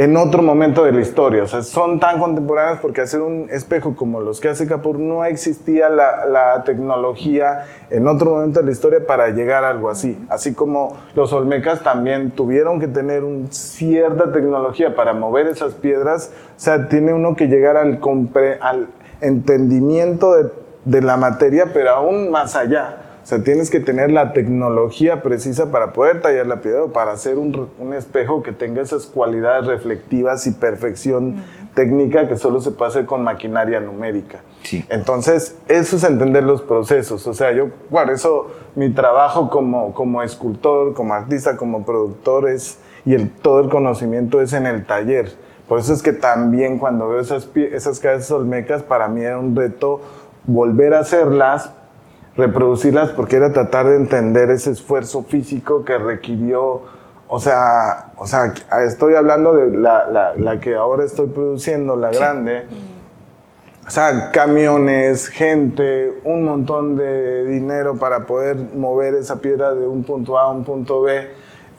en 0.00 0.16
otro 0.16 0.40
momento 0.42 0.82
de 0.82 0.92
la 0.92 1.02
historia. 1.02 1.42
O 1.42 1.46
sea, 1.46 1.62
son 1.62 2.00
tan 2.00 2.18
contemporáneos 2.18 2.78
porque 2.80 3.02
hacer 3.02 3.20
un 3.20 3.48
espejo 3.50 3.94
como 3.94 4.22
los 4.22 4.40
que 4.40 4.48
hace 4.48 4.66
Capur 4.66 4.98
no 4.98 5.26
existía 5.26 5.90
la, 5.90 6.62
tecnología 6.64 7.66
en 7.90 8.08
otro 8.08 8.30
momento 8.30 8.60
de 8.60 8.66
la 8.66 8.72
historia 8.72 9.06
para 9.06 9.28
llegar 9.28 9.62
a 9.62 9.68
algo 9.68 9.90
así. 9.90 10.18
Así 10.30 10.54
como 10.54 10.96
los 11.14 11.34
olmecas 11.34 11.82
también 11.82 12.30
tuvieron 12.30 12.80
que 12.80 12.88
tener 12.88 13.24
un, 13.24 13.52
cierta 13.52 14.32
tecnología 14.32 14.96
para 14.96 15.12
mover 15.12 15.48
esas 15.48 15.74
piedras. 15.74 16.32
O 16.56 16.60
sea, 16.60 16.88
tiene 16.88 17.12
uno 17.12 17.36
que 17.36 17.48
llegar 17.48 17.76
al, 17.76 18.00
al 18.62 18.88
entendimiento 19.20 20.34
de 20.86 21.02
la 21.02 21.18
materia, 21.18 21.72
pero 21.74 21.90
aún 21.90 22.30
más 22.30 22.56
allá. 22.56 23.09
O 23.22 23.26
sea, 23.26 23.42
tienes 23.42 23.70
que 23.70 23.80
tener 23.80 24.10
la 24.10 24.32
tecnología 24.32 25.22
precisa 25.22 25.70
para 25.70 25.92
poder 25.92 26.20
tallar 26.20 26.46
la 26.46 26.60
piedra 26.60 26.84
o 26.84 26.92
para 26.92 27.12
hacer 27.12 27.38
un, 27.38 27.68
un 27.78 27.94
espejo 27.94 28.42
que 28.42 28.52
tenga 28.52 28.80
esas 28.80 29.06
cualidades 29.06 29.66
reflectivas 29.66 30.46
y 30.46 30.52
perfección 30.52 31.42
técnica 31.74 32.28
que 32.28 32.36
solo 32.36 32.60
se 32.60 32.70
puede 32.70 32.90
hacer 32.90 33.06
con 33.06 33.22
maquinaria 33.22 33.80
numérica. 33.80 34.40
Sí. 34.62 34.84
Entonces, 34.88 35.56
eso 35.68 35.96
es 35.96 36.04
entender 36.04 36.42
los 36.42 36.62
procesos. 36.62 37.26
O 37.26 37.34
sea, 37.34 37.52
yo, 37.52 37.68
por 37.90 38.10
eso 38.10 38.48
mi 38.74 38.90
trabajo 38.90 39.50
como, 39.50 39.94
como 39.94 40.22
escultor, 40.22 40.94
como 40.94 41.14
artista, 41.14 41.56
como 41.56 41.84
productor 41.84 42.48
es, 42.48 42.78
y 43.04 43.14
el, 43.14 43.30
todo 43.30 43.60
el 43.60 43.68
conocimiento 43.68 44.40
es 44.40 44.52
en 44.52 44.66
el 44.66 44.84
taller. 44.86 45.32
Por 45.68 45.78
eso 45.78 45.92
es 45.92 46.02
que 46.02 46.12
también 46.12 46.78
cuando 46.78 47.08
veo 47.08 47.20
esas, 47.20 47.48
esas 47.54 48.00
cabezas 48.00 48.30
olmecas, 48.32 48.82
para 48.82 49.08
mí 49.08 49.22
era 49.22 49.38
un 49.38 49.54
reto 49.54 50.00
volver 50.44 50.94
a 50.94 51.00
hacerlas 51.00 51.70
reproducirlas 52.36 53.10
porque 53.10 53.36
era 53.36 53.52
tratar 53.52 53.86
de 53.86 53.96
entender 53.96 54.50
ese 54.50 54.70
esfuerzo 54.70 55.24
físico 55.24 55.84
que 55.84 55.98
requirió, 55.98 56.82
o 57.28 57.40
sea, 57.40 58.12
o 58.16 58.26
sea 58.26 58.52
estoy 58.84 59.14
hablando 59.14 59.54
de 59.54 59.76
la, 59.76 60.06
la, 60.06 60.34
la 60.36 60.60
que 60.60 60.74
ahora 60.74 61.04
estoy 61.04 61.28
produciendo, 61.28 61.96
la 61.96 62.10
grande, 62.10 62.66
o 63.86 63.90
sea, 63.90 64.30
camiones, 64.30 65.28
gente, 65.28 66.20
un 66.24 66.44
montón 66.44 66.96
de 66.96 67.44
dinero 67.46 67.96
para 67.96 68.26
poder 68.26 68.56
mover 68.76 69.14
esa 69.14 69.40
piedra 69.40 69.74
de 69.74 69.86
un 69.86 70.04
punto 70.04 70.38
A 70.38 70.42
a 70.42 70.50
un 70.50 70.64
punto 70.64 71.02
B. 71.02 71.28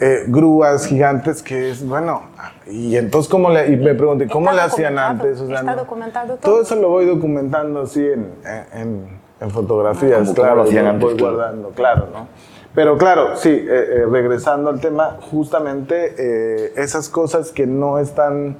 Eh, 0.04 0.26
grúas 0.28 0.88
gigantes 0.88 1.44
que 1.44 1.70
es, 1.70 1.88
bueno, 1.88 2.24
y 2.66 2.98
entonces, 2.98 3.30
¿cómo 3.30 3.52
le, 3.52 3.68
y 3.68 3.78
me 3.78 3.94
pregunté, 3.94 4.28
¿cómo 4.28 4.52
le 4.52 4.60
hacían 4.60 4.98
antes? 4.98 5.40
O 5.40 5.46
sea, 5.46 5.60
está 5.60 5.76
documentado 5.76 6.38
todo. 6.38 6.52
Todo 6.54 6.62
eso 6.64 6.76
lo 6.76 6.90
voy 6.90 7.06
documentando 7.06 7.84
así 7.84 8.04
en, 8.04 8.34
en 8.74 8.82
en 8.82 9.21
fotografías, 9.50 10.20
Como- 10.20 10.34
claro, 10.36 10.50
como 10.52 10.64
lo 10.64 10.70
hacían 10.70 10.84
lo 10.86 10.90
antes, 10.92 11.04
voy 11.10 11.16
claro. 11.18 11.36
guardando, 11.36 11.70
claro, 11.70 12.08
¿no? 12.14 12.28
Pero 12.76 12.98
claro, 12.98 13.36
sí, 13.36 13.50
eh, 13.50 13.66
eh, 13.70 14.06
regresando 14.10 14.70
al 14.70 14.80
tema, 14.80 15.18
justamente 15.32 16.14
eh, 16.18 16.74
esas 16.78 17.10
cosas 17.10 17.52
que 17.52 17.66
no 17.68 17.98
están 17.98 18.56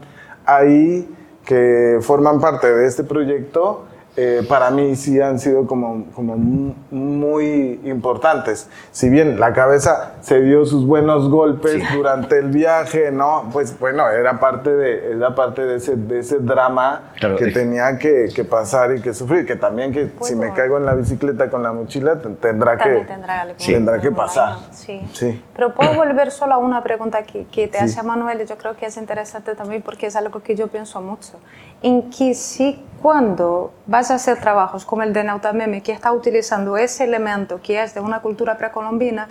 ahí, 0.46 1.08
que 1.46 2.00
forman 2.02 2.42
parte 2.42 2.74
de 2.74 2.88
este 2.88 3.04
proyecto, 3.04 3.86
eh, 4.18 4.46
para 4.48 4.70
mí 4.72 4.96
sí 4.98 5.22
han 5.22 5.40
sido 5.40 5.66
como, 5.68 6.06
como 6.14 6.36
mu- 6.38 6.74
muy 6.90 7.80
importantes. 7.86 8.70
Si 8.92 9.10
bien 9.10 9.40
la 9.40 9.54
cabeza 9.54 10.14
se 10.22 10.42
dio 10.42 10.66
sus 10.66 10.86
buenos 10.86 11.30
golpes 11.30 11.82
durante 11.94 12.38
el 12.40 12.50
viaje, 12.50 13.12
¿no? 13.12 13.50
Pues 13.54 13.80
bueno, 13.80 14.10
era 14.10 14.40
parte 14.40 14.70
de, 14.70 15.14
era 15.14 15.34
parte 15.34 15.62
de, 15.64 15.76
ese, 15.78 15.96
de 15.96 16.20
ese 16.20 16.40
drama 16.40 17.12
Claro, 17.20 17.38
que 17.38 17.46
es- 17.46 17.54
tenía 17.54 17.98
que, 17.98 18.28
que 18.36 18.44
pasar 18.44 18.94
y 18.96 19.02
que 19.02 19.14
sufrir, 19.14 19.46
que 19.46 19.56
también 19.56 19.94
que 19.94 20.12
si 20.22 20.36
me 20.36 20.52
caigo 20.54 20.78
en 20.78 20.86
la 20.86 20.94
bicicleta 20.96 21.50
con 21.50 21.64
la 21.64 21.72
mochila 21.72 22.20
ten- 22.20 22.36
tendrá 22.36 22.78
También 22.78 23.02
que 23.04 23.14
tendrá, 23.14 23.42
algo 23.42 23.56
tendrá 23.58 24.02
que 24.02 24.12
pasar. 24.12 24.58
Sí. 24.72 25.02
Sí. 25.14 25.42
Pero 25.56 25.74
puedo 25.74 25.94
volver 25.96 26.32
solo 26.32 26.56
a 26.56 26.58
una 26.58 26.84
pregunta 26.84 27.24
que, 27.24 27.46
que 27.46 27.68
te 27.68 27.78
Sí. 27.80 27.86
hace 27.86 28.04
Manuel 28.04 28.46
yo 28.46 28.58
creo 28.58 28.76
que 28.76 28.88
es 28.88 28.98
interesante 28.98 29.56
también 29.56 29.82
porque 29.82 30.08
es 30.08 30.16
algo 30.16 30.42
que 30.42 30.56
yo 30.56 30.68
pienso 30.68 31.02
mucho. 31.02 31.40
En 31.82 32.10
que 32.10 32.34
si 32.36 32.84
cuando 33.02 33.74
vas 33.88 34.12
a 34.12 34.16
hacer 34.16 34.40
trabajos 34.40 34.86
como 34.86 35.02
el 35.02 35.14
de 35.14 35.24
Nautameme, 35.24 35.82
que 35.82 35.92
está 35.92 36.12
utilizando 36.12 36.78
ese 36.78 37.04
elemento 37.04 37.60
que 37.62 37.82
es 37.82 37.96
de 37.96 38.00
una 38.00 38.22
cultura 38.22 38.58
precolombina, 38.58 39.28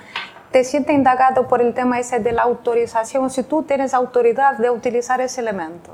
te 0.51 0.65
sientes 0.65 0.95
indagado 0.95 1.47
por 1.47 1.63
el 1.63 1.73
tema 1.75 2.01
ese 2.01 2.19
de 2.19 2.33
la 2.33 2.43
autorización, 2.43 3.31
si 3.31 3.45
tú 3.45 3.63
tienes 3.63 3.95
autoridad 3.95 4.59
de 4.59 4.71
utilizar 4.71 5.21
ese 5.21 5.41
elemento, 5.41 5.93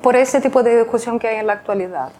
por 0.00 0.14
ese 0.14 0.40
tipo 0.40 0.62
de 0.62 0.78
discusión 0.78 1.18
que 1.18 1.26
hay 1.26 1.36
en 1.36 1.48
la 1.48 1.54
actualidad. 1.54 2.10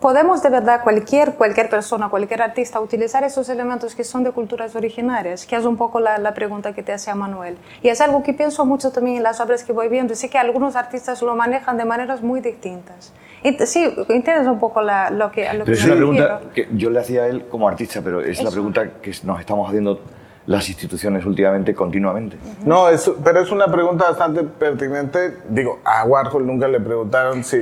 ¿Podemos 0.00 0.44
de 0.44 0.48
verdad 0.50 0.82
cualquier, 0.84 1.34
cualquier 1.34 1.68
persona, 1.68 2.08
cualquier 2.08 2.40
artista 2.40 2.78
utilizar 2.78 3.24
esos 3.24 3.48
elementos 3.48 3.96
que 3.96 4.04
son 4.04 4.22
de 4.22 4.30
culturas 4.30 4.76
originarias? 4.76 5.44
Que 5.44 5.56
es 5.56 5.64
un 5.64 5.76
poco 5.76 5.98
la, 5.98 6.18
la 6.18 6.34
pregunta 6.34 6.72
que 6.72 6.84
te 6.84 6.92
hacía 6.92 7.16
Manuel. 7.16 7.58
Y 7.82 7.88
es 7.88 8.00
algo 8.00 8.22
que 8.22 8.32
pienso 8.32 8.64
mucho 8.64 8.92
también 8.92 9.16
en 9.16 9.24
las 9.24 9.40
obras 9.40 9.64
que 9.64 9.72
voy 9.72 9.88
viendo. 9.88 10.12
y 10.12 10.16
Sé 10.16 10.30
que 10.30 10.38
algunos 10.38 10.76
artistas 10.76 11.20
lo 11.22 11.34
manejan 11.34 11.76
de 11.78 11.84
maneras 11.84 12.22
muy 12.22 12.40
distintas. 12.40 13.12
Sí, 13.66 13.92
entiendes 14.08 14.46
un 14.46 14.60
poco 14.60 14.82
la- 14.82 15.10
lo 15.10 15.32
que, 15.32 15.48
a 15.48 15.54
lo 15.54 15.64
Pero 15.64 15.74
que 15.76 15.80
es 15.80 15.86
me 15.86 15.90
una 15.92 15.96
pregunta 15.96 16.38
refiero. 16.44 16.52
que 16.70 16.76
yo 16.78 16.90
le 16.90 17.00
hacía 17.00 17.22
a 17.22 17.26
él 17.26 17.46
como 17.50 17.66
artista, 17.68 18.00
pero 18.02 18.20
es 18.20 18.38
la 18.38 18.44
Eso. 18.44 18.52
pregunta 18.52 18.88
que 19.02 19.12
nos 19.24 19.40
estamos 19.40 19.66
haciendo 19.68 20.00
las 20.46 20.68
instituciones 20.68 21.26
últimamente 21.26 21.74
continuamente. 21.74 22.36
No, 22.64 22.88
es, 22.88 23.10
pero 23.24 23.40
es 23.40 23.50
una 23.50 23.66
pregunta 23.66 24.04
bastante 24.10 24.44
pertinente. 24.44 25.38
Digo, 25.48 25.80
a 25.84 26.04
Warhol 26.04 26.46
nunca 26.46 26.68
le 26.68 26.78
preguntaron 26.80 27.42
si, 27.44 27.58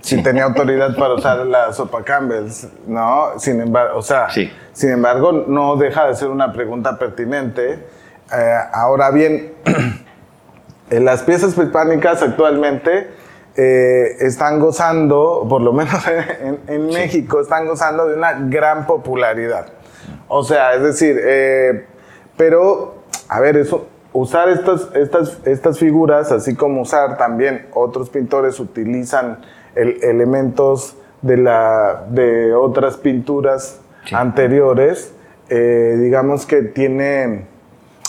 si 0.00 0.22
tenía 0.22 0.44
autoridad 0.44 0.96
para 0.96 1.14
usar 1.14 1.46
la 1.46 1.72
sopa 1.72 2.02
Campbell's, 2.02 2.68
¿no? 2.86 3.38
Sin 3.38 3.60
embargo, 3.60 3.98
o 3.98 4.02
sea, 4.02 4.30
Sí. 4.30 4.50
sin 4.72 4.90
embargo, 4.90 5.32
no 5.32 5.76
deja 5.76 6.06
de 6.06 6.14
ser 6.16 6.28
una 6.28 6.52
pregunta 6.52 6.98
pertinente. 6.98 7.84
Eh, 8.32 8.54
ahora 8.72 9.10
bien, 9.10 9.52
en 10.90 11.04
las 11.04 11.22
piezas 11.22 11.54
prehispánicas 11.54 12.22
actualmente 12.22 13.10
eh, 13.56 14.16
están 14.20 14.58
gozando, 14.60 15.46
por 15.48 15.60
lo 15.60 15.72
menos 15.72 16.02
en, 16.40 16.60
en 16.66 16.86
México, 16.86 17.40
están 17.40 17.66
gozando 17.66 18.06
de 18.06 18.14
una 18.16 18.32
gran 18.38 18.86
popularidad. 18.86 19.66
O 20.28 20.42
sea, 20.44 20.74
es 20.74 20.82
decir, 20.82 21.20
eh, 21.22 21.86
pero, 22.36 23.02
a 23.28 23.40
ver, 23.40 23.56
eso, 23.56 23.86
usar 24.12 24.48
estas, 24.48 24.88
estas, 24.94 25.38
estas 25.44 25.78
figuras, 25.78 26.32
así 26.32 26.54
como 26.54 26.82
usar 26.82 27.18
también 27.18 27.66
otros 27.74 28.08
pintores 28.10 28.58
utilizan 28.60 29.38
el- 29.74 30.02
elementos 30.02 30.96
de, 31.22 31.36
la, 31.36 32.04
de 32.08 32.54
otras 32.54 32.96
pinturas 32.96 33.80
Sí. 34.06 34.14
anteriores, 34.14 35.12
eh, 35.50 35.96
digamos 36.00 36.46
que 36.46 36.62
tiene, 36.62 37.44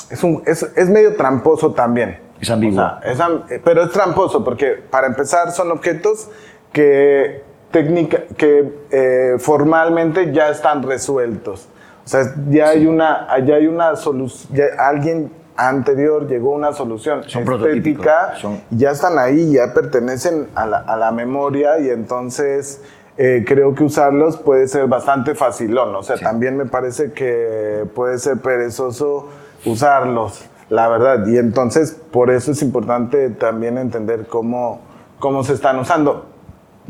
es, 0.10 0.24
un, 0.24 0.42
es, 0.46 0.64
es 0.78 0.90
medio 0.90 1.16
tramposo 1.18 1.74
también. 1.74 2.18
Es 2.40 2.50
ambiguo. 2.50 2.80
O 2.82 2.82
sea, 3.02 3.12
es 3.12 3.20
am- 3.20 3.44
eh, 3.50 3.60
pero 3.64 3.84
es 3.84 3.92
tramposo 3.92 4.44
porque 4.44 4.82
para 4.90 5.08
empezar 5.08 5.52
son 5.52 5.70
objetos 5.72 6.30
que, 6.72 7.42
técnica, 7.72 8.24
que 8.38 8.72
eh, 8.92 9.36
formalmente 9.40 10.32
ya 10.32 10.50
están 10.50 10.82
resueltos. 10.84 11.68
O 12.06 12.08
sea, 12.08 12.34
ya 12.50 12.70
hay 12.70 12.88
una, 12.88 13.28
ya 13.46 13.56
hay 13.56 13.68
una 13.68 13.96
solución, 13.98 14.60
alguien 14.80 15.32
anterior 15.70 16.28
llegó 16.28 16.52
una 16.52 16.74
solución 16.74 17.24
Son 17.28 17.44
estética 17.44 18.34
son- 18.40 18.62
ya 18.72 18.92
están 18.92 19.18
ahí, 19.20 19.54
ya 19.54 19.74
pertenecen 19.74 20.48
a 20.56 20.66
la, 20.66 20.78
a 20.80 20.98
la 20.98 21.12
memoria 21.12 21.80
y 21.80 21.90
entonces 21.90 22.82
eh, 23.18 23.44
creo 23.46 23.76
que 23.76 23.84
usarlos 23.84 24.38
puede 24.38 24.68
ser 24.68 24.88
bastante 24.88 25.36
facilón. 25.36 25.94
O 25.96 26.02
sea, 26.04 26.18
Sí. 26.18 26.24
también 26.24 26.58
me 26.58 26.66
parece 26.66 27.12
que 27.12 27.86
puede 27.94 28.18
ser 28.18 28.38
perezoso 28.38 29.28
usarlos, 29.66 30.46
la 30.70 30.88
verdad. 30.88 31.28
Y 31.28 31.38
entonces 31.38 31.92
por 32.12 32.32
eso 32.32 32.52
es 32.52 32.62
importante 32.62 33.30
también 33.30 33.78
entender 33.78 34.26
cómo, 34.28 34.82
cómo 35.20 35.44
se 35.44 35.54
están 35.54 35.78
usando. 35.80 36.26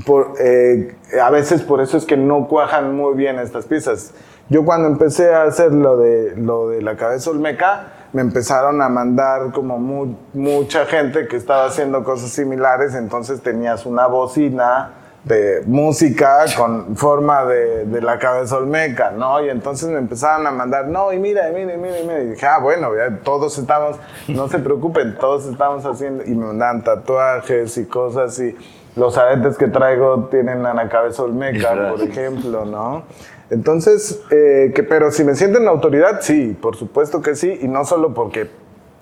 Por, 0.05 0.33
eh, 0.39 0.95
a 1.21 1.29
veces 1.31 1.63
por 1.63 1.81
eso 1.81 1.97
es 1.97 2.05
que 2.05 2.15
no 2.17 2.47
cuajan 2.47 2.95
muy 2.95 3.13
bien 3.15 3.37
estas 3.39 3.65
piezas. 3.65 4.13
Yo 4.49 4.63
cuando 4.63 4.87
empecé 4.87 5.33
a 5.33 5.43
hacer 5.43 5.73
lo 5.73 5.97
de, 5.97 6.33
lo 6.37 6.69
de 6.69 6.81
la 6.81 6.95
cabeza 6.95 7.29
olmeca, 7.29 7.87
me 8.13 8.21
empezaron 8.21 8.81
a 8.81 8.89
mandar 8.89 9.51
como 9.51 9.77
mu- 9.77 10.15
mucha 10.33 10.85
gente 10.85 11.27
que 11.27 11.37
estaba 11.37 11.65
haciendo 11.65 12.03
cosas 12.03 12.29
similares, 12.31 12.93
entonces 12.95 13.41
tenías 13.41 13.85
una 13.85 14.07
bocina 14.07 14.91
de 15.23 15.61
música 15.67 16.45
con 16.57 16.95
forma 16.97 17.45
de, 17.45 17.85
de 17.85 18.01
la 18.01 18.17
cabeza 18.17 18.57
olmeca, 18.57 19.11
¿no? 19.11 19.39
Y 19.45 19.49
entonces 19.49 19.87
me 19.89 19.99
empezaron 19.99 20.47
a 20.47 20.51
mandar, 20.51 20.87
no, 20.87 21.13
y 21.13 21.19
mira, 21.19 21.47
y 21.49 21.53
mira, 21.53 21.75
y 21.75 21.77
mira, 21.77 21.99
y 21.99 22.03
mira. 22.07 22.19
Y 22.23 22.25
dije, 22.31 22.45
ah, 22.47 22.57
bueno, 22.59 22.89
ya 22.95 23.17
todos 23.23 23.57
estamos, 23.59 23.97
no 24.27 24.47
se 24.47 24.57
preocupen, 24.57 25.15
todos 25.19 25.45
estamos 25.45 25.85
haciendo, 25.85 26.23
y 26.25 26.31
me 26.33 26.47
mandan 26.47 26.83
tatuajes 26.83 27.77
y 27.77 27.85
cosas, 27.85 28.39
y 28.39 28.55
los 28.95 29.15
aretes 29.17 29.57
que 29.57 29.67
traigo 29.67 30.27
tienen 30.31 30.65
a 30.65 30.73
la 30.73 30.89
cabeza 30.89 31.21
olmeca, 31.23 31.69
por 31.91 32.01
ejemplo, 32.01 32.65
¿no? 32.65 33.03
Entonces, 33.51 34.21
eh, 34.31 34.71
que, 34.73 34.81
pero 34.81 35.11
si 35.11 35.25
me 35.25 35.35
sienten 35.35 35.67
autoridad, 35.67 36.21
sí, 36.21 36.57
por 36.59 36.77
supuesto 36.77 37.21
que 37.21 37.35
sí, 37.35 37.59
y 37.61 37.67
no 37.67 37.83
solo 37.83 38.13
porque 38.13 38.49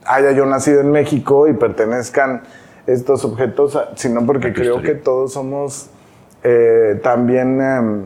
haya 0.06 0.32
yo 0.32 0.48
nacido 0.48 0.82
en 0.82 0.92
México 0.92 1.48
y 1.48 1.54
pertenezcan 1.54 2.42
estos 2.88 3.24
objetos, 3.26 3.80
sino 3.96 4.26
porque 4.26 4.52
creo 4.52 4.78
historia. 4.78 4.94
que 4.94 5.00
todos 5.00 5.34
somos 5.34 5.92
eh, 6.44 7.00
también, 7.04 7.62
em, 7.62 8.06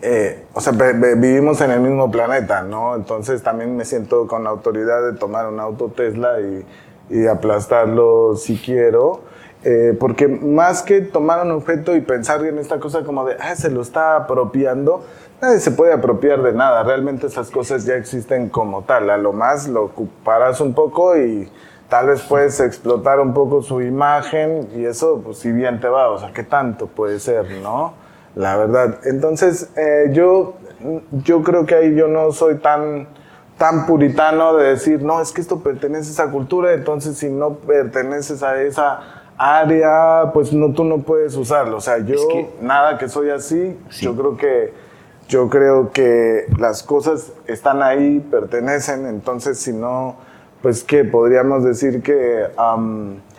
eh, 0.00 0.46
o 0.54 0.62
sea, 0.62 0.72
vivimos 0.72 1.60
en 1.60 1.72
el 1.72 1.80
mismo 1.80 2.10
planeta, 2.10 2.62
¿no? 2.62 2.96
Entonces 2.96 3.42
también 3.42 3.76
me 3.76 3.84
siento 3.84 4.26
con 4.26 4.44
la 4.44 4.50
autoridad 4.50 5.12
de 5.12 5.18
tomar 5.18 5.46
un 5.46 5.60
auto 5.60 5.92
Tesla 5.94 6.40
y, 6.40 6.64
y 7.10 7.26
aplastarlo 7.26 8.34
si 8.34 8.56
quiero. 8.56 9.20
Eh, 9.64 9.96
porque 9.98 10.28
más 10.28 10.82
que 10.82 11.00
tomar 11.00 11.44
un 11.44 11.50
objeto 11.50 11.96
y 11.96 12.00
pensar 12.00 12.44
en 12.44 12.58
esta 12.58 12.78
cosa 12.78 13.02
como 13.02 13.24
de, 13.24 13.36
ah, 13.40 13.56
se 13.56 13.70
lo 13.70 13.82
está 13.82 14.14
apropiando, 14.14 15.02
nadie 15.42 15.58
se 15.58 15.72
puede 15.72 15.92
apropiar 15.92 16.42
de 16.42 16.52
nada. 16.52 16.82
Realmente 16.84 17.26
esas 17.26 17.50
cosas 17.50 17.84
ya 17.84 17.94
existen 17.94 18.48
como 18.48 18.82
tal. 18.82 19.10
A 19.10 19.16
lo 19.16 19.32
más 19.32 19.66
lo 19.68 19.84
ocuparás 19.84 20.60
un 20.60 20.74
poco 20.74 21.16
y 21.16 21.50
tal 21.88 22.06
vez 22.06 22.22
puedes 22.22 22.60
explotar 22.60 23.18
un 23.18 23.34
poco 23.34 23.62
su 23.62 23.80
imagen 23.80 24.68
y 24.76 24.84
eso, 24.84 25.20
pues 25.24 25.38
si 25.38 25.50
bien 25.50 25.80
te 25.80 25.88
va, 25.88 26.10
o 26.10 26.18
sea, 26.18 26.32
¿qué 26.32 26.44
tanto 26.44 26.86
puede 26.86 27.18
ser, 27.18 27.50
no? 27.62 27.94
La 28.36 28.56
verdad. 28.56 29.00
Entonces, 29.04 29.70
eh, 29.76 30.10
yo, 30.12 30.54
yo 31.24 31.42
creo 31.42 31.66
que 31.66 31.74
ahí 31.74 31.94
yo 31.96 32.06
no 32.06 32.30
soy 32.30 32.56
tan 32.56 33.08
tan 33.56 33.86
puritano 33.86 34.56
de 34.56 34.68
decir, 34.68 35.02
no, 35.02 35.20
es 35.20 35.32
que 35.32 35.40
esto 35.40 35.58
pertenece 35.58 36.10
a 36.10 36.12
esa 36.12 36.30
cultura, 36.30 36.72
entonces 36.74 37.18
si 37.18 37.28
no 37.28 37.54
perteneces 37.54 38.44
a 38.44 38.62
esa 38.62 39.17
área, 39.38 40.30
pues 40.34 40.52
no, 40.52 40.72
tú 40.72 40.84
no 40.84 40.98
puedes 40.98 41.36
usarlo. 41.36 41.76
O 41.76 41.80
sea, 41.80 41.98
yo, 41.98 42.16
nada 42.60 42.98
que 42.98 43.08
soy 43.08 43.30
así, 43.30 43.78
yo 44.00 44.14
creo 44.16 44.36
que 44.36 44.88
yo 45.28 45.50
creo 45.50 45.92
que 45.92 46.46
las 46.58 46.82
cosas 46.82 47.32
están 47.46 47.82
ahí, 47.82 48.18
pertenecen, 48.18 49.06
entonces 49.06 49.58
si 49.58 49.72
no, 49.72 50.16
pues 50.62 50.82
que 50.82 51.04
podríamos 51.04 51.64
decir 51.64 52.02
que 52.02 52.46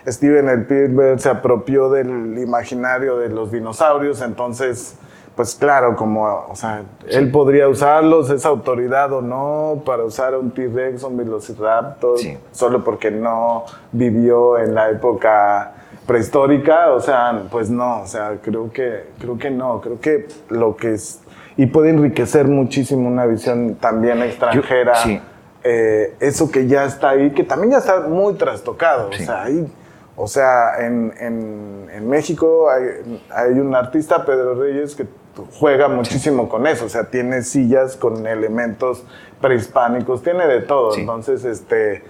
Steven 0.06 0.48
Spielberg 0.60 1.20
se 1.20 1.28
apropió 1.28 1.90
del 1.90 2.38
imaginario 2.38 3.18
de 3.18 3.28
los 3.28 3.50
dinosaurios, 3.50 4.22
entonces 4.22 4.94
pues 5.34 5.54
claro, 5.54 5.96
como, 5.96 6.24
o 6.24 6.54
sea, 6.54 6.82
él 7.08 7.30
podría 7.30 7.66
usarlos, 7.68 8.30
es 8.30 8.44
autoridad 8.44 9.12
o 9.12 9.22
no, 9.22 9.82
para 9.86 10.04
usar 10.04 10.36
un 10.36 10.50
T-Rex, 10.50 11.02
un 11.02 11.16
Velociraptor, 11.16 12.18
solo 12.52 12.84
porque 12.84 13.10
no 13.10 13.64
vivió 13.90 14.58
en 14.58 14.74
la 14.74 14.90
época 14.90 15.72
prehistórica, 16.06 16.92
o 16.92 17.00
sea, 17.00 17.44
pues 17.50 17.70
no, 17.70 18.02
o 18.02 18.06
sea, 18.06 18.38
creo 18.42 18.72
que, 18.72 19.04
creo 19.18 19.38
que 19.38 19.50
no, 19.50 19.80
creo 19.80 20.00
que 20.00 20.28
lo 20.48 20.76
que 20.76 20.94
es, 20.94 21.20
y 21.56 21.66
puede 21.66 21.90
enriquecer 21.90 22.48
muchísimo 22.48 23.08
una 23.08 23.26
visión 23.26 23.76
también 23.76 24.22
extranjera, 24.22 24.94
eh, 25.62 26.14
eso 26.20 26.50
que 26.50 26.66
ya 26.66 26.84
está 26.84 27.10
ahí, 27.10 27.30
que 27.30 27.44
también 27.44 27.72
ya 27.72 27.78
está 27.78 28.00
muy 28.00 28.34
trastocado, 28.34 29.08
o 29.08 29.12
sea, 29.12 29.44
ahí 29.44 29.70
o 30.22 30.26
sea, 30.26 30.84
en, 30.84 31.14
en, 31.18 31.88
en 31.90 32.06
México 32.06 32.68
hay, 32.70 33.22
hay, 33.30 33.52
un 33.52 33.74
artista, 33.74 34.26
Pedro 34.26 34.54
Reyes, 34.54 34.94
que 34.94 35.06
juega 35.58 35.88
muchísimo 35.88 36.46
con 36.46 36.66
eso, 36.66 36.84
o 36.84 36.88
sea, 36.90 37.04
tiene 37.04 37.40
sillas 37.40 37.96
con 37.96 38.26
elementos 38.26 39.02
prehispánicos, 39.40 40.22
tiene 40.22 40.46
de 40.46 40.60
todo, 40.60 40.94
entonces, 40.94 41.46
este, 41.46 42.02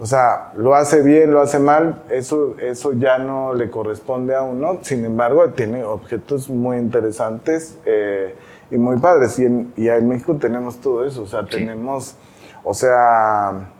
o 0.00 0.06
sea, 0.06 0.52
lo 0.56 0.74
hace 0.74 1.02
bien, 1.02 1.32
lo 1.32 1.40
hace 1.40 1.58
mal, 1.58 2.02
eso, 2.08 2.54
eso 2.60 2.92
ya 2.92 3.18
no 3.18 3.54
le 3.54 3.70
corresponde 3.70 4.34
a 4.34 4.42
uno, 4.42 4.78
sin 4.82 5.04
embargo, 5.04 5.50
tiene 5.50 5.82
objetos 5.84 6.48
muy 6.48 6.76
interesantes 6.76 7.76
eh, 7.84 8.34
y 8.70 8.76
muy 8.76 8.98
padres, 8.98 9.38
y 9.38 9.46
en, 9.46 9.72
y 9.76 9.88
en 9.88 10.08
México 10.08 10.36
tenemos 10.36 10.80
todo 10.80 11.04
eso, 11.04 11.22
o 11.22 11.26
sea, 11.26 11.44
tenemos, 11.44 12.14
o 12.62 12.74
sea, 12.74 13.70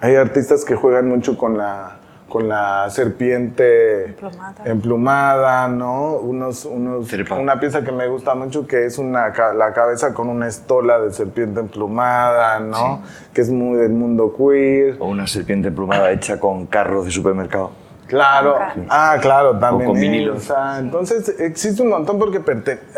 hay 0.00 0.16
artistas 0.16 0.64
que 0.64 0.74
juegan 0.74 1.08
mucho 1.08 1.38
con 1.38 1.56
la 1.56 2.00
con 2.28 2.48
la 2.48 2.90
serpiente 2.90 4.16
emplumada, 4.64 5.68
¿no? 5.68 6.16
Unos, 6.16 6.64
unos, 6.64 7.12
una 7.30 7.60
pieza 7.60 7.84
que 7.84 7.92
me 7.92 8.08
gusta 8.08 8.34
mucho 8.34 8.66
que 8.66 8.84
es 8.84 8.98
una, 8.98 9.32
la 9.54 9.72
cabeza 9.72 10.12
con 10.12 10.28
una 10.28 10.48
estola 10.48 10.98
de 10.98 11.12
serpiente 11.12 11.60
emplumada, 11.60 12.58
¿no? 12.58 13.02
Que 13.32 13.42
es 13.42 13.50
muy 13.50 13.78
del 13.78 13.92
mundo 13.92 14.34
queer. 14.36 14.96
O 14.98 15.06
una 15.06 15.26
serpiente 15.26 15.68
emplumada 15.68 16.10
hecha 16.10 16.40
con 16.40 16.66
carros 16.66 17.04
de 17.06 17.12
supermercado. 17.12 17.70
Claro, 18.08 18.56
ah, 18.88 19.16
claro, 19.20 19.58
también. 19.58 19.90
O 19.90 19.92
con 19.92 20.00
vinilos. 20.00 20.36
O 20.36 20.40
sea, 20.40 20.78
entonces 20.78 21.40
existe 21.40 21.82
un 21.82 21.88
montón 21.90 22.18
porque 22.18 22.40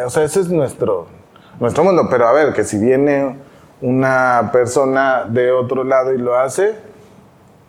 o 0.05 0.11
sea, 0.11 0.25
ese 0.25 0.41
es 0.41 0.49
nuestro, 0.49 1.07
nuestro 1.61 1.85
mundo. 1.85 2.07
Pero 2.11 2.29
a 2.29 2.33
ver, 2.33 2.53
que 2.53 2.65
si 2.65 2.79
viene 2.79 3.37
una 3.81 4.51
persona 4.53 5.25
de 5.27 5.51
otro 5.51 5.85
lado 5.85 6.13
y 6.13 6.19
lo 6.19 6.39
hace, 6.39 6.77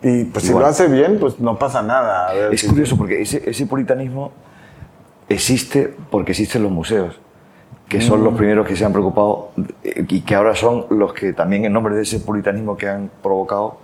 y 0.02 0.24
pues 0.24 0.46
si 0.46 0.52
lo 0.52 0.64
hace 0.64 0.88
bien, 0.88 1.18
pues 1.18 1.38
no 1.40 1.58
pasa 1.58 1.82
nada. 1.82 2.32
es 2.50 2.64
curioso 2.64 2.96
porque 2.96 3.20
ese, 3.20 3.42
ese, 3.48 3.66
puritanismo 3.66 4.32
existe 5.28 5.94
porque 6.10 6.32
existen 6.32 6.62
los 6.62 6.72
museos, 6.72 7.20
que 7.88 8.00
son 8.00 8.24
los 8.24 8.32
mm. 8.32 8.36
primeros 8.36 8.66
que 8.66 8.76
se 8.76 8.84
han 8.84 8.92
preocupado 8.92 9.50
y 9.84 10.22
que 10.22 10.34
ahora 10.34 10.54
son 10.54 10.86
los 10.90 11.12
que 11.12 11.32
también 11.32 11.64
en 11.64 11.72
nombre 11.72 11.94
de 11.94 12.02
ese 12.02 12.20
puritanismo 12.20 12.76
que 12.76 12.88
han 12.88 13.10
provocado 13.22 13.78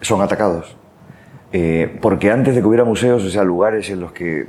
son 0.00 0.22
atacados. 0.22 0.74
Eh, 1.52 1.98
porque 2.00 2.30
antes 2.30 2.54
de 2.54 2.60
que 2.60 2.66
hubiera 2.66 2.84
museos, 2.84 3.24
o 3.24 3.30
sea, 3.30 3.42
lugares 3.44 3.90
en 3.90 4.00
los 4.00 4.12
que 4.12 4.46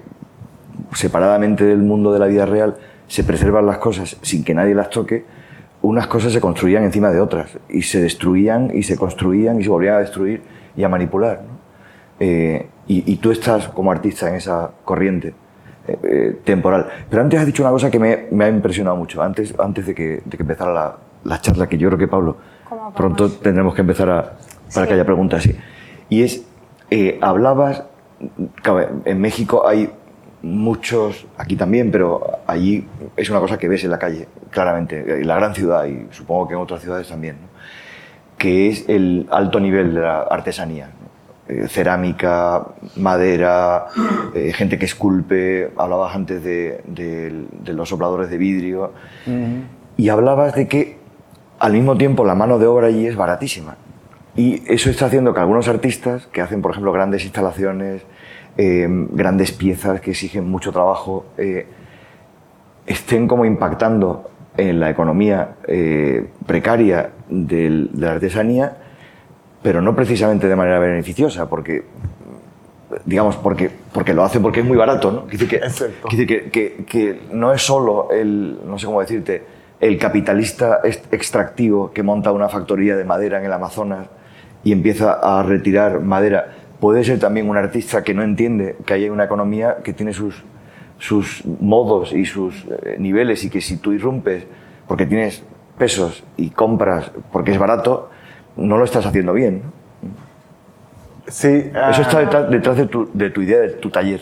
separadamente 0.93 1.65
del 1.65 1.79
mundo 1.79 2.13
de 2.13 2.19
la 2.19 2.27
vida 2.27 2.45
real 2.45 2.77
se 3.07 3.23
preservan 3.23 3.65
las 3.65 3.77
cosas 3.77 4.17
sin 4.21 4.43
que 4.43 4.53
nadie 4.53 4.75
las 4.75 4.89
toque, 4.89 5.25
unas 5.81 6.07
cosas 6.07 6.33
se 6.33 6.41
construían 6.41 6.83
encima 6.83 7.09
de 7.09 7.21
otras 7.21 7.57
y 7.69 7.83
se 7.83 8.01
destruían 8.01 8.71
y 8.73 8.83
se 8.83 8.97
construían 8.97 9.59
y 9.59 9.63
se 9.63 9.69
volvían 9.69 9.95
a 9.95 9.99
destruir 9.99 10.41
y 10.75 10.83
a 10.83 10.89
manipular. 10.89 11.41
Eh, 12.19 12.67
y, 12.87 13.15
tú 13.17 13.31
estás 13.31 13.67
como 13.69 13.91
artista 13.91 14.27
en 14.27 14.35
esa 14.35 14.71
corriente 14.83 15.33
eh, 15.87 15.97
eh, 16.03 16.39
temporal. 16.43 16.87
Pero 17.07 17.21
antes 17.21 17.39
has 17.39 17.45
dicho 17.45 17.61
una 17.61 17.71
cosa 17.71 17.91
que 17.91 17.99
me, 17.99 18.43
ha 18.43 18.49
impresionado 18.49 18.97
mucho, 18.97 19.21
antes, 19.21 19.53
antes 19.59 19.85
de, 19.85 19.93
que, 19.93 20.21
de 20.25 20.37
que 20.37 20.41
empezara 20.41 20.73
la, 20.73 20.97
la, 21.23 21.39
charla, 21.39 21.69
que 21.69 21.77
yo 21.77 21.87
creo 21.89 21.99
que 21.99 22.07
Pablo, 22.07 22.37
pronto 22.95 23.29
tendremos 23.29 23.75
que 23.75 23.81
empezar 23.81 24.09
a, 24.09 24.37
para 24.73 24.87
que 24.87 24.95
haya 24.95 25.05
preguntas 25.05 25.45
así. 25.45 25.55
Y 26.09 26.23
es, 26.23 26.45
hablabas, 27.21 27.83
en 29.05 29.21
México 29.21 29.67
hay 29.67 29.91
muchos, 30.41 31.25
aquí 31.37 31.55
también, 31.55 31.91
pero 31.91 32.39
allí 32.47 32.87
es 33.15 33.29
una 33.29 33.39
cosa 33.39 33.57
que 33.57 33.67
ves 33.67 33.83
en 33.83 33.91
la 33.91 33.99
calle, 33.99 34.27
claramente, 34.49 35.21
en 35.21 35.27
la 35.27 35.35
gran 35.35 35.53
ciudad 35.53 35.85
y 35.85 36.07
supongo 36.11 36.47
que 36.47 36.53
en 36.53 36.59
otras 36.61 36.81
ciudades 36.81 37.07
también 37.07 37.37
que 38.39 38.69
es 38.69 38.85
el 38.87 39.27
alto 39.29 39.59
nivel 39.59 39.93
de 39.93 40.01
la 40.01 40.21
artesanía. 40.21 40.89
Eh, 41.47 41.67
cerámica, 41.67 42.63
madera, 42.95 43.87
eh, 44.33 44.53
gente 44.53 44.79
que 44.79 44.85
esculpe, 44.85 45.71
hablabas 45.77 46.15
antes 46.15 46.43
de, 46.43 47.47
los 47.65 47.89
sopladores 47.89 48.29
de 48.29 48.37
vidrio, 48.37 48.93
y 49.97 50.09
hablabas 50.09 50.55
de 50.55 50.67
que 50.67 50.97
al 51.59 51.73
mismo 51.73 51.97
tiempo 51.97 52.23
la 52.23 52.35
mano 52.35 52.59
de 52.59 52.67
obra 52.67 52.87
allí 52.87 53.05
es 53.05 53.15
baratísima. 53.15 53.75
Y 54.35 54.63
eso 54.71 54.89
está 54.89 55.07
haciendo 55.07 55.33
que 55.33 55.39
algunos 55.41 55.67
artistas 55.67 56.27
que 56.27 56.41
hacen, 56.41 56.61
por 56.61 56.71
ejemplo, 56.71 56.93
grandes 56.93 57.23
instalaciones, 57.25 58.03
eh, 58.61 58.87
grandes 59.11 59.53
piezas 59.53 60.01
que 60.01 60.11
exigen 60.11 60.49
mucho 60.49 60.73
trabajo, 60.73 61.27
estén 62.85 63.25
como 63.25 63.45
impactando 63.45 64.29
en 64.57 64.81
la 64.81 64.89
economía 64.89 65.55
precaria 66.45 67.11
de 67.29 67.87
la 67.95 68.11
artesanía, 68.11 68.75
pero 69.61 69.81
no 69.81 69.95
precisamente 69.95 70.49
de 70.49 70.55
manera 70.57 70.79
beneficiosa, 70.79 71.47
porque 71.47 71.85
digamos, 73.05 73.35
porque, 73.37 73.69
porque 73.93 74.13
lo 74.13 74.23
hace 74.23 74.39
porque 74.39 74.61
es 74.61 74.65
muy 74.65 74.77
barato, 74.77 75.11
¿no? 75.11 75.27
Quiere 75.27 75.47
que, 75.47 75.61
que, 76.09 76.49
que, 76.49 76.85
que, 76.85 77.21
no 77.31 77.53
es 77.53 77.61
solo 77.61 78.09
el, 78.11 78.59
no 78.65 78.79
sé 78.79 78.85
cómo 78.85 79.01
decirte, 79.01 79.43
el 79.79 79.97
capitalista 79.97 80.79
extractivo 80.83 81.91
que 81.91 82.03
monta 82.03 82.31
una 82.31 82.49
factoría 82.49 82.95
de 82.95 83.05
madera 83.05 83.39
en 83.39 83.45
el 83.45 83.53
Amazonas 83.53 84.07
y 84.63 84.71
empieza 84.71 85.13
a 85.13 85.43
retirar 85.43 86.01
madera. 86.01 86.55
Puede 86.79 87.03
ser 87.03 87.19
también 87.19 87.49
un 87.49 87.57
artista 87.57 88.03
que 88.03 88.13
no 88.13 88.23
entiende 88.23 88.77
que 88.85 88.93
hay 88.93 89.09
una 89.09 89.25
economía 89.25 89.77
que 89.83 89.93
tiene 89.93 90.13
sus, 90.13 90.43
sus 90.97 91.43
modos 91.45 92.13
y 92.13 92.25
sus 92.25 92.65
eh, 92.83 92.95
niveles 92.97 93.43
y 93.43 93.49
que 93.49 93.59
si 93.59 93.77
tú 93.77 93.91
irrumpes 93.91 94.45
porque 94.87 95.05
tienes 95.05 95.43
pesos 95.77 96.23
y 96.37 96.51
compras 96.51 97.11
porque 97.31 97.51
es 97.51 97.57
barato, 97.57 98.09
no 98.55 98.77
lo 98.77 98.85
estás 98.85 99.05
haciendo 99.05 99.33
bien. 99.33 99.63
Sí. 101.27 101.71
Eso 101.91 102.01
está 102.01 102.19
ah. 102.19 102.43
detrás, 102.49 102.77
de, 102.77 102.85
tu, 102.87 103.09
de, 103.13 103.29
tu, 103.29 103.41
idea, 103.41 103.59
de 103.59 103.69
tu 103.69 103.89
taller. 103.89 104.21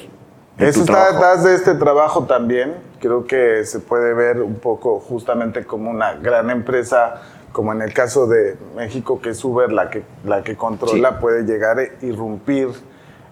Eso 0.58 0.82
está 0.82 1.12
detrás 1.12 1.44
de 1.44 1.56
este 1.56 1.76
trabajo 1.76 2.26
también. 2.26 2.76
Creo 3.00 3.26
que 3.26 3.64
se 3.64 3.80
puede 3.80 4.14
ver 4.14 4.42
un 4.42 4.56
poco 4.56 5.00
justamente 5.00 5.64
como 5.66 5.92
una 5.92 6.16
gran 6.16 6.50
empresa, 6.50 7.22
como 7.52 7.72
en 7.72 7.82
el 7.82 7.94
caso 7.94 8.28
de 8.28 8.58
México, 8.76 9.20
que 9.22 9.30
es 9.30 9.44
Uber 9.44 9.72
la 9.72 9.90
que, 9.90 10.04
la 10.24 10.44
que 10.44 10.56
controla, 10.56 11.20
puede 11.20 11.44
llegar 11.44 11.80
a 11.80 12.06
irrumpir 12.06 12.70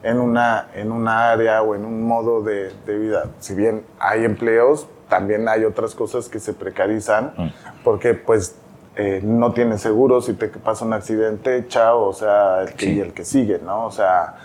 en 0.04 0.20
una, 0.20 0.68
en 0.76 0.92
una 0.92 1.32
área 1.32 1.62
o 1.62 1.76
en 1.76 1.86
un 1.86 2.04
modo 2.04 2.42
de, 2.42 2.72
de 2.86 2.98
vida. 2.98 3.26
Si 3.40 3.56
bien 3.56 3.84
hay 4.00 4.24
empleos, 4.24 4.88
también 5.10 5.48
hay 5.48 5.64
otras 5.66 5.96
cosas 5.96 6.30
que 6.30 6.40
se 6.40 6.54
precarizan 6.54 7.34
mm. 7.38 7.48
porque 7.84 8.14
pues 8.14 8.56
eh, 8.98 9.20
no 9.24 9.52
tienes 9.52 9.82
seguro, 9.82 10.22
si 10.22 10.34
te 10.34 10.48
pasa 10.48 10.86
un 10.86 10.94
accidente, 10.94 11.68
chao, 11.68 12.08
o 12.08 12.14
sea, 12.14 12.62
el 12.62 12.74
que, 12.74 12.86
y 12.86 13.00
el 13.02 13.14
que 13.14 13.26
sigue, 13.26 13.60
¿no? 13.60 13.88
O 13.88 13.92
sea, 13.92 14.36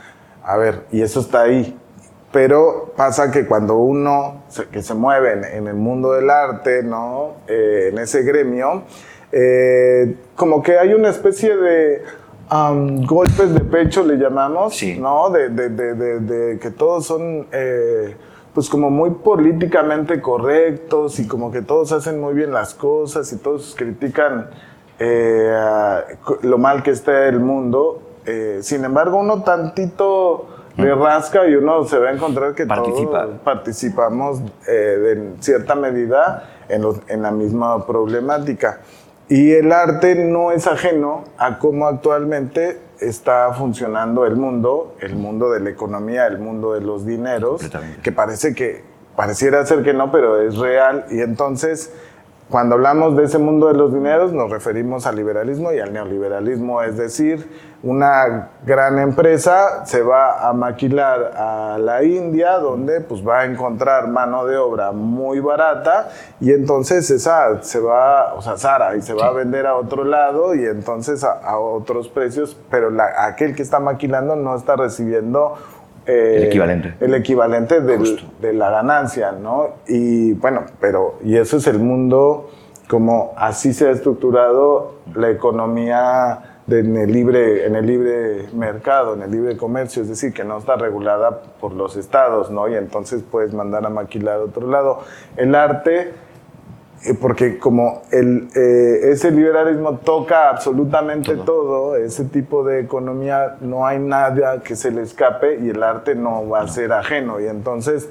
a 0.43 0.57
ver, 0.57 0.87
y 0.91 1.03
eso 1.03 1.21
está 1.21 1.43
ahí. 1.43 1.79
Pero 2.33 2.93
pasa 2.97 3.31
que 3.31 3.47
cuando 3.47 3.77
uno 3.77 4.43
se, 4.49 4.67
que 4.69 4.83
se 4.83 4.95
mueve 4.95 5.57
en, 5.57 5.67
el 5.67 5.75
mundo 5.75 6.13
del 6.13 6.31
arte, 6.31 6.83
¿no? 6.83 7.35
Eh, 7.47 7.91
en 7.93 7.99
ese 7.99 8.23
gremio, 8.23 8.85
eh, 9.33 10.17
como 10.37 10.63
que 10.63 10.79
hay 10.79 10.93
una 10.95 11.09
especie 11.11 11.57
de, 11.57 12.03
golpes 13.07 13.55
de 13.55 13.61
pecho 13.61 14.03
le 14.05 14.17
llamamos, 14.17 14.75
Sí. 14.75 14.99
¿no? 14.99 15.31
De, 15.31 15.49
de- 15.51 15.69
de- 15.69 15.95
de- 15.95 16.21
de 16.21 16.59
que 16.59 16.71
todos 16.71 17.07
son, 17.07 17.47
eh, 17.53 18.17
pues 18.55 18.69
como 18.69 18.91
muy 18.91 19.11
políticamente 19.11 20.21
correctos 20.21 21.21
y 21.21 21.29
como 21.29 21.53
que 21.53 21.63
todos 21.63 21.93
hacen 21.93 22.21
muy 22.21 22.35
bien 22.35 22.53
las 22.53 22.75
cosas 22.75 23.33
y 23.33 23.37
todos 23.37 23.75
critican 23.79 24.51
eh, 24.99 25.51
lo 26.43 26.59
mal 26.59 26.83
que 26.83 26.91
está 26.91 27.27
el 27.29 27.41
mundo. 27.41 28.03
Eh, 28.27 28.59
sin 28.63 28.85
embargo, 28.85 29.19
uno 29.19 29.43
tantito 29.43 30.47
le 30.77 30.95
rasca 30.95 31.47
y 31.47 31.55
uno 31.55 31.85
se 31.85 31.99
va 31.99 32.09
a 32.09 32.13
encontrar 32.13 32.55
que 32.55 32.67
Participa. 32.67 33.25
todos 33.25 33.39
participamos 33.45 34.41
eh, 34.69 34.73
de- 34.73 35.13
en 35.13 35.37
cierta 35.43 35.75
medida 35.75 36.49
en, 36.69 36.83
los- 36.83 37.01
en 37.09 37.23
la 37.23 37.31
misma 37.31 37.87
problemática. 37.87 38.81
Y 39.31 39.53
el 39.53 39.71
arte 39.71 40.17
no 40.17 40.51
es 40.51 40.67
ajeno 40.67 41.23
a 41.39 41.61
cómo 41.61 41.87
actualmente 41.87 42.81
está 42.99 43.53
funcionando 43.53 44.27
el 44.27 44.35
mundo, 44.35 44.97
el 44.99 45.15
mundo 45.15 45.53
de 45.53 45.61
la 45.61 45.71
economía, 45.71 46.27
el 46.27 46.41
mundo 46.41 46.73
de 46.75 46.81
los 46.81 47.07
dineros, 47.07 47.63
que 48.03 48.11
parece 48.11 48.57
que, 48.57 48.83
pareciera 49.15 49.65
ser 49.65 49.85
que 49.85 49.95
no, 49.95 50.11
pero 50.11 50.43
es 50.43 50.57
real. 50.57 51.07
Y 51.11 51.21
entonces, 51.21 51.93
cuando 52.51 52.75
hablamos 52.75 53.17
de 53.17 53.25
ese 53.25 53.39
mundo 53.39 53.69
de 53.69 53.75
los 53.75 53.93
dineros, 53.95 54.33
nos 54.33 54.51
referimos 54.51 55.07
al 55.07 55.17
liberalismo 55.17 55.73
y 55.73 55.79
al 55.79 55.93
neoliberalismo, 55.93 56.83
es 56.83 56.97
decir, 56.97 57.49
una 57.83 58.51
gran 58.67 58.99
empresa 58.99 59.87
se 59.87 60.03
va 60.03 60.47
a 60.49 60.53
maquilar 60.53 61.33
a 61.37 61.79
la 61.79 62.03
India, 62.03 62.59
donde 62.59 63.01
pues 63.01 63.27
va 63.27 63.41
a 63.41 63.45
encontrar 63.47 64.09
mano 64.09 64.45
de 64.47 64.57
obra 64.57 64.93
muy 64.93 65.41
barata 65.41 66.09
y 66.41 66.53
entonces 66.53 67.11
esa 67.11 67.63
se 67.63 67.79
va, 67.81 68.35
o 68.35 68.43
sea, 68.43 68.57
Sara, 68.59 68.97
y 68.97 69.03
se 69.03 69.15
va 69.15 69.29
a 69.29 69.33
vender 69.33 69.67
a 69.67 69.77
otro 69.77 70.05
lado 70.05 70.55
y 70.55 70.67
entonces 70.67 71.25
a, 71.25 71.33
a 71.39 71.59
otros 71.59 72.09
precios, 72.09 72.57
pero 72.71 72.91
la- 72.91 73.25
aquel 73.27 73.55
que 73.55 73.63
está 73.63 73.79
maquilando 73.81 74.37
no 74.37 74.57
está 74.57 74.77
recibiendo 74.77 75.55
eh, 76.07 76.35
El 76.39 76.43
equivalente. 76.45 76.95
el 77.01 77.15
equivalente 77.15 77.81
del- 77.81 78.21
de 78.41 78.53
la 78.53 78.71
ganancia, 78.71 79.33
¿no? 79.33 79.69
Y 79.87 80.33
bueno, 80.35 80.65
pero, 80.81 81.19
y 81.25 81.37
eso 81.37 81.57
es 81.59 81.67
el 81.67 81.79
mundo 81.79 82.51
como 82.89 83.33
así 83.37 83.73
se 83.73 83.87
ha 83.89 83.91
estructurado 83.93 84.97
la 85.15 85.31
economía 85.31 86.39
de- 86.67 86.81
en, 86.81 86.97
el 86.97 87.13
libre, 87.13 87.67
en 87.67 87.77
el 87.77 87.87
libre 87.87 88.47
mercado, 88.53 89.15
en 89.15 89.23
el 89.23 89.31
libre 89.31 89.57
comercio, 89.57 90.03
es 90.03 90.09
decir, 90.09 90.33
que 90.33 90.45
no 90.45 90.59
está 90.59 90.77
regulada 90.77 91.41
por 91.61 91.73
los 91.73 91.97
estados, 91.97 92.51
¿no? 92.51 92.69
Y 92.69 92.75
entonces 92.75 93.23
puedes 93.29 93.53
mandar 93.55 93.85
a 93.87 93.91
maquilar 93.91 94.37
a 94.41 94.45
otro 94.45 94.69
lado. 94.69 95.01
El 95.37 95.55
arte, 95.55 96.13
porque 97.21 97.59
como 97.59 98.03
el, 98.11 98.49
eh, 98.55 99.11
ese 99.11 99.31
liberalismo 99.31 99.99
toca 99.99 100.51
absolutamente 100.51 101.35
todo. 101.37 101.97
ese 101.97 102.25
tipo 102.25 102.63
de 102.63 102.81
economía 102.81 103.57
no 103.61 103.87
hay 103.87 103.99
nada 103.99 104.61
que 104.63 104.77
se 104.77 104.91
le 104.91 105.03
escape 105.03 105.61
y 105.61 105.71
el 105.71 105.83
arte 105.83 106.15
no 106.15 106.49
va 106.49 106.61
a 106.61 106.69
ser 106.69 106.93
ajeno. 106.93 107.41
Y 107.41 107.47
entonces 107.47 108.09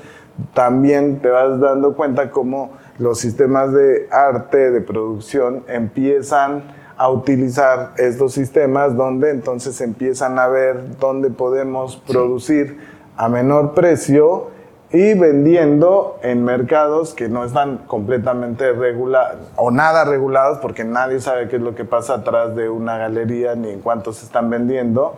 también 0.54 1.20
te 1.20 1.30
vas 1.30 1.60
dando 1.60 1.96
cuenta 1.96 2.32
cómo 2.32 2.72
los 2.98 3.20
sistemas 3.20 3.72
de 3.74 4.08
arte, 4.12 4.72
de 4.72 4.82
producción, 4.82 5.64
empiezan 5.68 6.64
a 6.98 7.10
utilizar 7.10 7.94
estos 7.98 8.34
sistemas 8.34 8.98
donde 8.98 9.30
entonces 9.30 9.80
empiezan 9.82 10.40
a 10.40 10.48
ver 10.48 10.98
dónde 11.00 11.30
podemos 11.30 11.96
producir 11.96 12.78
a 13.16 13.30
menor 13.30 13.74
precio 13.74 14.50
y 14.92 15.14
vendiendo 15.14 16.18
en 16.24 16.44
mercados 16.44 17.14
que 17.14 17.30
no 17.30 17.46
están 17.46 17.78
completamente 17.86 18.74
regulados 18.74 19.38
o 19.56 19.70
nada 19.70 20.04
regulados 20.04 20.58
porque 20.60 20.84
nadie 20.84 21.20
sabe 21.20 21.48
qué 21.48 21.58
es 21.58 21.62
lo 21.62 21.76
que 21.76 21.86
pasa 21.86 22.16
atrás 22.16 22.56
de 22.56 22.70
una 22.70 22.98
galería 22.98 23.54
ni 23.54 23.70
en 23.70 23.82
cuánto 23.82 24.14
se 24.14 24.26
están 24.26 24.50
vendiendo. 24.50 25.16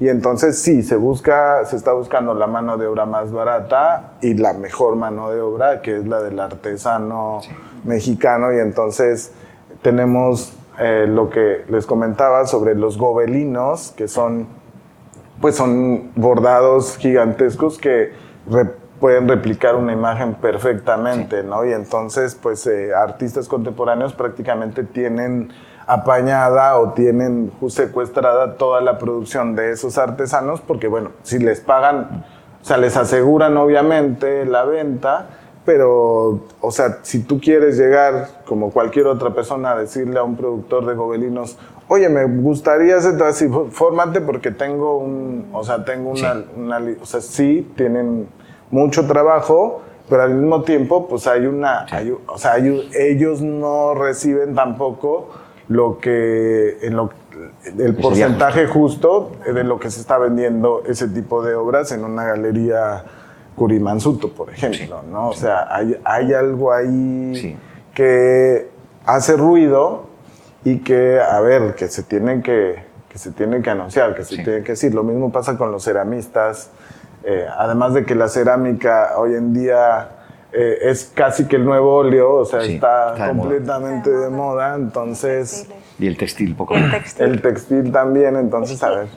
Y 0.00 0.08
entonces 0.08 0.58
sí 0.58 0.82
se 0.82 0.96
busca 0.96 1.64
se 1.66 1.76
está 1.76 1.92
buscando 1.92 2.34
la 2.34 2.48
mano 2.48 2.78
de 2.78 2.88
obra 2.88 3.06
más 3.06 3.30
barata 3.30 4.14
y 4.20 4.34
la 4.34 4.54
mejor 4.54 4.96
mano 4.96 5.30
de 5.30 5.40
obra 5.40 5.82
que 5.82 5.98
es 5.98 6.06
la 6.06 6.20
del 6.20 6.40
artesano 6.40 7.42
mexicano. 7.84 8.52
Y 8.52 8.58
entonces 8.58 9.32
tenemos 9.82 10.52
eh, 10.80 11.06
lo 11.08 11.30
que 11.30 11.64
les 11.68 11.86
comentaba 11.86 12.44
sobre 12.46 12.74
los 12.74 12.98
gobelinos 12.98 13.92
que 13.96 14.08
son 14.08 14.48
pues 15.40 15.56
son 15.56 16.10
bordados 16.14 16.96
gigantescos 16.96 17.78
que 17.78 18.12
pueden 19.02 19.26
replicar 19.26 19.74
una 19.74 19.92
imagen 19.92 20.34
perfectamente, 20.34 21.42
¿no? 21.42 21.64
Y 21.66 21.72
entonces, 21.72 22.38
pues, 22.40 22.64
eh, 22.68 22.94
artistas 22.94 23.48
contemporáneos 23.48 24.12
prácticamente 24.12 24.84
tienen 24.84 25.52
apañada 25.88 26.78
o 26.78 26.92
tienen 26.92 27.50
secuestrada 27.66 28.54
toda 28.54 28.80
la 28.80 28.98
producción 28.98 29.56
de 29.56 29.72
esos 29.72 29.98
artesanos 29.98 30.60
porque, 30.60 30.86
bueno, 30.86 31.10
si 31.24 31.40
les 31.40 31.58
pagan, 31.58 32.24
o 32.62 32.64
sea, 32.64 32.76
les 32.76 32.96
aseguran 32.96 33.56
obviamente 33.56 34.46
la 34.46 34.64
venta, 34.64 35.26
pero, 35.64 36.44
o 36.60 36.70
sea, 36.70 37.00
si 37.02 37.24
tú 37.24 37.40
quieres 37.40 37.76
llegar, 37.76 38.28
como 38.46 38.70
cualquier 38.70 39.08
otra 39.08 39.34
persona, 39.34 39.72
a 39.72 39.78
decirle 39.78 40.20
a 40.20 40.22
un 40.22 40.36
productor 40.36 40.86
de 40.86 40.94
gobelinos, 40.94 41.58
oye, 41.88 42.08
me 42.08 42.24
gustaría 42.24 42.98
hacer 42.98 43.20
así, 43.24 43.48
fórmate 43.72 44.20
porque 44.20 44.52
tengo 44.52 44.98
un, 44.98 45.48
o 45.52 45.64
sea, 45.64 45.84
tengo 45.84 46.10
una, 46.10 46.44
una 46.56 46.80
o 47.00 47.04
sea, 47.04 47.20
sí, 47.20 47.68
tienen 47.74 48.28
mucho 48.72 49.06
trabajo, 49.06 49.82
pero 50.08 50.24
al 50.24 50.34
mismo 50.34 50.62
tiempo, 50.62 51.06
pues 51.06 51.28
hay 51.28 51.46
una, 51.46 51.86
hay 51.90 52.12
o 52.26 52.38
sea, 52.38 52.54
hay 52.54 52.90
ellos 52.98 53.40
no 53.40 53.94
reciben 53.94 54.56
tampoco 54.56 55.28
lo 55.68 55.98
que, 55.98 56.78
en 56.82 56.96
lo, 56.96 57.10
el 57.78 57.94
porcentaje 57.94 58.66
justo 58.66 59.30
de 59.46 59.62
lo 59.62 59.78
que 59.78 59.90
se 59.90 60.00
está 60.00 60.18
vendiendo 60.18 60.82
ese 60.88 61.06
tipo 61.06 61.42
de 61.42 61.54
obras 61.54 61.92
en 61.92 62.04
una 62.04 62.24
galería 62.24 63.04
Curimansuto, 63.54 64.30
por 64.30 64.50
ejemplo, 64.50 65.02
¿no? 65.02 65.28
O 65.28 65.34
sea, 65.34 65.66
hay, 65.70 66.00
hay 66.04 66.32
algo 66.32 66.72
ahí 66.72 67.56
que 67.94 68.70
hace 69.04 69.36
ruido 69.36 70.06
y 70.64 70.78
que, 70.78 71.20
a 71.20 71.40
ver, 71.40 71.74
que 71.74 71.88
se 71.88 72.02
tienen 72.02 72.42
que, 72.42 72.82
que 73.10 73.18
se 73.18 73.30
tienen 73.30 73.62
que 73.62 73.68
anunciar, 73.68 74.14
que 74.14 74.24
se 74.24 74.36
tienen 74.36 74.64
que 74.64 74.72
decir. 74.72 74.94
Lo 74.94 75.04
mismo 75.04 75.30
pasa 75.30 75.58
con 75.58 75.70
los 75.70 75.84
ceramistas. 75.84 76.70
Eh, 77.24 77.46
además 77.56 77.94
de 77.94 78.04
que 78.04 78.14
la 78.14 78.28
cerámica 78.28 79.12
hoy 79.16 79.34
en 79.34 79.52
día 79.54 80.08
eh, 80.52 80.78
es 80.82 81.10
casi 81.14 81.46
que 81.46 81.56
el 81.56 81.64
nuevo 81.64 81.94
óleo, 81.96 82.34
o 82.34 82.44
sea, 82.44 82.60
Sí, 82.62 82.74
está, 82.74 83.12
está 83.12 83.26
de 83.28 83.32
moda. 83.32 83.42
completamente 83.48 84.10
de 84.10 84.28
moda, 84.28 84.74
entonces 84.74 85.66
Y 85.98 86.06
el 86.08 86.16
textil, 86.16 86.54
poco 86.56 86.74
el 86.74 86.90
textil. 86.90 87.26
el 87.26 87.40
textil 87.42 87.92
también, 87.92 88.36
entonces, 88.36 88.82
a 88.82 88.90
ver. 88.90 89.08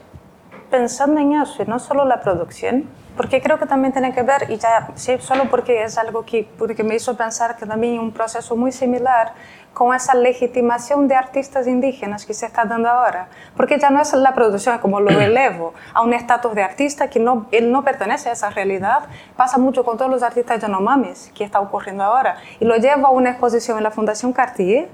pensando 0.69 1.19
en 1.19 1.33
eso 1.33 1.63
y 1.63 1.65
no 1.65 1.79
solo 1.79 2.05
la 2.05 2.21
producción, 2.21 2.85
porque 3.17 3.41
creo 3.41 3.57
que 3.57 3.65
también 3.65 3.91
tiene 3.93 4.13
que 4.13 4.23
ver, 4.23 4.49
y 4.49 4.57
ya, 4.57 4.89
sí, 4.95 5.15
solo 5.19 5.45
porque 5.49 5.83
es 5.83 5.97
algo 5.97 6.23
que, 6.25 6.47
porque 6.57 6.83
me 6.83 6.95
hizo 6.95 7.15
pensar 7.17 7.55
que 7.57 7.65
también 7.65 7.99
un 7.99 8.11
proceso 8.11 8.55
muy 8.55 8.71
similar 8.71 9.33
con 9.75 9.93
esa 9.93 10.15
legitimación 10.15 11.09
de 11.09 11.15
artistas 11.15 11.67
indígenas 11.67 12.25
que 12.25 12.33
se 12.33 12.45
está 12.45 12.63
dando 12.63 12.89
ahora, 12.89 13.27
porque 13.57 13.77
ya 13.77 13.89
no 13.89 14.01
es 14.01 14.13
la 14.13 14.33
producción 14.33 14.79
como 14.79 15.01
lo 15.01 15.09
elevo 15.19 15.73
a 15.93 16.01
un 16.01 16.13
estatus 16.13 16.55
de 16.55 16.63
artista 16.63 17.09
que 17.09 17.19
no, 17.19 17.45
él 17.51 17.71
no 17.73 17.83
pertenece 17.83 18.29
a 18.29 18.31
esa 18.31 18.49
realidad, 18.49 18.99
pasa 19.35 19.57
mucho 19.57 19.83
con 19.83 19.97
todos 19.97 20.09
los 20.09 20.23
artistas 20.23 20.61
yanomamis 20.61 21.29
que 21.35 21.43
está 21.43 21.59
ocurriendo 21.59 22.03
ahora, 22.05 22.37
y 22.61 22.63
lo 22.65 22.77
llevo 22.77 23.07
a 23.07 23.09
una 23.09 23.31
exposición 23.31 23.77
en 23.77 23.83
la 23.83 23.91
Fundación 23.91 24.31
Cartier, 24.31 24.87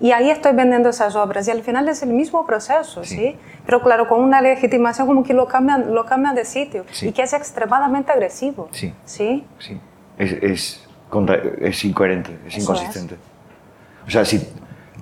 y 0.00 0.10
ahí 0.10 0.30
estoy 0.30 0.52
vendiendo 0.52 0.88
esas 0.88 1.14
obras, 1.14 1.46
y 1.46 1.52
al 1.52 1.62
final 1.62 1.88
es 1.88 2.02
el 2.02 2.10
mismo 2.12 2.44
proceso, 2.44 3.04
¿sí? 3.04 3.38
Pero 3.64 3.82
claro, 3.82 4.08
con 4.08 4.20
una 4.20 4.40
legitimación 4.40 5.06
como 5.06 5.22
que 5.22 5.32
lo 5.32 5.46
cambian, 5.46 5.94
lo 5.94 6.04
cambian 6.06 6.34
de 6.34 6.44
sitio, 6.44 6.84
Sí. 6.90 7.08
y 7.08 7.12
que 7.12 7.22
es 7.22 7.32
extremadamente 7.32 8.10
agresivo, 8.10 8.68
Sí. 8.72 8.92
¿sí? 9.04 9.46
Sí. 9.60 9.80
Es, 10.18 10.32
es, 10.42 10.88
contra- 11.08 11.40
es 11.60 11.84
incoherente, 11.84 12.36
es 12.48 12.56
Eso 12.56 12.62
inconsistente. 12.72 13.16
O 14.06 14.10
sea, 14.10 14.24
si. 14.24 14.46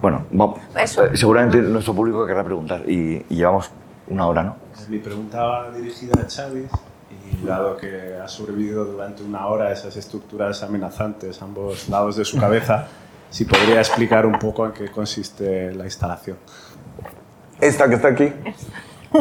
Bueno, 0.01 0.25
va- 0.39 0.55
Eso. 0.83 1.05
eh, 1.07 1.17
seguramente 1.17 1.59
nuestro 1.59 1.95
público 1.95 2.27
querrá 2.27 2.43
preguntar 2.45 2.83
y, 2.89 3.25
y 3.29 3.37
llevamos 3.37 3.71
una 4.09 4.27
hora, 4.27 4.43
¿no? 4.43 4.57
Mi 4.89 4.99
pregunta 4.99 5.43
va 5.45 5.71
dirigida 5.71 6.21
a 6.21 6.27
Chávez 6.27 6.71
y 7.11 7.47
dado 7.47 7.77
que 7.77 8.17
ha 8.23 8.27
sobrevivido 8.27 8.85
durante 8.85 9.23
una 9.23 9.47
hora 9.47 9.71
esas 9.71 9.97
estructuras 9.97 10.63
amenazantes 10.63 11.41
a 11.41 11.45
ambos 11.45 11.89
lados 11.89 12.17
de 12.17 12.25
su 12.25 12.39
cabeza, 12.39 12.87
si 13.31 13.45
podría 13.45 13.79
explicar 13.79 14.27
un 14.27 14.39
poco 14.39 14.67
en 14.67 14.73
qué 14.73 14.91
consiste 14.91 15.73
la 15.73 15.85
instalación. 15.85 16.37
Esta 17.61 17.89
que 17.89 17.95
está 17.95 18.09
aquí. 18.09 18.33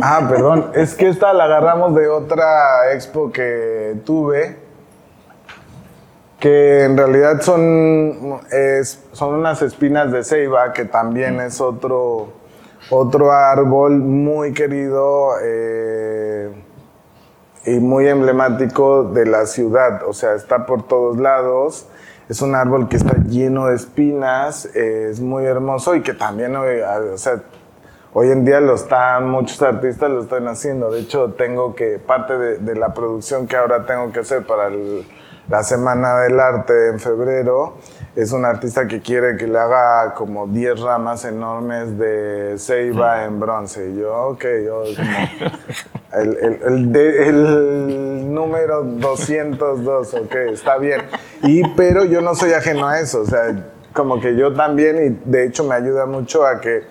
Ah, 0.02 0.26
perdón. 0.28 0.72
Es 0.74 0.96
que 0.96 1.10
esta 1.10 1.32
la 1.34 1.44
agarramos 1.44 1.94
de 1.96 2.08
otra 2.08 2.92
expo 2.94 3.32
que 3.32 4.00
tuve. 4.06 4.58
Que 6.42 6.86
en 6.86 6.98
realidad 6.98 7.40
son, 7.42 8.42
son 9.12 9.36
unas 9.36 9.62
espinas 9.62 10.12
de 10.12 10.24
ceiba, 10.24 10.74
que 10.74 10.86
también 10.86 11.40
es 11.40 11.62
otro, 11.62 12.34
otro 12.90 13.32
árbol 13.32 14.00
muy 14.00 14.52
querido 14.52 15.34
eh, 15.44 16.50
y 17.68 17.80
muy 17.80 18.08
emblemático 18.08 19.04
de 19.04 19.28
la 19.28 19.46
ciudad. 19.46 20.02
O 20.08 20.14
sea, 20.14 20.34
está 20.34 20.66
por 20.66 20.88
todos 20.88 21.18
lados. 21.18 21.88
Es 22.28 22.42
un 22.42 22.56
árbol 22.56 22.90
que 22.90 22.98
está 22.98 23.18
lleno 23.18 23.68
de 23.68 23.76
espinas, 23.76 24.66
es 24.66 25.20
muy 25.20 25.46
hermoso 25.46 25.94
y 25.94 26.02
que 26.02 26.16
también, 26.16 26.56
eh, 26.56 26.84
hoy 28.14 28.32
en 28.32 28.46
día 28.46 28.62
lo 28.62 28.74
están, 28.74 29.30
muchos 29.30 29.62
artistas 29.62 30.10
lo 30.10 30.22
están 30.24 30.48
haciendo. 30.48 30.90
De 30.90 31.02
hecho, 31.02 31.34
tengo 31.34 31.76
que, 31.76 32.00
parte 32.00 32.36
de, 32.36 32.58
de 32.58 32.76
la 32.76 32.96
producción 32.96 33.46
que 33.46 33.58
ahora 33.58 33.86
tengo 33.86 34.12
que 34.12 34.22
hacer 34.22 34.44
para 34.44 34.70
el 34.70 35.06
la 35.52 35.64
Semana 35.64 36.18
del 36.20 36.40
Arte 36.40 36.88
en 36.88 37.00
febrero. 37.00 37.76
Es 38.16 38.32
un 38.32 38.46
artista 38.46 38.88
que 38.88 39.02
quiere 39.02 39.36
que 39.36 39.48
le 39.48 39.60
haga 39.60 40.14
como 40.14 40.48
10 40.48 40.80
ramas 40.80 41.26
enormes 41.26 41.98
de 41.98 42.56
ceiba 42.58 43.26
en 43.26 43.40
bronce. 43.40 43.90
Y 43.90 44.00
yo, 44.00 44.14
ok, 44.30 44.46
yo 44.66 44.84
el, 46.14 46.38
el, 46.64 46.96
el, 46.96 48.34
número 48.34 48.84
202, 48.84 50.14
ok, 50.14 50.36
está 50.54 50.78
bien. 50.78 51.02
Y, 51.44 51.68
pero 51.76 52.06
yo 52.06 52.22
no 52.22 52.34
soy 52.34 52.54
ajeno 52.54 52.88
a 52.88 53.02
eso, 53.02 53.22
o 53.22 53.26
sea, 53.26 53.54
como 53.94 54.22
que 54.22 54.38
yo 54.38 54.54
también, 54.54 55.20
y 55.26 55.30
de 55.30 55.46
hecho 55.46 55.66
me 55.66 55.76
ayuda 55.76 56.06
mucho 56.06 56.46
a 56.46 56.62
que 56.62 56.84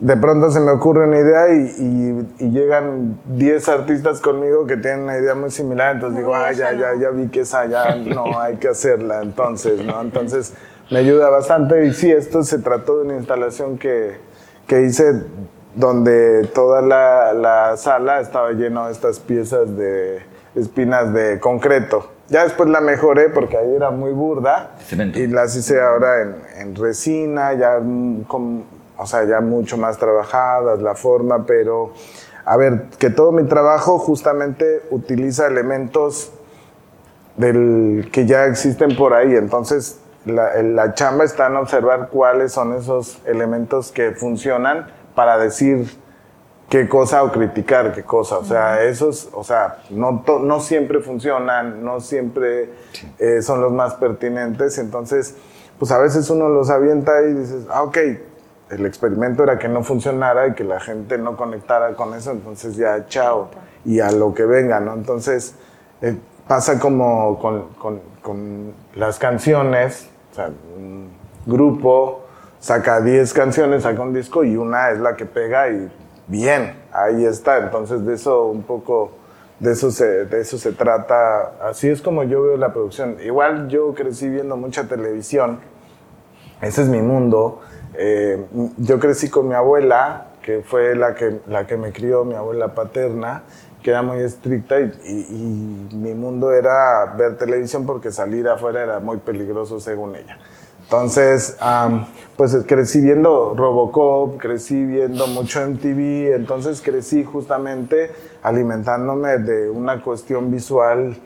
de 0.00 0.16
pronto 0.16 0.50
se 0.50 0.60
me 0.60 0.70
ocurre 0.70 1.08
una 1.08 1.18
idea 1.18 1.48
y, 1.48 2.26
llegan 2.50 3.18
10 3.26 3.68
artistas 3.68 4.20
conmigo 4.20 4.66
que 4.66 4.76
tienen 4.76 5.00
una 5.00 5.18
idea 5.18 5.34
muy 5.34 5.50
similar, 5.50 5.96
entonces 5.96 6.18
digo, 6.18 6.34
ah, 6.34 6.52
ya, 6.52 6.72
ya, 6.72 6.94
ya 6.94 7.10
vi 7.10 7.28
que 7.28 7.40
esa 7.40 7.66
ya 7.66 7.96
no 7.96 8.40
hay 8.40 8.56
que 8.56 8.68
hacerla, 8.68 9.22
entonces, 9.22 9.84
¿no? 9.84 10.00
Entonces 10.00 10.54
me 10.90 10.98
ayuda 10.98 11.30
bastante 11.30 11.84
y 11.86 11.92
sí, 11.92 12.10
esto 12.10 12.42
se 12.44 12.58
trató 12.58 12.98
de 12.98 13.04
una 13.06 13.16
instalación 13.16 13.76
que, 13.76 14.16
que 14.66 14.82
hice 14.82 15.24
donde 15.74 16.48
toda 16.54 16.80
la, 16.80 17.32
la, 17.32 17.76
sala 17.76 18.20
estaba 18.20 18.52
lleno 18.52 18.86
de 18.86 18.92
estas 18.92 19.18
piezas 19.18 19.76
de 19.76 20.22
espinas 20.54 21.12
de 21.12 21.40
concreto. 21.40 22.10
Ya 22.28 22.44
después 22.44 22.68
la 22.68 22.80
mejoré 22.80 23.30
porque 23.30 23.56
ahí 23.56 23.74
era 23.74 23.90
muy 23.90 24.12
burda 24.12 24.72
y 25.14 25.26
las 25.28 25.56
hice 25.56 25.80
ahora 25.80 26.22
en, 26.22 26.36
en 26.58 26.76
resina, 26.76 27.54
ya 27.54 27.78
con 28.26 28.64
o 28.98 29.06
sea, 29.06 29.24
ya 29.24 29.40
mucho 29.40 29.78
más 29.78 29.96
trabajadas, 29.98 30.82
la 30.82 30.94
forma, 30.94 31.46
pero 31.46 31.92
a 32.44 32.56
ver, 32.56 32.88
que 32.98 33.10
todo 33.10 33.32
mi 33.32 33.44
trabajo 33.44 33.98
justamente 33.98 34.82
utiliza 34.90 35.46
elementos 35.46 36.32
del, 37.36 38.10
que 38.12 38.26
ya 38.26 38.46
existen 38.46 38.96
por 38.96 39.14
ahí, 39.14 39.34
entonces 39.34 40.00
la, 40.26 40.62
la 40.62 40.94
chamba 40.94 41.24
está 41.24 41.46
en 41.46 41.56
observar 41.56 42.08
cuáles 42.10 42.52
son 42.52 42.74
esos 42.74 43.20
elementos 43.24 43.92
que 43.92 44.12
funcionan 44.12 44.86
para 45.14 45.38
decir 45.38 45.88
qué 46.68 46.88
cosa 46.88 47.22
o 47.22 47.32
criticar 47.32 47.94
qué 47.94 48.02
cosa. 48.02 48.38
O 48.38 48.44
sea, 48.44 48.82
esos, 48.82 49.28
o 49.32 49.42
sea, 49.42 49.78
no, 49.90 50.24
no 50.40 50.60
siempre 50.60 51.00
funcionan, 51.00 51.84
no 51.84 52.00
siempre 52.00 52.70
eh, 53.18 53.42
son 53.42 53.60
los 53.60 53.72
más 53.72 53.94
pertinentes. 53.94 54.78
Entonces, 54.78 55.34
pues 55.78 55.90
a 55.90 55.98
veces 55.98 56.28
uno 56.30 56.48
los 56.48 56.70
avienta 56.70 57.22
y 57.22 57.34
dices, 57.34 57.66
ah, 57.70 57.82
ok, 57.82 57.98
el 58.70 58.86
experimento 58.86 59.42
era 59.42 59.58
que 59.58 59.68
no 59.68 59.82
funcionara 59.82 60.48
y 60.48 60.54
que 60.54 60.64
la 60.64 60.80
gente 60.80 61.18
no 61.18 61.36
conectara 61.36 61.94
con 61.94 62.14
eso, 62.14 62.32
entonces 62.32 62.76
ya 62.76 63.06
chao 63.06 63.48
y 63.84 64.00
a 64.00 64.10
lo 64.10 64.34
que 64.34 64.44
venga, 64.44 64.80
¿no? 64.80 64.94
Entonces 64.94 65.54
eh, 66.02 66.16
pasa 66.46 66.78
como 66.78 67.38
con, 67.38 67.68
con, 67.74 68.00
con, 68.22 68.74
las 68.94 69.18
canciones, 69.18 70.08
o 70.32 70.34
sea, 70.34 70.50
un 70.76 71.08
grupo 71.46 72.24
saca 72.58 73.00
10 73.00 73.32
canciones, 73.32 73.84
saca 73.84 74.02
un 74.02 74.12
disco 74.12 74.44
y 74.44 74.56
una 74.56 74.90
es 74.90 74.98
la 74.98 75.16
que 75.16 75.24
pega 75.24 75.68
y 75.70 75.90
bien, 76.26 76.74
ahí 76.92 77.24
está, 77.24 77.58
entonces 77.58 78.04
de 78.04 78.14
eso 78.14 78.46
un 78.46 78.62
poco, 78.62 79.12
de 79.60 79.72
eso 79.72 79.90
se, 79.90 80.26
de 80.26 80.40
eso 80.40 80.58
se 80.58 80.72
trata, 80.72 81.52
así 81.62 81.88
es 81.88 82.02
como 82.02 82.24
yo 82.24 82.42
veo 82.42 82.56
la 82.56 82.72
producción. 82.72 83.16
Igual 83.24 83.68
yo 83.68 83.94
crecí 83.94 84.28
viendo 84.28 84.56
mucha 84.56 84.86
televisión, 84.86 85.60
ese 86.60 86.82
es 86.82 86.88
mi 86.88 87.00
mundo 87.00 87.60
eh, 88.00 88.46
yo 88.76 89.00
crecí 89.00 89.28
con 89.28 89.48
mi 89.48 89.54
abuela, 89.54 90.28
que 90.40 90.62
fue 90.62 90.94
la 90.94 91.14
que, 91.14 91.40
la 91.48 91.66
que 91.66 91.76
me 91.76 91.92
crió, 91.92 92.24
mi 92.24 92.34
abuela 92.34 92.72
paterna, 92.72 93.42
que 93.82 93.90
era 93.90 94.02
muy 94.02 94.20
estricta 94.20 94.80
y, 94.80 95.88
mi 95.92 96.14
mundo 96.14 96.52
era 96.52 97.14
ver 97.16 97.36
televisión 97.36 97.86
porque 97.86 98.12
salir 98.12 98.48
afuera 98.48 98.82
era 98.82 99.00
muy 99.00 99.16
peligroso 99.16 99.80
según 99.80 100.14
ella. 100.14 100.38
Entonces, 100.84 101.58
pues 102.36 102.56
crecí 102.66 103.00
viendo 103.00 103.54
Robocop, 103.56 104.38
crecí 104.38 104.86
viendo 104.86 105.26
mucho 105.26 105.60
MTV, 105.60 106.34
entonces 106.34 106.80
crecí 106.80 107.24
justamente 107.24 108.10
alimentándome 108.42 109.38
de 109.38 109.68
una 109.68 110.00
cuestión 110.02 110.50
visual 110.50 111.16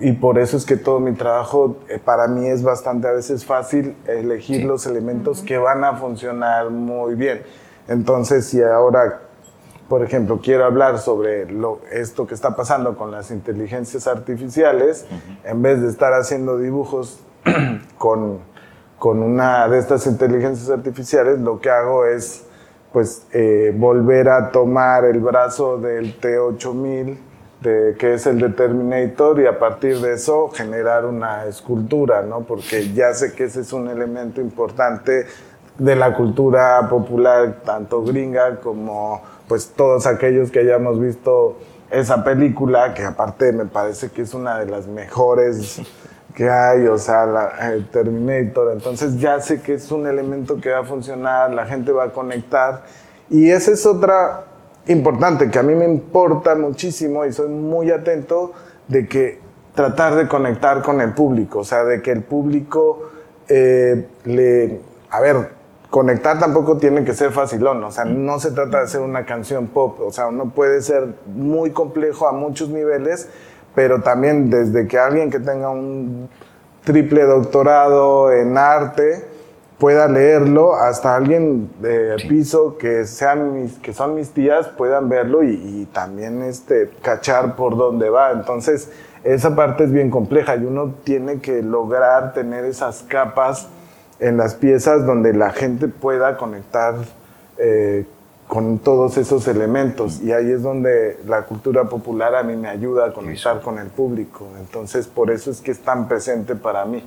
y 0.00 0.12
por 0.12 0.38
eso 0.38 0.56
es 0.56 0.64
que 0.66 0.76
todo 0.76 0.98
mi 0.98 1.12
trabajo 1.12 1.76
eh, 1.88 2.00
para 2.04 2.26
mí 2.26 2.46
es 2.46 2.62
bastante 2.62 3.06
a 3.06 3.12
veces 3.12 3.44
fácil 3.44 3.96
elegir 4.06 4.64
los 4.64 4.84
elementos 4.86 5.42
que 5.42 5.58
van 5.58 5.84
a 5.84 5.96
funcionar 5.96 6.70
muy 6.70 7.14
bien. 7.14 7.42
Entonces, 7.86 8.46
si 8.46 8.62
ahora, 8.62 9.20
por 9.88 10.02
ejemplo, 10.02 10.40
quiero 10.42 10.64
hablar 10.64 10.98
sobre 10.98 11.50
lo, 11.50 11.80
esto 11.92 12.26
que 12.26 12.34
está 12.34 12.56
pasando 12.56 12.96
con 12.96 13.12
las 13.12 13.30
inteligencias 13.30 14.08
artificiales, 14.08 15.06
en 15.44 15.62
vez 15.62 15.80
de 15.80 15.88
estar 15.88 16.12
haciendo 16.14 16.58
dibujos 16.58 17.20
con, 17.98 18.40
con, 18.98 19.22
una 19.22 19.68
de 19.68 19.78
estas 19.78 20.06
inteligencias 20.06 20.68
artificiales, 20.68 21.38
lo 21.38 21.60
que 21.60 21.70
hago 21.70 22.06
es 22.06 22.44
pues 22.92 23.26
eh, 23.32 23.72
volver 23.76 24.28
a 24.28 24.50
tomar 24.50 25.04
el 25.04 25.20
brazo 25.20 25.78
del 25.78 26.20
T8000 26.20 27.18
que 27.62 28.14
es 28.14 28.26
el 28.26 28.38
de 28.40 28.50
Terminator 28.50 29.40
y 29.40 29.46
a 29.46 29.58
partir 29.58 29.98
de 30.00 30.12
eso 30.12 30.50
generar 30.50 31.06
una 31.06 31.46
escultura, 31.46 32.22
¿no? 32.22 32.40
Porque 32.40 32.92
ya 32.92 33.14
sé 33.14 33.32
que 33.32 33.44
ese 33.44 33.62
es 33.62 33.72
un 33.72 33.88
elemento 33.88 34.40
importante 34.40 35.26
de 35.78 35.96
la 35.96 36.14
cultura 36.14 36.86
popular, 36.88 37.62
tanto 37.64 38.02
gringa 38.04 38.60
como 38.60 39.22
pues 39.48 39.68
todos 39.68 40.06
aquellos 40.06 40.50
que 40.50 40.60
hayamos 40.60 41.00
visto 41.00 41.56
esa 41.90 42.24
película, 42.24 42.94
que 42.94 43.02
aparte 43.02 43.52
me 43.52 43.66
parece 43.66 44.10
que 44.10 44.22
es 44.22 44.34
una 44.34 44.58
de 44.58 44.66
las 44.66 44.86
mejores 44.86 45.80
que 46.34 46.50
hay, 46.50 46.86
o 46.86 46.98
sea, 46.98 47.26
la, 47.26 47.52
Terminator. 47.92 48.72
Entonces 48.72 49.18
ya 49.18 49.40
sé 49.40 49.60
que 49.62 49.74
es 49.74 49.90
un 49.92 50.06
elemento 50.06 50.60
que 50.60 50.70
va 50.70 50.80
a 50.80 50.84
funcionar, 50.84 51.52
la 51.52 51.66
gente 51.66 51.92
va 51.92 52.04
a 52.04 52.10
conectar. 52.10 52.82
Y 53.30 53.50
esa 53.50 53.70
es 53.70 53.86
otra 53.86 54.44
importante 54.86 55.50
que 55.50 55.58
a 55.58 55.62
mí 55.62 55.74
me 55.74 55.86
importa 55.86 56.54
muchísimo 56.54 57.24
y 57.24 57.32
soy 57.32 57.48
muy 57.48 57.90
atento 57.90 58.52
de 58.88 59.08
que 59.08 59.40
tratar 59.74 60.14
de 60.14 60.28
conectar 60.28 60.82
con 60.82 61.00
el 61.00 61.14
público, 61.14 61.60
o 61.60 61.64
sea, 61.64 61.84
de 61.84 62.02
que 62.02 62.12
el 62.12 62.22
público 62.22 63.10
eh, 63.48 64.06
le... 64.24 64.80
A 65.10 65.20
ver, 65.20 65.50
conectar 65.90 66.38
tampoco 66.38 66.76
tiene 66.76 67.04
que 67.04 67.14
ser 67.14 67.30
facilón, 67.30 67.82
o 67.84 67.90
sea, 67.90 68.04
no 68.04 68.40
se 68.40 68.50
trata 68.50 68.78
de 68.78 68.84
hacer 68.84 69.00
una 69.00 69.24
canción 69.24 69.68
pop, 69.68 70.00
o 70.00 70.10
sea, 70.10 70.26
uno 70.26 70.50
puede 70.50 70.82
ser 70.82 71.14
muy 71.26 71.70
complejo 71.70 72.26
a 72.26 72.32
muchos 72.32 72.68
niveles, 72.68 73.28
pero 73.74 74.02
también 74.02 74.50
desde 74.50 74.88
que 74.88 74.98
alguien 74.98 75.30
que 75.30 75.38
tenga 75.38 75.70
un 75.70 76.28
triple 76.82 77.22
doctorado 77.24 78.32
en 78.32 78.58
arte, 78.58 79.24
pueda 79.78 80.08
leerlo, 80.08 80.74
hasta 80.74 81.16
alguien 81.16 81.70
de 81.80 82.16
piso 82.28 82.76
que 82.78 83.06
sean 83.06 83.52
mis, 83.54 83.78
que 83.78 83.92
son 83.92 84.14
mis 84.14 84.30
tías 84.30 84.68
puedan 84.68 85.08
verlo 85.08 85.42
y, 85.42 85.88
también 85.92 86.42
este, 86.42 86.90
cachar 87.02 87.56
por 87.56 87.76
dónde 87.76 88.08
va. 88.08 88.30
Entonces, 88.32 88.90
esa 89.24 89.54
parte 89.56 89.84
es 89.84 89.92
bien 89.92 90.10
compleja 90.10 90.56
y 90.56 90.64
uno 90.64 90.94
tiene 91.04 91.40
que 91.40 91.62
lograr 91.62 92.34
tener 92.34 92.64
esas 92.64 93.02
capas 93.02 93.68
en 94.20 94.36
las 94.36 94.54
piezas 94.54 95.06
donde 95.06 95.32
la 95.32 95.50
gente 95.50 95.88
pueda 95.88 96.36
conectar 96.36 96.94
eh, 97.58 98.06
con 98.46 98.78
todos 98.78 99.16
esos 99.16 99.48
elementos 99.48 100.20
y 100.20 100.32
ahí 100.32 100.50
es 100.50 100.62
donde 100.62 101.18
la 101.26 101.42
cultura 101.42 101.84
popular 101.84 102.34
a 102.34 102.42
mí 102.42 102.54
me 102.56 102.68
ayuda 102.68 103.06
a 103.06 103.12
conectar 103.12 103.60
con 103.60 103.78
el 103.78 103.88
público. 103.88 104.46
Entonces, 104.60 105.06
por 105.06 105.30
eso 105.30 105.50
es 105.50 105.60
que 105.60 105.70
es 105.70 105.80
tan 105.80 106.06
presente 106.06 106.54
para 106.54 106.84
mí. 106.84 107.02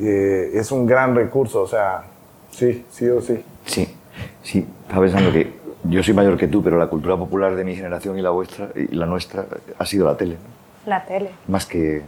Eh, 0.00 0.50
es 0.54 0.72
un 0.72 0.86
gran 0.86 1.14
recurso, 1.14 1.62
o 1.62 1.66
sea, 1.66 2.04
sí, 2.50 2.84
sí 2.90 3.08
o 3.08 3.20
sí. 3.20 3.42
Sí, 3.66 3.88
sí, 4.42 4.66
estaba 4.82 5.02
pensando 5.02 5.32
que 5.32 5.52
yo 5.84 6.02
soy 6.02 6.14
mayor 6.14 6.36
que 6.36 6.48
tú, 6.48 6.62
pero 6.62 6.78
la 6.78 6.86
cultura 6.86 7.16
popular 7.16 7.54
de 7.54 7.64
mi 7.64 7.74
generación 7.74 8.18
y 8.18 8.22
la 8.22 8.30
vuestra 8.30 8.68
y 8.74 8.94
la 8.94 9.06
nuestra 9.06 9.46
ha 9.78 9.86
sido 9.86 10.06
la 10.06 10.16
tele. 10.16 10.36
La 10.86 11.04
tele. 11.04 11.30
Más 11.48 11.66
que, 11.66 12.02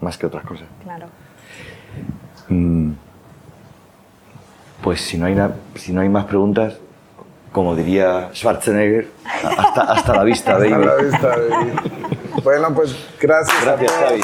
más 0.00 0.18
que 0.18 0.26
otras 0.26 0.44
cosas. 0.44 0.66
Claro. 0.82 1.06
Mm, 2.48 2.92
pues 4.82 5.00
si 5.00 5.18
no, 5.18 5.26
hay 5.26 5.36
si 5.74 5.92
no 5.92 6.00
hay 6.00 6.08
más 6.08 6.24
preguntas, 6.24 6.78
como 7.52 7.74
diría 7.74 8.30
Schwarzenegger, 8.32 9.08
hasta, 9.24 9.82
hasta 9.82 10.14
la 10.16 10.24
vista, 10.24 10.54
baby. 10.58 10.72
Hasta 10.72 10.86
la 10.86 11.02
vista, 11.02 11.28
baby. 11.28 12.42
bueno, 12.42 12.74
pues 12.74 12.96
gracias. 13.20 13.64
Gracias, 13.64 13.92
Xavi. 13.92 14.20